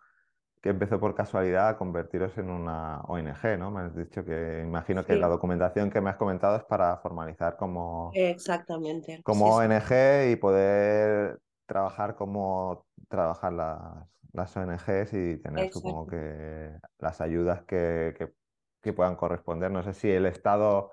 que 0.61 0.69
empezó 0.69 0.99
por 0.99 1.15
casualidad 1.15 1.69
a 1.69 1.77
convertiros 1.79 2.37
en 2.37 2.51
una 2.51 3.01
ONG, 3.07 3.57
¿no? 3.57 3.71
Me 3.71 3.81
has 3.81 3.95
dicho 3.95 4.23
que 4.23 4.61
imagino 4.63 5.03
que 5.03 5.15
la 5.15 5.27
documentación 5.27 5.89
que 5.89 6.01
me 6.01 6.11
has 6.11 6.17
comentado 6.17 6.57
es 6.57 6.63
para 6.65 6.97
formalizar 6.97 7.57
como, 7.57 8.11
Exactamente. 8.13 9.21
como 9.23 9.55
ONG 9.55 10.29
y 10.29 10.35
poder 10.35 11.39
trabajar 11.67 12.15
como 12.15 12.87
trabajan 13.09 13.57
las, 13.57 14.07
las 14.33 14.57
ONGs 14.57 15.13
y 15.13 15.37
tener, 15.37 15.71
supongo 15.71 16.07
que, 16.07 16.71
las 16.97 17.21
ayudas 17.21 17.63
que, 17.63 18.15
que, 18.17 18.33
que 18.81 18.93
puedan 18.93 19.15
corresponder. 19.15 19.69
No 19.69 19.83
sé 19.83 19.93
si 19.93 20.09
el 20.09 20.25
Estado 20.25 20.91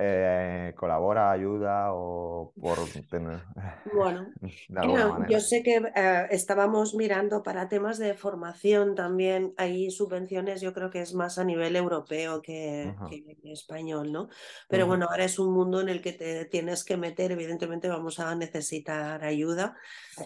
eh, 0.00 0.74
colabora, 0.76 1.32
ayuda 1.32 1.92
o 1.92 2.52
por 2.60 2.78
tener... 3.10 3.40
Bueno, 3.92 4.28
yo 5.28 5.40
sé 5.40 5.62
que 5.64 5.82
eh, 5.94 6.26
estábamos 6.30 6.94
mirando 6.94 7.42
para 7.42 7.68
temas 7.68 7.98
de 7.98 8.14
formación 8.14 8.94
también, 8.94 9.54
hay 9.56 9.90
subvenciones, 9.90 10.60
yo 10.60 10.72
creo 10.72 10.90
que 10.90 11.00
es 11.00 11.14
más 11.14 11.38
a 11.38 11.44
nivel 11.44 11.74
europeo 11.74 12.40
que, 12.40 12.94
español, 13.42 14.12
¿no? 14.12 14.28
Pero 14.68 14.86
bueno, 14.86 15.06
ahora 15.10 15.24
es 15.24 15.38
un 15.40 15.52
mundo 15.52 15.80
en 15.80 15.88
el 15.88 16.00
que 16.00 16.12
te 16.12 16.44
tienes 16.44 16.84
que 16.84 16.96
meter, 16.96 17.32
evidentemente 17.32 17.88
vamos 17.88 18.20
a 18.20 18.34
necesitar 18.36 19.24
ayuda 19.24 19.76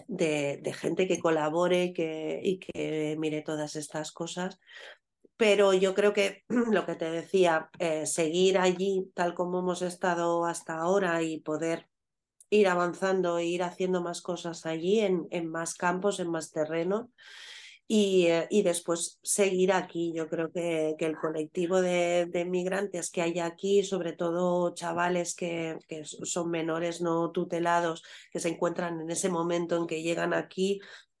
de, 0.07 0.59
de 0.61 0.73
gente 0.73 1.07
que 1.07 1.19
colabore 1.19 1.93
que, 1.93 2.39
y 2.43 2.59
que 2.59 3.15
mire 3.17 3.41
todas 3.41 3.75
estas 3.75 4.11
cosas, 4.11 4.59
pero 5.43 5.73
yo 5.73 5.93
creo 5.93 6.13
que 6.13 6.45
lo 6.47 6.85
que 6.85 6.95
te 6.95 7.11
decía, 7.11 7.69
eh, 7.77 8.05
seguir 8.05 8.57
allí 8.57 9.11
tal 9.13 9.33
como 9.33 9.59
hemos 9.59 9.81
estado 9.81 10.45
hasta 10.45 10.77
ahora 10.77 11.21
y 11.21 11.41
poder 11.41 11.89
ir 12.49 12.69
avanzando 12.69 13.37
e 13.37 13.47
ir 13.47 13.61
haciendo 13.61 14.01
más 14.01 14.21
cosas 14.21 14.65
allí 14.65 15.01
en, 15.01 15.27
más 15.49 15.75
campos, 15.75 16.21
en 16.21 16.31
más 16.31 16.51
terreno, 16.53 17.11
y, 17.89 18.27
eh, 18.27 18.47
y, 18.51 18.61
después 18.63 19.19
seguir 19.21 19.73
aquí. 19.73 20.13
Yo 20.15 20.29
creo 20.29 20.49
que, 20.49 20.95
que 20.97 21.07
el 21.07 21.17
colectivo 21.17 21.81
de, 21.81 22.25
de, 22.27 22.45
migrantes 22.45 23.11
que 23.11 23.21
hay 23.21 23.39
aquí, 23.39 23.83
sobre 23.83 24.13
todo 24.13 24.73
chavales 24.73 25.35
que, 25.35 25.77
que, 25.89 26.05
son 26.05 26.51
menores 26.51 27.01
no 27.01 27.31
tutelados, 27.31 28.01
que 28.31 28.39
se 28.39 28.47
encuentran 28.47 29.01
en 29.01 29.11
ese 29.11 29.27
momento 29.27 29.75
en 29.75 29.87
que 29.87 30.03
llegan 30.03 30.33
aquí, 30.33 30.79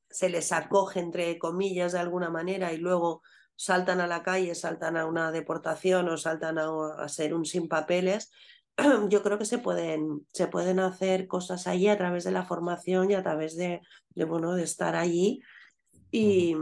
se 0.09 0.29
les 0.29 0.53
acoge, 0.53 1.01
entre 1.01 1.37
comillas, 1.37 1.91
de 1.91 1.99
alguna 1.99 2.29
manera 2.29 2.71
y 2.71 2.77
luego 2.77 3.21
saltan 3.55 4.01
a 4.01 4.07
la 4.07 4.23
calle, 4.23 4.55
saltan 4.55 4.97
a 4.97 5.05
una 5.05 5.31
deportación 5.31 6.09
o 6.09 6.17
saltan 6.17 6.57
a, 6.57 6.67
a 6.97 7.09
ser 7.09 7.33
un 7.33 7.45
sin 7.45 7.67
papeles, 7.67 8.31
yo 9.09 9.23
creo 9.23 9.37
que 9.37 9.45
se 9.45 9.59
pueden, 9.59 10.25
se 10.33 10.47
pueden 10.47 10.79
hacer 10.79 11.27
cosas 11.27 11.67
allí 11.67 11.87
a 11.87 11.97
través 11.97 12.23
de 12.23 12.31
la 12.31 12.45
formación 12.45 13.11
y 13.11 13.13
a 13.13 13.23
través 13.23 13.55
de, 13.55 13.81
de 14.09 14.25
bueno, 14.25 14.55
de 14.55 14.63
estar 14.63 14.95
allí. 14.95 15.41
Y, 16.11 16.55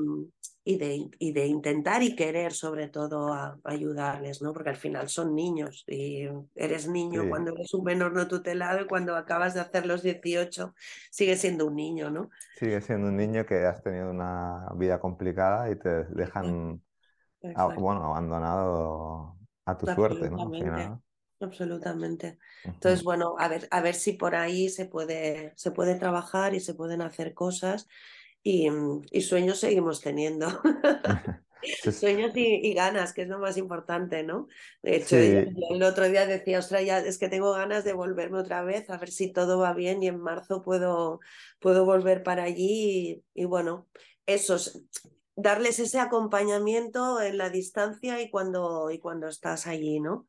y, 0.64 0.78
de, 0.78 1.09
y, 1.20 1.32
de, 1.34 1.47
intentar 1.47 2.03
y 2.03 2.16
querer 2.16 2.53
sobre 2.53 2.88
todo 2.88 3.34
a, 3.34 3.59
ayudarles, 3.64 4.41
¿no? 4.41 4.53
Porque 4.53 4.70
al 4.70 4.76
final 4.76 5.09
son 5.09 5.34
niños 5.36 5.84
y 5.88 6.28
eres 6.55 6.88
niño 6.88 7.24
Sí. 7.24 7.30
cuando 7.30 7.51
eres 7.53 7.74
un 7.74 7.84
menor 7.84 8.14
no 8.14 8.28
tutelado 8.28 8.82
y 8.82 8.88
cuando 8.88 9.16
acabas 9.16 9.53
de 9.55 9.62
hacer 9.62 9.86
los 9.86 10.03
18 10.03 10.76
sigues 11.09 11.41
siendo 11.41 11.66
un 11.68 11.76
niño, 11.76 12.12
¿no? 12.12 12.30
Sigues 12.53 12.86
siendo 12.86 13.07
un 13.07 13.18
niño 13.18 13.45
que 13.45 13.66
has 13.66 13.82
tenido 13.82 14.12
una 14.12 14.68
vida 14.76 14.99
complicada 14.99 15.70
y 15.72 15.76
te 15.78 16.03
dejan, 16.05 16.82
a- 17.55 17.66
Exacto. 17.66 17.82
bueno, 17.82 18.05
abandonado 18.05 19.38
a 19.66 19.78
tu 19.78 19.88
suerte, 19.88 20.30
¿no? 20.30 20.38
Al 20.38 20.51
Absolutamente, 20.51 20.64
final. 20.64 21.01
absolutamente. 21.39 22.38
Ujú. 22.66 22.74
Entonces, 22.76 23.03
bueno, 23.03 23.36
a 23.39 23.47
ver, 23.47 23.68
a 23.72 23.82
ver 23.82 23.95
si 23.95 24.14
por 24.14 24.36
ahí 24.36 24.70
se 24.70 24.86
puede, 24.86 25.53
se 25.55 25.72
puede 25.72 25.95
trabajar 25.95 26.53
y 26.53 26.59
se 26.59 26.76
pueden 26.76 27.01
hacer 27.01 27.34
cosas 27.34 27.88
y, 28.44 28.70
y 29.12 29.22
sueños 29.22 29.60
seguimos 29.60 30.02
teniendo. 30.02 30.48
Sueños 31.92 32.36
y, 32.36 32.68
y 32.68 32.74
ganas, 32.74 33.14
que 33.14 33.24
es 33.24 33.28
lo 33.28 33.39
más 33.39 33.58
importante, 33.58 34.24
¿no? 34.24 34.48
De 34.82 34.96
hecho, 34.96 35.22
yo, 35.22 35.42
Sí, 35.44 35.46
yo 35.46 35.76
el 35.76 35.84
otro 35.84 36.08
día 36.10 36.26
decía, 36.26 36.60
ostras, 36.60 36.86
ya 36.86 37.00
es 37.00 37.18
que 37.20 37.30
tengo 37.30 37.54
ganas 37.54 37.84
de 37.84 37.94
volverme 37.94 38.39
otra 38.39 38.64
vez, 38.64 38.89
a 38.89 38.98
ver 38.98 39.12
si 39.12 39.32
todo 39.32 39.60
va 39.60 39.74
bien 39.74 40.02
y 40.02 40.08
en 40.08 40.20
marzo 40.20 40.62
puedo, 40.64 41.20
puedo 41.60 41.86
volver 41.86 42.24
para 42.24 42.44
allí 42.44 43.24
y, 43.36 43.42
y 43.44 43.46
bueno, 43.46 43.88
esos, 44.26 44.84
darles 45.36 45.80
ese 45.80 46.00
acompañamiento 46.00 47.22
en 47.22 47.38
la 47.38 47.50
distancia 47.50 48.22
y 48.22 48.30
cuando, 48.32 48.89
y 48.92 49.00
cuando 49.00 49.28
estás 49.28 49.68
allí, 49.68 50.00
¿no? 50.00 50.28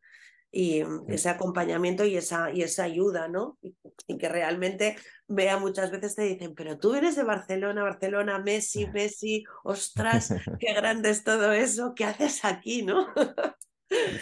Y 0.52 0.84
mm, 0.84 1.10
ese 1.10 1.30
acompañamiento 1.30 2.04
y 2.04 2.16
esa, 2.16 2.52
y 2.52 2.62
esa 2.62 2.84
ayuda, 2.84 3.26
¿no? 3.28 3.58
Y, 3.62 3.74
y 4.06 4.18
que 4.18 4.28
realmente 4.28 4.96
vea 5.26 5.58
muchas 5.58 5.90
veces 5.90 6.14
te 6.14 6.22
dicen, 6.22 6.54
pero 6.54 6.78
tú 6.78 6.94
eres 6.94 7.16
de 7.16 7.24
Barcelona, 7.24 7.82
Barcelona, 7.82 8.38
Messi, 8.38 8.86
Messi, 8.92 9.44
ostras, 9.64 10.34
qué 10.58 10.74
grande 10.74 11.10
es 11.10 11.24
todo 11.24 11.52
eso, 11.52 11.94
¿qué 11.94 12.04
haces 12.04 12.44
aquí, 12.44 12.82
no? 12.82 13.08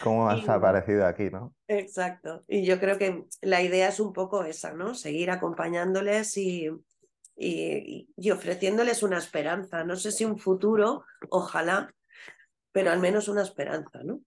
¿cómo 0.02 0.28
has 0.30 0.46
Y, 0.46 0.48
aparecido 0.48 1.06
aquí, 1.06 1.30
no? 1.30 1.54
exacto. 1.68 2.44
Y 2.48 2.64
yo 2.64 2.80
creo 2.80 2.98
que 2.98 3.24
la 3.42 3.62
idea 3.62 3.88
es 3.88 4.00
un 4.00 4.12
poco 4.12 4.44
esa, 4.44 4.72
¿no? 4.72 4.94
Seguir 4.94 5.30
acompañándoles 5.30 6.36
y, 6.36 6.68
y, 7.36 8.08
y 8.16 8.30
ofreciéndoles 8.30 9.02
una 9.02 9.18
esperanza. 9.18 9.84
No 9.84 9.96
sé 9.96 10.12
si 10.12 10.24
un 10.24 10.38
futuro, 10.38 11.04
ojalá, 11.30 11.94
pero 12.72 12.90
al 12.90 13.00
menos 13.00 13.28
una 13.28 13.42
esperanza, 13.42 14.02
¿no? 14.04 14.20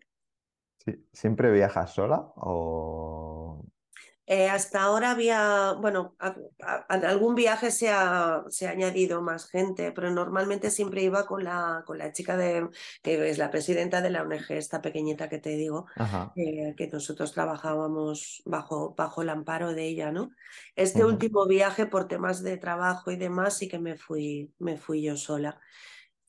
Sí. 0.86 1.08
¿Siempre 1.14 1.52
viajas 1.52 1.94
sola 1.94 2.32
o...? 2.36 3.66
Eh, 4.26 4.50
hasta 4.50 4.82
ahora 4.84 5.12
había, 5.12 5.74
bueno, 5.82 6.16
a- 6.20 6.36
a- 6.62 6.96
en 6.96 7.04
algún 7.06 7.36
viaje 7.36 7.72
se 7.72 7.90
ha, 7.92 8.44
se 8.50 8.68
ha 8.68 8.72
añadido 8.72 9.22
más 9.22 9.50
gente, 9.50 9.92
pero 9.92 10.12
normalmente 10.12 10.72
siempre 10.72 11.04
iba 11.04 11.26
con 11.26 11.44
la, 11.44 11.84
con 11.86 11.98
la 11.98 12.14
chica 12.14 12.38
de, 12.38 12.70
que 13.02 13.30
es 13.30 13.38
la 13.38 13.52
presidenta 13.52 14.02
de 14.02 14.10
la 14.12 14.22
ONG, 14.24 14.58
esta 14.58 14.82
pequeñita 14.82 15.28
que 15.28 15.40
te 15.40 15.50
digo, 15.58 15.88
eh, 16.36 16.74
que 16.78 16.88
nosotros 16.88 17.34
trabajábamos 17.34 18.42
bajo, 18.46 18.96
bajo 18.96 19.22
el 19.24 19.30
amparo 19.30 19.74
de 19.74 19.88
ella, 19.88 20.12
¿no? 20.14 20.30
Este 20.76 21.04
último 21.04 21.46
viaje, 21.46 21.86
por 21.86 22.08
temas 22.08 22.42
de 22.44 22.58
trabajo 22.58 23.12
y 23.12 23.18
demás, 23.18 23.58
sí 23.58 23.68
que 23.68 23.80
me 23.80 23.98
fui, 23.98 24.54
me 24.58 24.78
fui 24.78 25.04
yo 25.04 25.18
sola. 25.18 25.60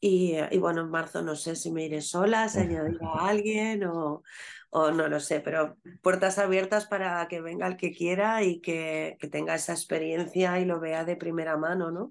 Y, 0.07 0.35
eh, 0.35 0.49
y 0.53 0.59
bueno, 0.59 0.83
en 0.83 0.91
marzo 0.91 1.23
no 1.23 1.35
sé 1.35 1.57
si 1.57 1.73
me 1.73 1.85
iré 1.85 2.03
sola, 2.03 2.47
se 2.51 2.61
añadirá 2.61 3.09
a 3.09 3.29
alguien 3.29 3.85
o, 3.85 4.23
o 4.71 4.91
no 4.91 5.09
lo 5.09 5.19
sé, 5.19 5.41
pero 5.41 5.79
puertas 6.03 6.39
abiertas 6.39 6.87
para 6.87 7.27
que 7.27 7.41
venga 7.41 7.67
el 7.67 7.79
que 7.79 7.91
quiera 7.91 8.43
y 8.43 8.61
que, 8.61 9.17
que 9.19 9.29
tenga 9.29 9.55
esa 9.55 9.73
experiencia 9.73 10.61
y 10.61 10.67
lo 10.67 10.79
vea 10.79 11.07
de 11.07 11.17
primera 11.17 11.57
mano, 11.57 11.91
¿no? 11.91 12.11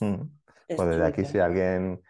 Mm. 0.00 0.28
Es 0.68 0.76
Pues 0.76 0.88
desde 0.90 1.06
aquí, 1.06 1.24
si 1.24 1.38
alguien, 1.38 2.02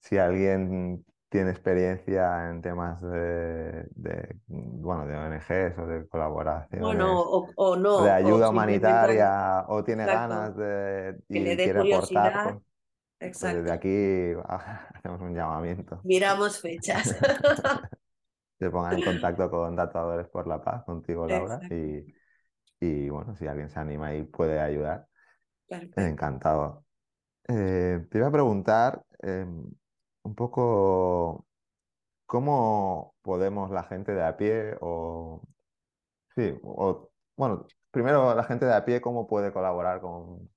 si 0.00 0.16
alguien 0.18 1.04
tiene 1.28 1.50
experiencia 1.50 2.48
en 2.50 2.62
temas 2.62 3.02
de, 3.02 3.84
de, 3.96 4.36
bueno, 4.46 5.06
de 5.06 5.16
ONGs 5.16 5.78
o 5.78 5.86
de 5.86 6.06
Bueno, 6.06 6.08
colaboraciones 6.08 7.18
o, 7.20 7.50
o 7.56 7.76
de 7.76 7.82
no, 7.82 7.96
o 8.04 8.12
ayuda 8.12 8.50
humanitaria 8.50 9.64
o 9.68 9.82
tiene 9.84 10.04
exacto, 10.04 10.34
ganas 10.34 10.56
de 10.56 11.16
que 11.30 11.40
le 11.40 11.50
y 11.50 11.56
dé 11.56 11.64
quiere 11.64 11.80
aportar, 11.80 12.58
pues, 13.18 13.38
pues 13.38 13.52
desde 13.52 13.58
exacto. 13.60 13.72
aquí 13.72 14.32
hacemos 14.94 15.20
un 15.20 15.34
llamamiento. 15.34 16.00
Miramos 16.04 16.60
fechas. 16.60 17.16
Se 18.58 18.70
pongan 18.70 18.98
en 18.98 19.04
contacto 19.04 19.50
con 19.50 19.76
Tatuadores 19.76 20.28
por 20.28 20.46
la 20.46 20.62
Paz, 20.62 20.84
contigo, 20.84 21.26
Laura, 21.26 21.54
Exacto, 21.54 21.74
y, 21.74 22.14
y 22.80 23.08
bueno, 23.08 23.34
si 23.36 23.46
alguien 23.46 23.70
se 23.70 23.78
anima 23.78 24.14
y 24.14 24.24
puede 24.24 24.60
ayudar, 24.60 25.06
perfecto. 25.68 26.00
encantado. 26.00 26.84
Eh, 27.48 28.04
te 28.10 28.18
iba 28.18 28.26
a 28.26 28.32
preguntar 28.32 29.04
eh, 29.22 29.46
un 30.22 30.34
poco 30.34 31.46
cómo 32.26 33.14
podemos 33.22 33.70
la 33.70 33.84
gente 33.84 34.12
de 34.12 34.24
a 34.24 34.36
pie 34.36 34.76
o 34.80 35.40
sí, 36.34 36.52
o 36.62 37.10
bueno, 37.36 37.66
primero 37.90 38.34
la 38.34 38.44
gente 38.44 38.66
de 38.66 38.74
a 38.74 38.84
pie 38.84 39.00
cómo 39.00 39.26
puede 39.26 39.52
colaborar 39.52 40.00
con 40.00 40.50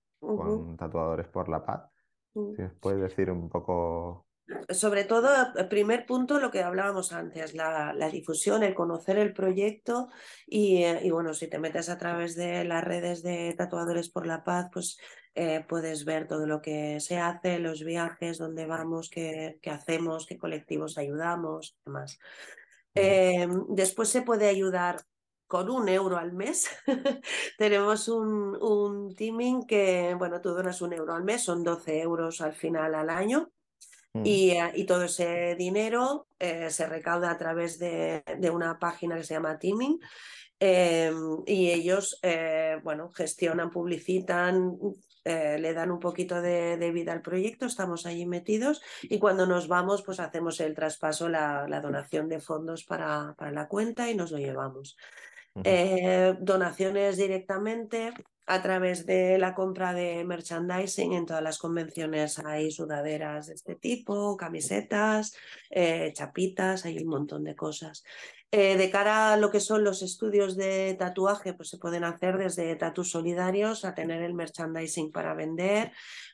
Tatuadores 0.77 1.27
por 1.27 1.49
la 1.49 1.63
Paz. 1.63 1.90
Ujú. 2.33 2.55
Si 2.55 2.61
nos 2.61 2.73
puedes 2.79 3.01
decir 3.01 3.29
un 3.31 3.49
poco. 3.49 4.27
Sobre 4.69 5.05
todo, 5.05 5.29
el 5.55 5.67
primer 5.69 6.05
punto, 6.05 6.39
lo 6.39 6.51
que 6.51 6.61
hablábamos 6.61 7.13
antes, 7.13 7.53
la, 7.53 7.93
la 7.93 8.09
difusión, 8.09 8.63
el 8.63 8.73
conocer 8.73 9.17
el 9.17 9.33
proyecto 9.33 10.09
y, 10.45 10.83
eh, 10.83 10.99
y, 11.03 11.09
bueno, 11.11 11.33
si 11.33 11.47
te 11.47 11.59
metes 11.59 11.89
a 11.89 11.97
través 11.97 12.35
de 12.35 12.63
las 12.65 12.83
redes 12.83 13.23
de 13.23 13.53
Tatuadores 13.57 14.09
por 14.09 14.25
la 14.27 14.43
Paz, 14.43 14.67
pues 14.73 14.97
eh, 15.35 15.63
puedes 15.69 16.03
ver 16.03 16.27
todo 16.27 16.47
lo 16.47 16.61
que 16.61 16.99
se 16.99 17.17
hace, 17.17 17.59
los 17.59 17.83
viajes, 17.83 18.39
dónde 18.39 18.65
vamos, 18.65 19.09
qué, 19.09 19.57
qué 19.61 19.69
hacemos, 19.69 20.25
qué 20.25 20.37
colectivos 20.37 20.97
ayudamos, 20.97 21.77
demás. 21.85 22.19
Ujú, 22.95 23.15
Eh, 23.15 23.47
después 23.69 24.09
se 24.09 24.21
puede 24.21 24.47
ayudar 24.49 24.97
con 25.51 25.69
un 25.69 25.89
euro 25.89 26.17
al 26.17 26.31
mes. 26.31 26.69
Tenemos 27.57 28.07
un, 28.07 28.55
un 28.61 29.13
teaming 29.15 29.65
que, 29.67 30.15
bueno, 30.17 30.39
tú 30.39 30.51
donas 30.51 30.81
un 30.81 30.93
euro 30.93 31.13
al 31.13 31.25
mes, 31.25 31.43
son 31.43 31.61
12 31.61 31.99
euros 31.99 32.39
al 32.39 32.53
final 32.53 32.95
al 32.95 33.09
año. 33.09 33.51
ujú, 34.13 34.23
Y, 34.23 34.51
eh, 34.51 34.71
y 34.75 34.85
todo 34.85 35.03
ese 35.03 35.55
dinero 35.57 36.27
eh, 36.39 36.69
se 36.69 36.85
recauda 36.87 37.31
a 37.31 37.37
través 37.37 37.79
de, 37.79 38.23
de 38.39 38.49
una 38.49 38.79
página 38.79 39.17
que 39.17 39.23
se 39.25 39.33
llama 39.33 39.59
Teaming 39.59 39.99
eh, 40.59 41.11
y 41.45 41.71
ellos, 41.71 42.17
eh, 42.21 42.77
bueno, 42.83 43.09
gestionan, 43.09 43.69
publicitan, 43.71 44.77
le 45.23 45.73
dan 45.73 45.91
un 45.91 45.99
poquito 45.99 46.41
de, 46.41 46.77
de 46.77 46.91
vida 46.91 47.11
al 47.13 47.21
proyecto, 47.21 47.65
estamos 47.67 48.07
allí 48.07 48.25
metidos 48.25 48.81
y 49.03 49.19
cuando 49.19 49.45
nos 49.45 49.67
vamos, 49.67 50.01
pues 50.03 50.19
hacemos 50.19 50.59
el 50.59 50.73
traspaso, 50.73 51.29
la, 51.29 51.67
la 51.67 51.79
donación 51.81 52.27
de 52.27 52.39
fondos 52.39 52.83
para, 52.85 53.35
para 53.37 53.51
la 53.51 53.67
cuenta 53.67 54.09
y 54.09 54.15
nos 54.15 54.31
lo 54.31 54.39
llevamos. 54.39 54.97
Eh, 55.63 56.35
donaciones 56.39 57.17
directamente 57.17 58.13
a 58.45 58.61
través 58.61 59.05
de 59.05 59.37
la 59.37 59.53
compra 59.53 59.93
de 59.93 60.23
merchandising. 60.23 61.13
En 61.13 61.25
todas 61.25 61.43
las 61.43 61.57
convenciones 61.57 62.39
hay 62.39 62.71
sudaderas 62.71 63.47
de 63.47 63.53
este 63.55 63.75
tipo, 63.75 64.37
camisetas, 64.37 65.35
eh, 65.69 66.11
chapitas, 66.13 66.85
hay 66.85 66.97
un 66.99 67.09
montón 67.09 67.43
de 67.43 67.55
cosas. 67.55 68.03
Eh, 68.53 68.75
de 68.75 68.89
cara 68.89 69.33
a 69.33 69.37
lo 69.37 69.49
que 69.51 69.61
son 69.61 69.83
los 69.83 70.01
estudios 70.01 70.57
de 70.57 70.95
tatuaje, 70.99 71.53
pues 71.53 71.69
se 71.69 71.77
pueden 71.77 72.03
hacer 72.03 72.37
desde 72.37 72.75
tatus 72.75 73.11
solidarios 73.11 73.85
a 73.85 73.93
tener 73.93 74.21
el 74.23 74.33
merchandising 74.33 75.11
para 75.11 75.33
vender, 75.33 75.93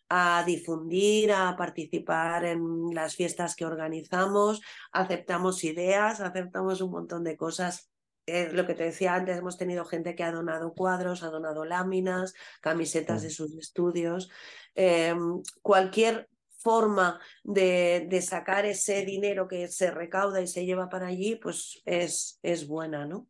a 0.09 0.43
difundir, 0.45 1.31
a 1.31 1.55
participar 1.55 2.45
en 2.45 2.89
las 2.93 3.15
fiestas 3.15 3.55
que 3.55 3.65
organizamos, 3.65 4.61
aceptamos 4.91 5.63
ideas, 5.63 6.19
aceptamos 6.21 6.81
un 6.81 6.91
montón 6.91 7.23
de 7.23 7.37
cosas 7.37 7.91
eh, 8.27 8.49
lo 8.51 8.67
que 8.67 8.73
te 8.73 8.83
decía 8.83 9.15
antes, 9.15 9.37
hemos 9.37 9.57
tenido 9.57 9.85
gente 9.85 10.13
que 10.13 10.23
ha 10.23 10.31
donado 10.33 10.73
cuadros, 10.73 11.23
ha 11.23 11.29
donado 11.29 11.63
láminas, 11.63 12.33
camisetas 12.61 13.21
de 13.21 13.29
sus 13.29 13.55
estudios. 13.57 14.29
Eh, 14.75 15.15
cualquier 15.61 16.29
forma 16.59 17.21
de, 17.43 18.05
de, 18.09 18.21
sacar 18.21 18.65
ese 18.65 19.05
dinero 19.05 19.47
que 19.47 19.69
se 19.69 19.91
recauda 19.91 20.41
y 20.41 20.47
se 20.47 20.65
lleva 20.65 20.89
para 20.89 21.07
allí, 21.07 21.35
pues 21.35 21.81
es, 21.85 22.39
es 22.43 22.67
buena, 22.67 23.05
¿no? 23.05 23.27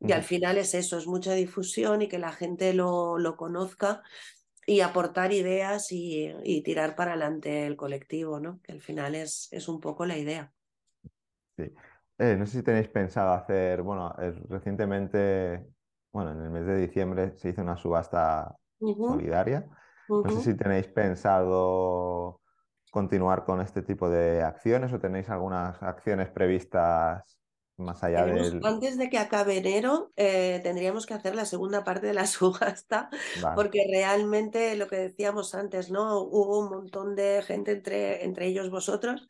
Y 0.00 0.12
al 0.12 0.22
final 0.22 0.58
es 0.58 0.74
eso, 0.74 0.96
es 0.96 1.08
mucha 1.08 1.32
difusión 1.32 2.02
y 2.02 2.08
que 2.08 2.18
la 2.18 2.30
gente 2.30 2.72
lo, 2.72 3.18
lo 3.18 3.36
conozca 3.36 4.04
y 4.64 4.80
aportar 4.80 5.32
ideas 5.32 5.90
y, 5.90 6.32
y, 6.44 6.62
tirar 6.62 6.94
para 6.94 7.12
adelante 7.12 7.66
el 7.66 7.74
colectivo, 7.74 8.38
¿no? 8.38 8.60
Que 8.62 8.70
al 8.70 8.80
final 8.80 9.16
es, 9.16 9.48
es 9.50 9.66
un 9.66 9.80
poco 9.80 10.06
la 10.06 10.16
idea. 10.16 10.52
Sí. 11.56 11.64
Eh, 12.18 12.36
no 12.36 12.46
sé 12.46 12.58
si 12.58 12.62
tenéis 12.64 12.88
pensado 12.88 13.32
hacer, 13.32 13.82
bueno, 13.82 14.14
recientemente, 14.48 15.64
bueno, 16.12 16.32
en 16.32 16.42
el 16.42 16.50
mes 16.50 16.66
de 16.66 16.76
diciembre 16.76 17.36
se 17.36 17.50
hizo 17.50 17.62
una 17.62 17.76
subasta 17.76 18.56
solidaria. 18.80 19.66
No 20.08 20.28
sé 20.30 20.40
si 20.40 20.56
tenéis 20.56 20.88
pensado 20.88 22.40
continuar 22.90 23.44
con 23.44 23.60
este 23.60 23.82
tipo 23.82 24.08
de 24.08 24.42
acciones 24.42 24.92
o 24.92 24.98
tenéis 24.98 25.28
algunas 25.30 25.80
acciones 25.82 26.28
previstas 26.30 27.38
más 27.78 28.02
allá 28.02 28.26
del... 28.26 28.60
Antes 28.64 28.98
de 28.98 29.08
que 29.08 29.18
acabe 29.18 29.56
enero, 29.56 30.12
eh, 30.16 30.60
tendríamos 30.62 31.06
que 31.06 31.14
hacer 31.14 31.34
la 31.34 31.44
segunda 31.44 31.84
parte 31.84 32.08
de 32.08 32.14
la 32.14 32.26
subasta, 32.26 33.08
porque 33.54 33.80
realmente 33.90 34.76
lo 34.76 34.88
que 34.88 34.96
decíamos 34.96 35.54
antes, 35.54 35.90
¿no? 35.90 36.20
Hubo 36.20 36.58
un 36.58 36.70
montón 36.70 37.14
de 37.14 37.42
gente, 37.42 37.72
entre, 37.72 38.24
entre 38.24 38.46
ellos 38.46 38.70
vosotros, 38.70 39.26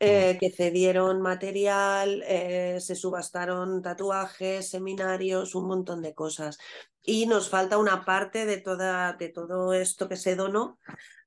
eh, 0.00 0.36
que 0.40 0.50
cedieron 0.50 1.22
material, 1.22 2.22
eh, 2.26 2.78
se 2.80 2.96
subastaron 2.96 3.80
tatuajes, 3.80 4.68
seminarios, 4.68 5.54
un 5.54 5.68
montón 5.68 6.02
de 6.02 6.14
cosas. 6.14 6.58
Y 7.06 7.26
nos 7.26 7.50
falta 7.50 7.76
una 7.76 8.04
parte 8.04 8.46
de, 8.46 8.56
toda, 8.56 9.12
de 9.12 9.28
todo 9.28 9.74
esto 9.74 10.08
que 10.08 10.16
se 10.16 10.36
donó 10.36 10.78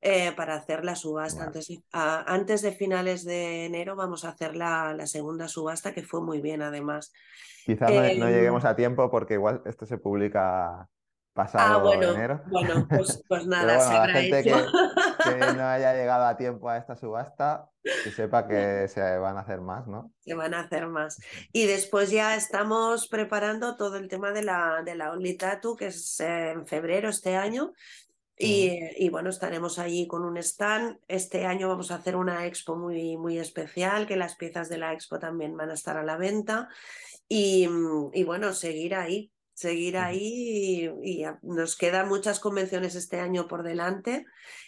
eh, 0.01 0.31
para 0.35 0.55
hacer 0.55 0.83
la 0.83 0.95
subasta. 0.95 1.43
Antes, 1.43 1.71
antes, 1.91 2.61
de 2.63 2.71
finales 2.71 3.23
de 3.23 3.65
enero 3.65 3.95
vamos 3.95 4.25
a 4.25 4.29
hacer 4.29 4.55
la, 4.55 4.93
la, 4.95 5.05
segunda 5.05 5.47
subasta, 5.47 5.93
que 5.93 6.01
fue 6.01 6.21
muy 6.21 6.41
bien 6.41 6.63
además. 6.63 7.13
Quizás 7.65 7.91
no, 7.91 8.03
em, 8.03 8.33
lleguemos 8.33 8.65
a 8.65 8.75
tiempo 8.75 9.11
porque 9.11 9.35
igual 9.35 9.61
esto 9.65 9.85
se 9.85 9.97
publica 9.97 10.89
pasado 11.37 11.77
ah, 11.77 11.81
bueno, 11.81 12.13
enero. 12.13 12.41
Bueno, 12.47 12.85
pues, 12.89 13.23
pues 13.29 13.45
nada, 13.45 13.79
se 13.79 13.95
habrá 13.95 14.13
gente 14.13 14.43
Que, 14.43 14.49
que, 14.51 15.53
no 15.53 15.67
haya 15.67 15.93
llegado 15.93 16.25
a 16.25 16.35
tiempo 16.35 16.67
a 16.67 16.77
esta 16.77 16.95
subasta, 16.97 17.69
que 17.81 18.11
sepa 18.11 18.47
que 18.47 18.87
se 18.89 19.17
van 19.17 19.37
a 19.37 19.41
hacer 19.41 19.61
más, 19.61 19.87
¿no? 19.87 20.11
Se 20.19 20.33
van 20.33 20.53
a 20.53 20.61
hacer 20.61 20.87
más. 20.87 21.21
Y 21.53 21.67
después 21.67 22.09
ya 22.09 22.35
estamos 22.35 23.07
preparando 23.07 23.77
todo 23.77 23.97
el 23.97 24.09
tema 24.09 24.31
de 24.31 24.43
la, 24.43 24.81
de 24.83 24.95
la 24.95 25.11
Only 25.11 25.37
Tattoo, 25.37 25.77
que 25.77 25.87
es 25.87 26.19
en 26.19 26.67
febrero 26.67 27.07
este 27.07 27.37
año. 27.37 27.71
Y, 28.39 28.79
y, 28.97 29.09
bueno, 29.09 29.29
estaremos 29.29 29.79
allí 29.79 30.05
con 30.05 30.23
un 30.23 30.37
stand. 30.37 30.99
Este 31.07 31.45
año 31.45 31.69
vamos 31.69 31.89
a 31.89 31.95
hacer 31.95 32.15
una 32.15 32.45
expo 32.45 32.75
muy, 32.75 33.17
muy 33.17 33.39
especial, 33.39 34.05
que 34.05 34.15
las 34.15 34.35
piezas 34.35 34.69
de 34.69 34.77
la 34.77 34.93
expo 34.93 35.17
también 35.17 35.57
van 35.57 35.71
a 35.71 35.73
estar 35.73 35.97
a 35.97 36.03
la 36.03 36.17
venta. 36.17 36.69
Y, 37.27 37.67
y 38.13 38.23
bueno, 38.23 38.53
seguir 38.53 38.95
ahí, 38.95 39.31
seguir 39.57 39.97
ahí 39.97 40.87
y, 41.03 41.25
nos 41.41 41.75
quedan 41.75 42.07
muchas 42.07 42.39
convenciones 42.39 42.93
este 42.93 43.19
año 43.19 43.47
por 43.47 43.63
delante 43.63 44.27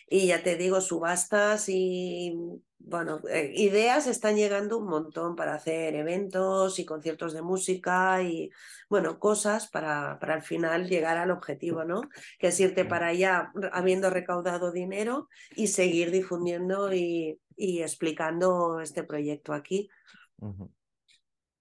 y 0.10 0.26
ya 0.28 0.42
te 0.42 0.56
digo, 0.56 0.82
subastas 0.82 1.70
y 1.70 2.34
bueno, 2.80 3.22
eh, 3.30 3.52
ideas 3.56 4.08
están 4.08 4.36
llegando 4.36 4.80
un 4.80 4.88
montón 4.88 5.36
para 5.36 5.54
hacer 5.54 5.94
eventos 5.94 6.80
y 6.80 6.86
conciertos 6.86 7.34
de 7.34 7.44
música 7.44 8.24
y 8.24 8.50
bueno, 8.90 9.20
cosas 9.20 9.68
para, 9.68 10.18
para 10.20 10.34
al 10.34 10.42
final 10.42 10.90
llegar 10.90 11.20
al 11.20 11.30
objetivo, 11.30 11.84
¿no? 11.84 12.02
Que 12.40 12.48
es 12.48 12.60
irte 12.60 12.84
para 12.84 13.08
allá 13.08 13.52
habiendo 13.72 14.10
recaudado 14.10 14.72
dinero 14.72 15.30
y 15.56 15.68
seguir 15.68 16.10
difundiendo 16.10 16.92
y, 16.92 17.40
y 17.56 17.84
explicando 17.84 18.82
este 18.82 19.04
proyecto 19.04 19.54
aquí. 19.54 19.88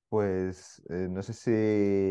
Pues 0.09 0.83
eh, 0.89 1.07
no 1.11 1.23
sé 1.23 1.35
si 1.35 1.51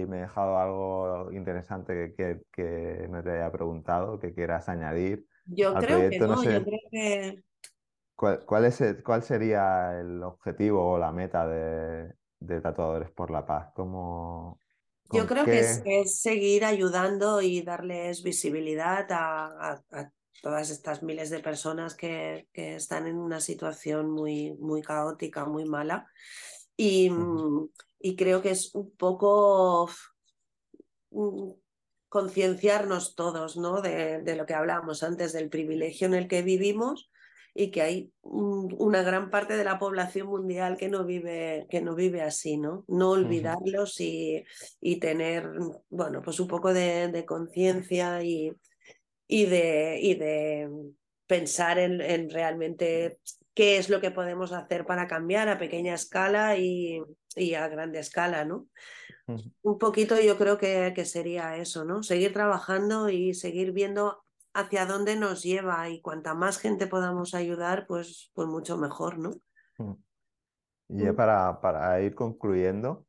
me 0.08 0.18
he 0.18 0.22
dejado 0.22 0.60
algo 0.60 1.32
interesante 1.32 2.14
que, 2.16 2.42
que, 2.52 3.08
no 3.10 3.24
te 3.24 3.32
haya 3.32 3.52
preguntado, 3.52 4.20
que 4.20 4.34
quieras 4.34 4.70
añadir. 4.70 5.26
Yo 5.46 5.74
creo 5.76 6.10
que 6.10 6.20
no, 6.20 6.44
yo 6.44 6.64
creo 6.64 6.80
que... 6.92 7.44
¿Cuál, 8.16 8.66
es 8.66 8.84
¿Cuál 9.04 9.24
sería 9.24 10.00
el 10.00 10.24
objetivo 10.24 10.94
o 10.94 10.98
la 10.98 11.12
meta 11.12 11.48
de, 11.48 12.14
Tatuadores 12.62 13.12
por 13.12 13.30
la 13.32 13.46
Paz? 13.46 13.72
¿Cómo, 13.76 14.60
yo 15.12 15.26
creo 15.26 15.46
que 15.46 15.60
es, 15.60 16.20
seguir 16.20 16.66
ayudando 16.66 17.42
y 17.42 17.62
darles 17.62 18.24
visibilidad 18.24 19.08
a, 19.12 19.82
todas 20.42 20.70
estas 20.70 21.02
miles 21.02 21.30
de 21.30 21.40
personas 21.40 21.96
que, 21.96 22.48
que, 22.54 22.76
están 22.76 23.08
en 23.08 23.18
una 23.18 23.40
situación 23.40 24.10
muy, 24.12 24.54
muy 24.60 24.82
caótica, 24.82 25.46
muy 25.46 25.66
mala. 25.66 26.08
Y, 26.76 27.10
y 28.00 28.16
creo 28.16 28.42
que 28.42 28.52
es 28.52 28.74
un 28.76 28.92
poco 28.92 29.90
concienciarnos 32.10 33.16
todos 33.16 33.58
¿no? 33.58 33.82
de, 33.82 34.22
de, 34.22 34.36
lo 34.36 34.46
que 34.46 34.54
hablábamos 34.54 35.04
antes, 35.04 35.34
del 35.34 35.50
privilegio 35.50 36.08
en 36.08 36.14
el 36.14 36.28
que 36.28 36.42
vivimos 36.42 37.10
y 37.58 37.72
que 37.72 37.82
hay 37.82 38.12
una 38.22 39.02
gran 39.02 39.32
parte 39.32 39.58
de 39.58 39.64
la 39.64 39.80
población 39.80 40.28
mundial 40.28 40.78
que 40.78 40.90
no 40.90 41.06
vive, 41.06 41.66
que 41.72 41.82
no 41.82 41.96
vive 41.96 42.22
así, 42.22 42.56
¿no? 42.58 42.86
No 42.88 43.10
olvidarlos 43.10 44.00
y, 44.00 44.46
y, 44.80 45.00
tener, 45.00 45.50
bueno, 45.90 46.22
pues 46.22 46.40
un 46.40 46.48
poco 46.48 46.72
de, 46.72 47.08
de 47.08 47.26
conciencia 47.26 48.22
y, 48.22 48.54
y, 49.28 49.46
de, 49.48 50.00
y 50.00 50.14
de 50.14 50.70
pensar 51.26 51.80
en, 51.80 52.00
en 52.00 52.30
realmente 52.30 53.18
qué 53.58 53.78
es 53.78 53.90
lo 53.90 54.00
que 54.00 54.12
podemos 54.12 54.52
hacer 54.52 54.86
para 54.86 55.08
cambiar 55.08 55.50
a 55.50 55.58
pequeña 55.58 55.96
escala 55.96 56.58
y, 56.58 57.02
y 57.36 57.56
a 57.56 57.68
grande 57.68 57.98
escala, 57.98 58.46
¿no? 58.46 58.68
Un 59.64 59.80
poquito 59.80 60.22
yo 60.22 60.38
creo 60.38 60.60
que, 60.60 60.94
que, 60.96 61.06
sería 61.06 61.58
eso, 61.58 61.84
¿no? 61.84 62.04
Seguir 62.04 62.34
trabajando 62.34 63.10
y 63.10 63.34
seguir 63.34 63.72
viendo 63.72 64.24
hacia 64.54 64.86
dónde 64.86 65.16
nos 65.16 65.42
lleva 65.42 65.90
y 65.90 66.02
cuanta 66.02 66.36
más 66.36 66.60
gente 66.60 66.86
podamos 66.86 67.34
ayudar, 67.34 67.88
pues, 67.88 68.30
pues 68.36 68.48
mucho 68.48 68.78
mejor, 68.78 69.18
¿no? 69.18 69.32
Y 70.88 71.04
ya 71.04 71.14
mm. 71.14 71.16
para, 71.16 71.60
para 71.60 72.00
ir 72.02 72.14
concluyendo, 72.14 73.08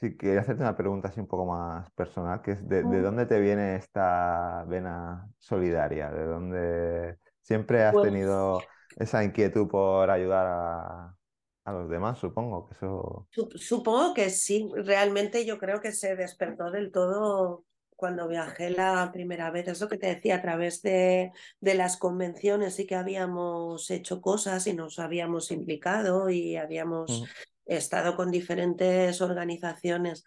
sí 0.00 0.18
quería 0.18 0.42
hacerte 0.42 0.64
una 0.64 0.76
pregunta 0.76 1.08
así 1.08 1.18
un 1.18 1.28
poco 1.28 1.46
más 1.46 1.90
personal, 1.92 2.42
que 2.42 2.52
es 2.52 2.68
de, 2.68 2.82
de 2.82 2.98
mm. 2.98 3.02
dónde 3.02 3.24
te 3.24 3.40
viene 3.40 3.76
esta 3.76 4.66
vena 4.68 5.26
solidaria? 5.38 6.10
¿De 6.10 6.26
dónde 6.26 7.16
siempre 7.40 7.84
has 7.84 7.94
pues 7.94 8.04
tenido 8.04 8.60
esa 8.96 9.24
inquietud 9.24 9.68
por 9.68 10.10
ayudar 10.10 10.46
a, 10.46 11.16
a 11.64 11.72
los 11.72 11.88
demás, 11.90 12.18
supongo 12.18 12.66
que 12.66 12.74
eso. 12.74 13.28
Supongo 13.56 14.14
que 14.14 14.30
sí, 14.30 14.70
realmente 14.74 15.44
yo 15.44 15.58
creo 15.58 15.80
que 15.80 15.92
se 15.92 16.16
despertó 16.16 16.70
del 16.70 16.90
todo 16.90 17.64
cuando 17.98 18.28
viajé 18.28 18.70
la 18.70 19.10
primera 19.12 19.50
vez, 19.50 19.66
es 19.66 19.80
lo 19.80 19.88
que 19.88 19.98
te 19.98 20.06
decía, 20.06 20.36
a 20.36 20.40
través 20.40 20.82
de, 20.82 21.32
de 21.60 21.74
las 21.74 21.96
convenciones 21.96 22.76
sí 22.76 22.86
que 22.86 22.94
habíamos 22.94 23.90
hecho 23.90 24.20
cosas 24.20 24.68
y 24.68 24.72
nos 24.72 25.00
habíamos 25.00 25.50
implicado 25.50 26.30
y 26.30 26.56
habíamos 26.56 27.24
estado 27.66 28.14
con 28.14 28.30
diferentes 28.30 29.20
organizaciones. 29.20 30.24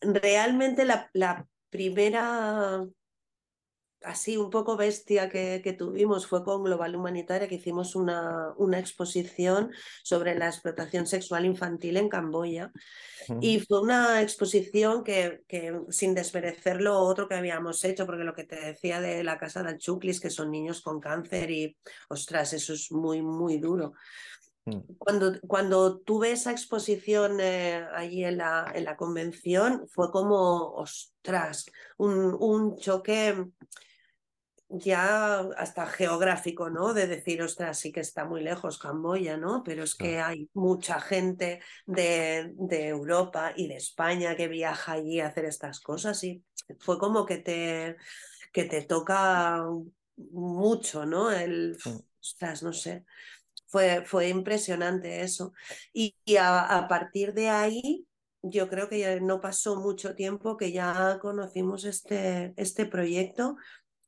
Realmente 0.00 0.84
la, 0.84 1.10
la 1.12 1.48
primera 1.68 2.86
así 4.02 4.36
un 4.36 4.50
poco 4.50 4.76
bestia 4.76 5.28
que, 5.28 5.60
que, 5.62 5.72
tuvimos 5.72 6.26
fue 6.26 6.44
con 6.44 6.62
Global 6.62 6.96
Humanitaria, 6.96 7.48
que 7.48 7.56
hicimos 7.56 7.94
una, 7.94 8.52
una 8.56 8.78
exposición 8.78 9.72
sobre 10.02 10.34
la 10.34 10.46
explotación 10.46 11.06
sexual 11.06 11.44
infantil 11.44 11.96
en 11.96 12.08
Camboya. 12.08 12.72
Y 13.40 13.60
fue 13.60 13.80
una 13.82 14.22
exposición 14.22 15.04
que, 15.04 15.42
que, 15.46 15.78
sin 15.90 16.14
desmerecer 16.14 16.80
lo 16.80 16.98
otro 16.98 17.28
que 17.28 17.34
habíamos 17.34 17.84
hecho, 17.84 18.06
porque 18.06 18.24
lo 18.24 18.34
que 18.34 18.44
te 18.44 18.56
decía 18.56 19.00
de 19.00 19.22
la 19.22 19.38
casa 19.38 19.62
de 19.62 19.78
Chuclis, 19.78 20.20
que 20.20 20.30
son 20.30 20.50
niños 20.50 20.80
con 20.80 21.00
cáncer 21.00 21.50
y, 21.50 21.76
ostras, 22.08 22.52
eso 22.54 22.72
es 22.72 22.90
muy, 22.90 23.22
muy 23.22 23.58
duro. 23.58 23.92
Mm. 24.64 24.80
Cuando, 24.98 25.40
cuando 25.46 25.98
tuve 25.98 26.32
esa 26.32 26.50
exposición 26.50 27.38
eh, 27.40 27.86
allí 27.94 28.24
en 28.24 28.38
la, 28.38 28.70
en 28.74 28.84
la 28.84 28.96
convención, 28.96 29.86
fue 29.88 30.10
como, 30.10 30.72
ostras, 30.74 31.66
un, 31.98 32.36
un 32.38 32.76
choque 32.78 33.46
ya 34.70 35.40
hasta 35.56 35.86
geográfico, 35.86 36.70
¿no? 36.70 36.94
De 36.94 37.06
decir, 37.06 37.42
ostras, 37.42 37.78
sí 37.78 37.92
que 37.92 38.00
está 38.00 38.24
muy 38.24 38.42
lejos 38.42 38.78
Camboya, 38.78 39.36
¿no? 39.36 39.62
Pero 39.64 39.82
es 39.82 39.94
que 39.94 40.20
hay 40.20 40.48
mucha 40.54 41.00
gente 41.00 41.60
de, 41.86 42.52
de, 42.54 42.88
Europa 42.88 43.52
y 43.56 43.66
de 43.68 43.76
España 43.76 44.36
que 44.36 44.48
viaja 44.48 44.92
allí 44.92 45.20
a 45.20 45.26
hacer 45.26 45.44
estas 45.44 45.80
cosas 45.80 46.22
y 46.24 46.44
fue 46.78 46.98
como 46.98 47.26
que 47.26 47.38
te, 47.38 47.96
que 48.52 48.64
te 48.64 48.82
toca 48.82 49.64
mucho, 50.16 51.04
¿no? 51.04 51.32
El, 51.32 51.76
ostras, 52.20 52.62
no 52.62 52.72
sé. 52.72 53.04
Fue, 53.66 54.04
fue 54.04 54.28
impresionante 54.28 55.22
eso. 55.22 55.52
Y, 55.92 56.16
y 56.24 56.36
a, 56.36 56.60
a 56.60 56.88
partir 56.88 57.34
de 57.34 57.48
ahí, 57.48 58.06
yo 58.42 58.68
creo 58.68 58.88
que 58.88 58.98
ya 59.00 59.20
no 59.20 59.40
pasó 59.40 59.76
mucho 59.76 60.14
tiempo 60.14 60.56
que 60.56 60.72
ya 60.72 61.18
conocimos 61.20 61.84
este, 61.84 62.54
este 62.56 62.86
proyecto 62.86 63.56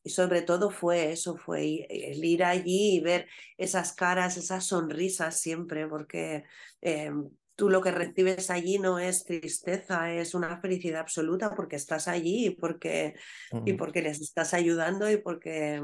y 0.05 0.11
sobre 0.11 0.43
todo 0.43 0.71
fue 0.71 1.13
eso, 1.13 1.37
fue 1.37 1.87
el 1.89 2.25
ir 2.25 2.45
allí 2.45 2.97
y 2.97 3.01
ver 3.01 3.29
esas 3.57 3.93
caras, 3.93 4.37
esas 4.37 4.65
sonrisas 4.67 5.41
siempre, 5.41 5.87
porque 5.87 6.45
eh, 6.81 7.11
tú 7.55 7.71
lo 7.71 7.81
que 7.83 7.93
recibes 7.93 8.51
allí 8.51 8.79
no 8.79 8.99
es 8.99 9.25
tristeza, 9.25 10.13
es 10.13 10.35
una 10.35 10.61
felicidad 10.61 11.01
absoluta 11.01 11.55
porque 11.55 11.77
estás 11.77 12.09
allí 12.09 12.47
y 12.47 12.51
porque, 12.51 13.15
y 13.65 13.75
porque 13.75 14.03
les 14.03 14.21
estás 14.21 14.55
ayudando 14.55 15.11
y 15.11 15.19
porque, 15.19 15.83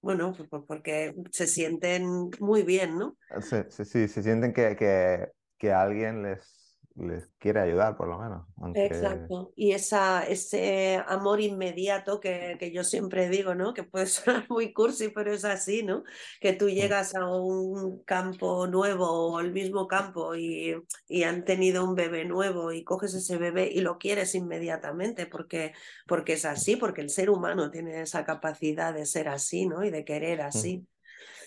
bueno, 0.00 0.34
porque 0.66 1.14
se 1.30 1.46
sienten 1.46 2.30
muy 2.40 2.62
bien, 2.62 2.98
¿no? 2.98 3.16
Sí, 3.40 3.56
sí, 3.68 3.84
sí 3.84 4.08
se 4.08 4.22
sienten 4.22 4.52
que, 4.52 4.74
que, 4.76 5.28
que 5.58 5.72
alguien 5.72 6.22
les, 6.22 6.61
les 6.96 7.26
quiere 7.38 7.60
ayudar, 7.60 7.96
por 7.96 8.08
lo 8.08 8.18
menos. 8.18 8.46
Exacto. 8.74 9.52
Y 9.56 9.72
esa, 9.72 10.24
ese 10.26 11.02
amor 11.06 11.40
inmediato 11.40 12.20
que, 12.20 12.56
que, 12.58 12.70
yo 12.70 12.84
siempre 12.84 13.28
digo, 13.28 13.54
¿no? 13.54 13.72
Que 13.74 13.82
puede 13.82 14.06
sonar 14.06 14.46
muy 14.48 14.72
cursi, 14.72 15.08
pero 15.08 15.32
es 15.32 15.44
así, 15.44 15.82
¿no? 15.82 16.04
Que 16.40 16.52
tú 16.52 16.66
mm. 16.66 16.68
llegas 16.68 17.14
a 17.14 17.26
un 17.26 18.02
campo 18.04 18.66
nuevo 18.66 19.08
o 19.08 19.40
el 19.40 19.52
mismo 19.52 19.88
campo 19.88 20.34
y, 20.34 20.74
y 21.08 21.22
han 21.22 21.44
tenido 21.44 21.84
un 21.84 21.94
bebé 21.94 22.24
nuevo 22.24 22.72
y 22.72 22.84
coges 22.84 23.14
ese 23.14 23.38
bebé 23.38 23.70
y 23.72 23.80
lo 23.80 23.98
quieres 23.98 24.34
inmediatamente 24.34 25.26
porque, 25.26 25.72
porque 26.06 26.34
es 26.34 26.44
así, 26.44 26.76
porque 26.76 27.00
el 27.00 27.10
ser 27.10 27.30
humano 27.30 27.70
tiene 27.70 28.02
esa 28.02 28.24
capacidad 28.24 28.92
de 28.92 29.06
ser 29.06 29.28
así, 29.28 29.66
¿no? 29.66 29.84
Y 29.84 29.90
de 29.90 30.04
querer 30.04 30.40
mm. 30.40 30.46
así. 30.46 30.86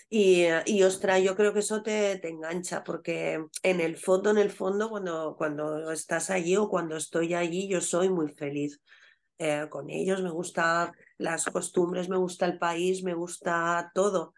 Y, 0.10 0.44
eh, 0.44 0.62
y 0.66 0.84
ostras, 0.84 1.22
yo 1.24 1.36
creo 1.36 1.54
que 1.54 1.60
eso 1.60 1.82
te, 1.82 2.20
te, 2.20 2.30
engancha, 2.30 2.84
porque 2.84 3.44
en 3.64 3.82
el 3.82 3.98
fondo, 3.98 4.30
en 4.30 4.38
el 4.38 4.52
fondo, 4.52 4.90
cuando, 4.90 5.36
cuando 5.38 5.92
estás 5.92 6.30
allí 6.30 6.56
o 6.56 6.70
cuando 6.70 6.96
estoy 6.96 7.34
allí, 7.34 7.68
yo 7.68 7.82
soy 7.82 8.10
muy 8.10 8.30
feliz 8.30 8.80
eh, 9.38 9.68
con 9.70 9.90
ellos, 9.90 10.22
me 10.22 10.32
gusta 10.32 10.94
las 11.18 11.46
costumbres, 11.46 12.08
me 12.10 12.18
gusta 12.18 12.46
el 12.46 12.58
país, 12.60 13.04
me 13.04 13.14
gusta 13.14 13.92
todo. 13.94 14.34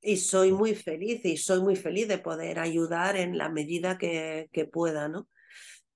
Y 0.00 0.18
soy 0.18 0.52
muy 0.52 0.74
feliz 0.74 1.24
y 1.24 1.36
soy 1.36 1.60
muy 1.60 1.76
feliz 1.76 2.08
de 2.08 2.18
poder 2.18 2.58
ayudar 2.58 3.16
en 3.16 3.38
la 3.38 3.48
medida 3.48 3.98
que, 3.98 4.48
que 4.52 4.64
pueda, 4.66 5.08
¿no? 5.08 5.28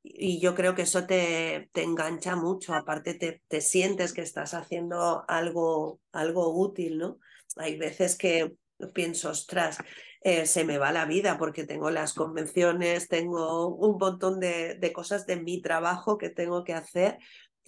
Y 0.03 0.41
yo 0.41 0.55
creo 0.55 0.75
que 0.75 0.83
eso 0.83 1.07
te, 1.07 1.71
te 1.73 1.83
engancha 1.83 2.37
mucho, 2.37 2.75
aparte 2.75 3.15
te, 3.15 3.43
te 3.49 3.61
sientes 3.61 4.13
que 4.13 4.23
estás 4.23 4.55
haciendo 4.55 5.25
algo, 5.29 6.01
algo 6.13 6.57
útil, 6.57 6.99
¿no? 6.99 7.19
Hay 7.57 7.77
veces 7.79 8.17
que, 8.17 8.55
pienso, 8.95 9.31
ostras, 9.31 9.79
eh, 10.23 10.47
se 10.47 10.65
me 10.65 10.79
va 10.79 10.93
la 10.93 11.05
vida 11.05 11.39
porque 11.39 11.65
tengo 11.65 11.91
las 11.91 12.13
convenciones, 12.15 13.09
tengo 13.09 13.69
un 13.69 13.99
montón 13.99 14.41
de, 14.41 14.75
de 14.75 14.93
cosas 14.93 15.27
de 15.27 15.37
mi 15.37 15.63
trabajo 15.63 16.19
que 16.19 16.31
tengo 16.31 16.65
que 16.65 16.75
hacer 16.75 17.19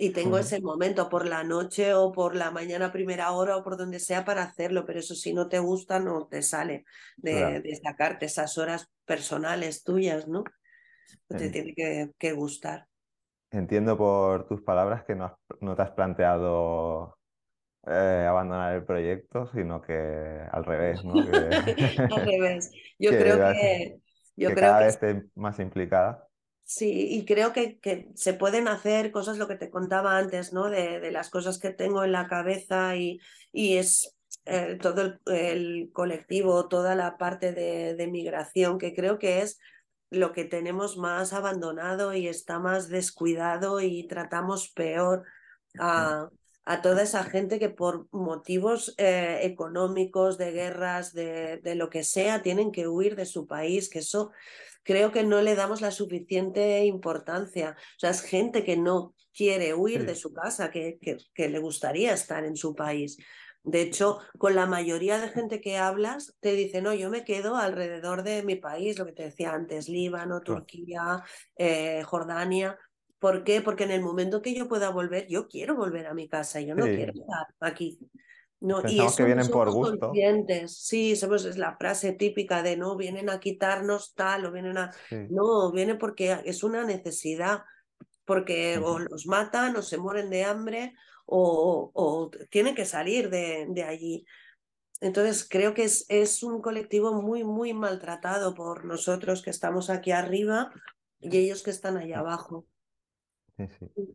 y 0.01 0.11
tengo 0.11 0.39
ese 0.39 0.61
momento 0.61 1.09
por 1.09 1.27
la 1.27 1.43
noche 1.43 1.93
o 1.93 2.13
por 2.13 2.37
la 2.37 2.53
mañana 2.53 2.93
primera 2.93 3.33
hora 3.33 3.57
o 3.57 3.65
por 3.65 3.77
donde 3.77 3.99
sea 3.99 4.25
para 4.25 4.45
hacerlo, 4.45 4.87
pero 4.87 5.01
eso 5.01 5.15
si 5.17 5.35
no 5.35 5.49
te 5.49 5.59
gusta 5.59 5.99
no 5.99 6.29
te 6.29 6.41
sale 6.43 6.85
de, 7.17 7.61
de 7.61 7.77
sacarte 7.83 8.27
esas 8.27 8.57
horas 8.59 8.89
personales 9.05 9.83
tuyas, 9.83 10.29
¿no? 10.29 10.45
Te 11.27 11.51
tiene 11.51 11.75
que, 11.75 12.11
que, 12.17 12.33
gustar. 12.33 12.87
Entiendo 13.51 13.99
por 13.99 14.47
tus 14.47 14.63
palabras 14.63 15.05
que 15.05 15.17
no, 15.17 15.37
no 15.61 15.75
te 15.75 15.83
has 15.83 15.91
planteado 15.91 17.18
eh, 17.87 18.27
abandonar 18.29 18.75
el 18.75 18.85
proyecto, 18.85 19.51
sino 19.55 19.81
que 19.81 19.93
al 19.93 20.65
revés, 20.65 21.05
¿no? 21.05 21.15
al 22.15 22.27
revés. 22.27 22.71
Yo 22.99 23.11
creo 23.11 23.53
que... 23.53 24.01
Yo 24.37 24.51
creo 24.51 24.61
cada 24.61 24.79
que... 24.79 24.85
vez 24.85 24.95
esté 24.95 25.25
más 25.35 25.59
implicada. 25.59 26.29
Sí, 26.63 27.09
y 27.11 27.25
creo 27.25 27.53
que, 27.53 27.79
que, 27.79 28.11
se 28.15 28.35
pueden 28.35 28.69
hacer 28.69 29.11
cosas, 29.11 29.39
lo 29.39 29.49
que 29.49 29.57
te 29.57 29.71
contaba 29.71 30.19
antes, 30.19 30.53
¿no? 30.53 30.69
De, 30.69 31.01
de 31.01 31.11
las 31.11 31.31
cosas 31.31 31.59
que 31.59 31.71
tengo 31.71 32.05
en 32.05 32.13
la 32.13 32.29
cabeza 32.29 32.95
y, 32.95 33.19
y 33.53 33.79
es 33.79 34.15
eh, 34.45 34.79
todo 34.81 35.01
el, 35.03 35.21
el, 35.27 35.91
colectivo, 35.93 36.69
toda 36.69 36.95
la 36.95 37.17
parte 37.17 37.53
de, 37.53 37.95
de 37.95 38.07
migración, 38.07 38.79
que 38.79 38.95
creo 38.95 39.19
que 39.19 39.41
es 39.41 39.59
lo 40.11 40.33
que 40.33 40.45
tenemos 40.45 40.97
más 40.97 41.33
abandonado 41.33 42.15
y 42.15 42.29
está 42.29 42.59
más 42.59 42.89
descuidado 42.89 43.81
y 43.81 44.07
tratamos 44.07 44.71
peor 44.71 45.25
a, 45.79 46.29
a 46.71 46.83
toda 46.83 47.03
esa 47.03 47.25
gente 47.25 47.59
que 47.59 47.71
por 47.71 48.09
motivos 48.13 48.95
eh, 48.99 49.39
económicos, 49.43 50.37
de 50.37 50.53
guerras, 50.53 51.15
de, 51.15 51.57
de, 51.63 51.75
lo 51.75 51.89
que 51.89 52.05
sea, 52.05 52.43
tienen 52.43 52.73
que 52.73 52.87
huir 52.87 53.17
de 53.17 53.25
su 53.25 53.47
país, 53.47 53.89
que 53.89 54.01
eso 54.01 54.33
creo 54.83 55.11
que 55.11 55.25
no 55.25 55.41
le 55.41 55.55
damos 55.55 55.81
la 55.81 55.91
suficiente 55.91 56.85
importancia. 56.85 57.75
O 57.79 57.99
sea, 57.99 58.11
es 58.11 58.21
gente 58.21 58.65
que 58.65 58.77
no 58.77 59.15
quiere 59.35 59.73
huir 59.73 60.01
sí. 60.01 60.07
de 60.09 60.15
su 60.15 60.35
casa, 60.35 60.71
que, 60.71 60.99
que, 61.01 61.17
que 61.33 61.49
le 61.49 61.59
gustaría 61.59 62.13
estar 62.13 62.45
en 62.45 62.55
su 62.55 62.75
país. 62.75 63.17
De 63.63 63.81
hecho, 63.81 64.19
con 64.37 64.55
la 64.55 64.67
mayoría 64.67 65.19
de 65.19 65.29
gente 65.29 65.63
que 65.63 65.79
hablas, 65.79 66.37
te 66.41 66.53
dicen, 66.53 66.85
no, 66.85 66.93
yo 66.93 67.09
me 67.09 67.25
quedo 67.25 67.57
alrededor 67.57 68.25
de 68.25 68.43
mi 68.43 68.57
país, 68.57 68.99
lo 68.99 69.07
que 69.07 69.13
te 69.13 69.23
decía 69.25 69.55
antes, 69.55 69.89
Líbano, 69.89 70.43
Turquía, 70.43 71.23
eh, 71.57 72.03
Jordania, 72.05 72.79
¿Por 73.19 73.45
qué? 73.45 73.61
Porque 73.61 73.85
en 73.85 73.91
el 73.91 74.03
momento 74.03 74.43
que 74.43 74.55
yo 74.55 74.69
pueda 74.69 74.91
volver, 74.91 75.27
yo 75.29 75.49
quiero 75.49 75.77
volver 75.77 76.07
a 76.07 76.15
mi 76.15 76.29
casa, 76.29 76.61
yo 76.61 76.75
no 76.75 76.85
sí. 76.85 76.95
quiero 76.95 77.13
estar 77.13 77.47
aquí. 77.61 77.99
No, 78.61 78.83
y 78.87 78.99
eso 78.99 79.17
que 79.17 79.25
vienen 79.25 79.49
por 79.49 79.71
gusto. 79.71 79.99
Conscientes. 80.09 80.77
Sí, 80.77 81.15
somos, 81.15 81.45
es 81.45 81.59
la 81.59 81.77
frase 81.77 82.13
típica 82.13 82.63
de 82.63 82.77
no 82.77 82.97
vienen 82.97 83.31
a 83.31 83.39
quitarnos 83.39 84.15
tal 84.15 84.47
o 84.47 84.53
vienen 84.53 84.79
a. 84.79 84.93
Sí. 85.09 85.17
No, 85.31 85.71
viene 85.71 85.95
porque 85.95 86.41
es 86.45 86.65
una 86.65 86.85
necesidad, 86.85 87.63
porque 88.25 88.79
uh 88.79 88.83
-huh. 88.83 88.87
o 88.87 88.99
los 88.99 89.27
matan 89.27 89.77
o 89.77 89.83
se 89.83 89.99
mueren 89.99 90.29
de 90.31 90.45
hambre 90.45 90.95
o, 91.25 91.91
o 91.95 92.31
tienen 92.51 92.75
que 92.75 92.85
salir 92.85 93.31
de, 93.31 93.67
de 93.69 93.83
allí. 93.85 94.25
Entonces 95.01 95.47
creo 95.49 95.75
que 95.75 95.85
es, 95.85 96.05
es 96.09 96.43
un 96.43 96.61
colectivo 96.61 97.13
muy, 97.23 97.45
muy 97.45 97.73
maltratado 97.73 98.55
por 98.55 98.85
nosotros 98.85 99.43
que 99.43 99.51
estamos 99.51 99.91
aquí 99.91 100.11
arriba 100.11 100.73
y 101.21 101.37
ellos 101.37 101.63
que 101.63 101.71
están 101.71 101.97
allá 101.97 102.19
abajo. 102.19 102.67
Sí, 103.59 103.67
sí. 103.79 104.15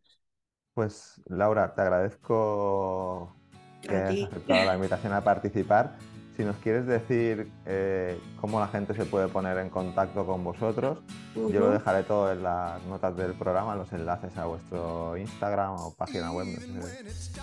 Pues 0.73 1.21
Laura, 1.27 1.75
te 1.75 1.81
agradezco 1.81 3.35
que 3.81 3.95
hayas 3.95 4.29
aceptado 4.29 4.65
la 4.65 4.75
invitación 4.75 5.13
a 5.13 5.21
participar. 5.21 5.97
Si 6.37 6.43
nos 6.43 6.55
quieres 6.55 6.87
decir 6.87 7.51
eh, 7.67 8.19
cómo 8.41 8.59
la 8.59 8.67
gente 8.67 8.95
se 8.95 9.05
puede 9.05 9.27
poner 9.27 9.59
en 9.59 9.69
contacto 9.69 10.25
con 10.25 10.43
vosotros, 10.43 10.97
uh 11.35 11.41
-huh. 11.41 11.51
yo 11.51 11.59
lo 11.59 11.69
dejaré 11.69 12.01
todo 12.03 12.31
en 12.31 12.41
las 12.41 12.81
notas 12.85 13.15
del 13.15 13.33
programa, 13.33 13.75
los 13.75 13.93
enlaces 13.93 14.35
a 14.37 14.45
vuestro 14.45 15.15
Instagram 15.15 15.75
o 15.75 15.93
página 15.93 16.31
web. 16.31 16.47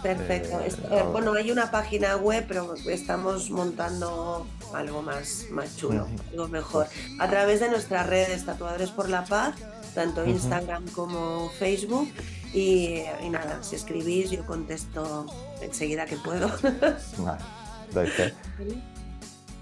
Perfecto. 0.03 0.59
Eh, 0.59 0.73
eh, 0.91 1.05
bueno, 1.13 1.35
hay 1.35 1.53
una 1.53 1.71
página 1.71 2.17
web, 2.17 2.47
pero 2.49 2.75
estamos 2.89 3.51
montando 3.51 4.45
algo 4.75 5.03
más, 5.03 5.47
más 5.53 5.77
chulo, 5.77 6.09
algo 6.33 6.49
mejor. 6.49 6.89
A 7.21 7.29
través 7.29 7.61
de 7.61 7.71
nuestras 7.71 8.09
redes 8.09 8.45
Tatuadores 8.45 8.91
por 8.91 9.09
la 9.09 9.25
Paz 9.25 9.55
tanto 9.95 10.25
Instagram 10.25 10.85
uh 10.85 10.87
-huh. 10.87 10.93
como 10.93 11.51
Facebook. 11.59 12.09
Y, 12.53 13.03
y, 13.23 13.31
nada, 13.31 13.63
si 13.63 13.77
escribís, 13.77 14.31
yo 14.31 14.45
contesto 14.45 15.27
enseguida 15.61 16.07
que 16.07 16.17
puedo. 16.17 16.49
Vale, 17.19 18.35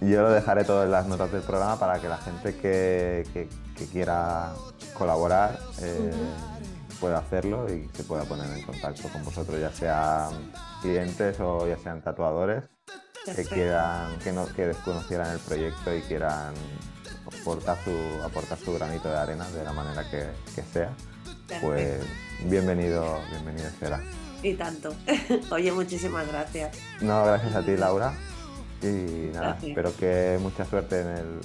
yo 0.00 0.22
lo 0.22 0.30
dejaré 0.30 0.64
todo 0.64 0.84
en 0.84 0.90
las 0.90 1.06
notas 1.06 1.32
del 1.32 1.42
programa 1.42 1.78
para 1.78 2.00
que 2.00 2.08
la 2.08 2.18
gente 2.18 2.54
que, 2.54 3.26
que, 3.32 3.48
que 3.76 3.86
quiera 3.86 4.54
colaborar 4.94 5.58
eh, 5.82 6.12
pueda 7.00 7.18
hacerlo 7.18 7.66
y 7.72 7.88
se 7.94 8.04
pueda 8.04 8.24
poner 8.24 8.48
en 8.56 8.64
contacto 8.64 9.08
con 9.08 9.24
vosotros, 9.24 9.60
ya 9.60 9.72
sean 9.72 10.52
clientes 10.82 11.38
o 11.40 11.66
ya 11.66 11.78
sean 11.78 12.00
tatuadores 12.00 12.64
que 13.34 13.44
quieran 13.44 14.18
que, 14.20 14.32
no, 14.32 14.46
que 14.46 14.66
desconocieran 14.68 15.32
el 15.32 15.38
proyecto 15.40 15.94
y 15.94 16.00
quieran 16.02 16.54
aportar 17.28 17.78
su, 17.84 18.22
aportar 18.22 18.58
su 18.58 18.72
granito 18.72 19.08
de 19.08 19.16
arena 19.16 19.48
de 19.50 19.64
la 19.64 19.72
manera 19.72 20.08
que, 20.10 20.26
que 20.54 20.62
sea, 20.62 20.92
pues 21.60 22.00
bienvenido, 22.44 23.18
bienvenido 23.30 23.68
será. 23.78 24.00
Y 24.42 24.54
tanto. 24.54 24.94
Oye, 25.50 25.72
muchísimas 25.72 26.26
gracias. 26.28 26.76
No, 27.00 27.24
gracias 27.24 27.54
a 27.54 27.64
ti, 27.64 27.76
Laura. 27.76 28.14
Y 28.82 29.30
nada, 29.32 29.48
gracias. 29.48 29.70
espero 29.70 29.96
que 29.96 30.38
mucha 30.40 30.64
suerte 30.64 31.00
en 31.00 31.08
el, 31.08 31.40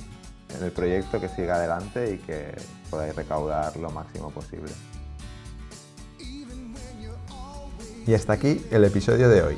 en 0.58 0.64
el 0.64 0.72
proyecto, 0.72 1.20
que 1.20 1.30
siga 1.30 1.56
adelante 1.56 2.14
y 2.14 2.18
que 2.20 2.56
podáis 2.90 3.16
recaudar 3.16 3.76
lo 3.78 3.90
máximo 3.90 4.30
posible. 4.30 4.72
Y 8.06 8.14
hasta 8.14 8.34
aquí 8.34 8.64
el 8.70 8.84
episodio 8.84 9.30
de 9.30 9.42
hoy. 9.42 9.58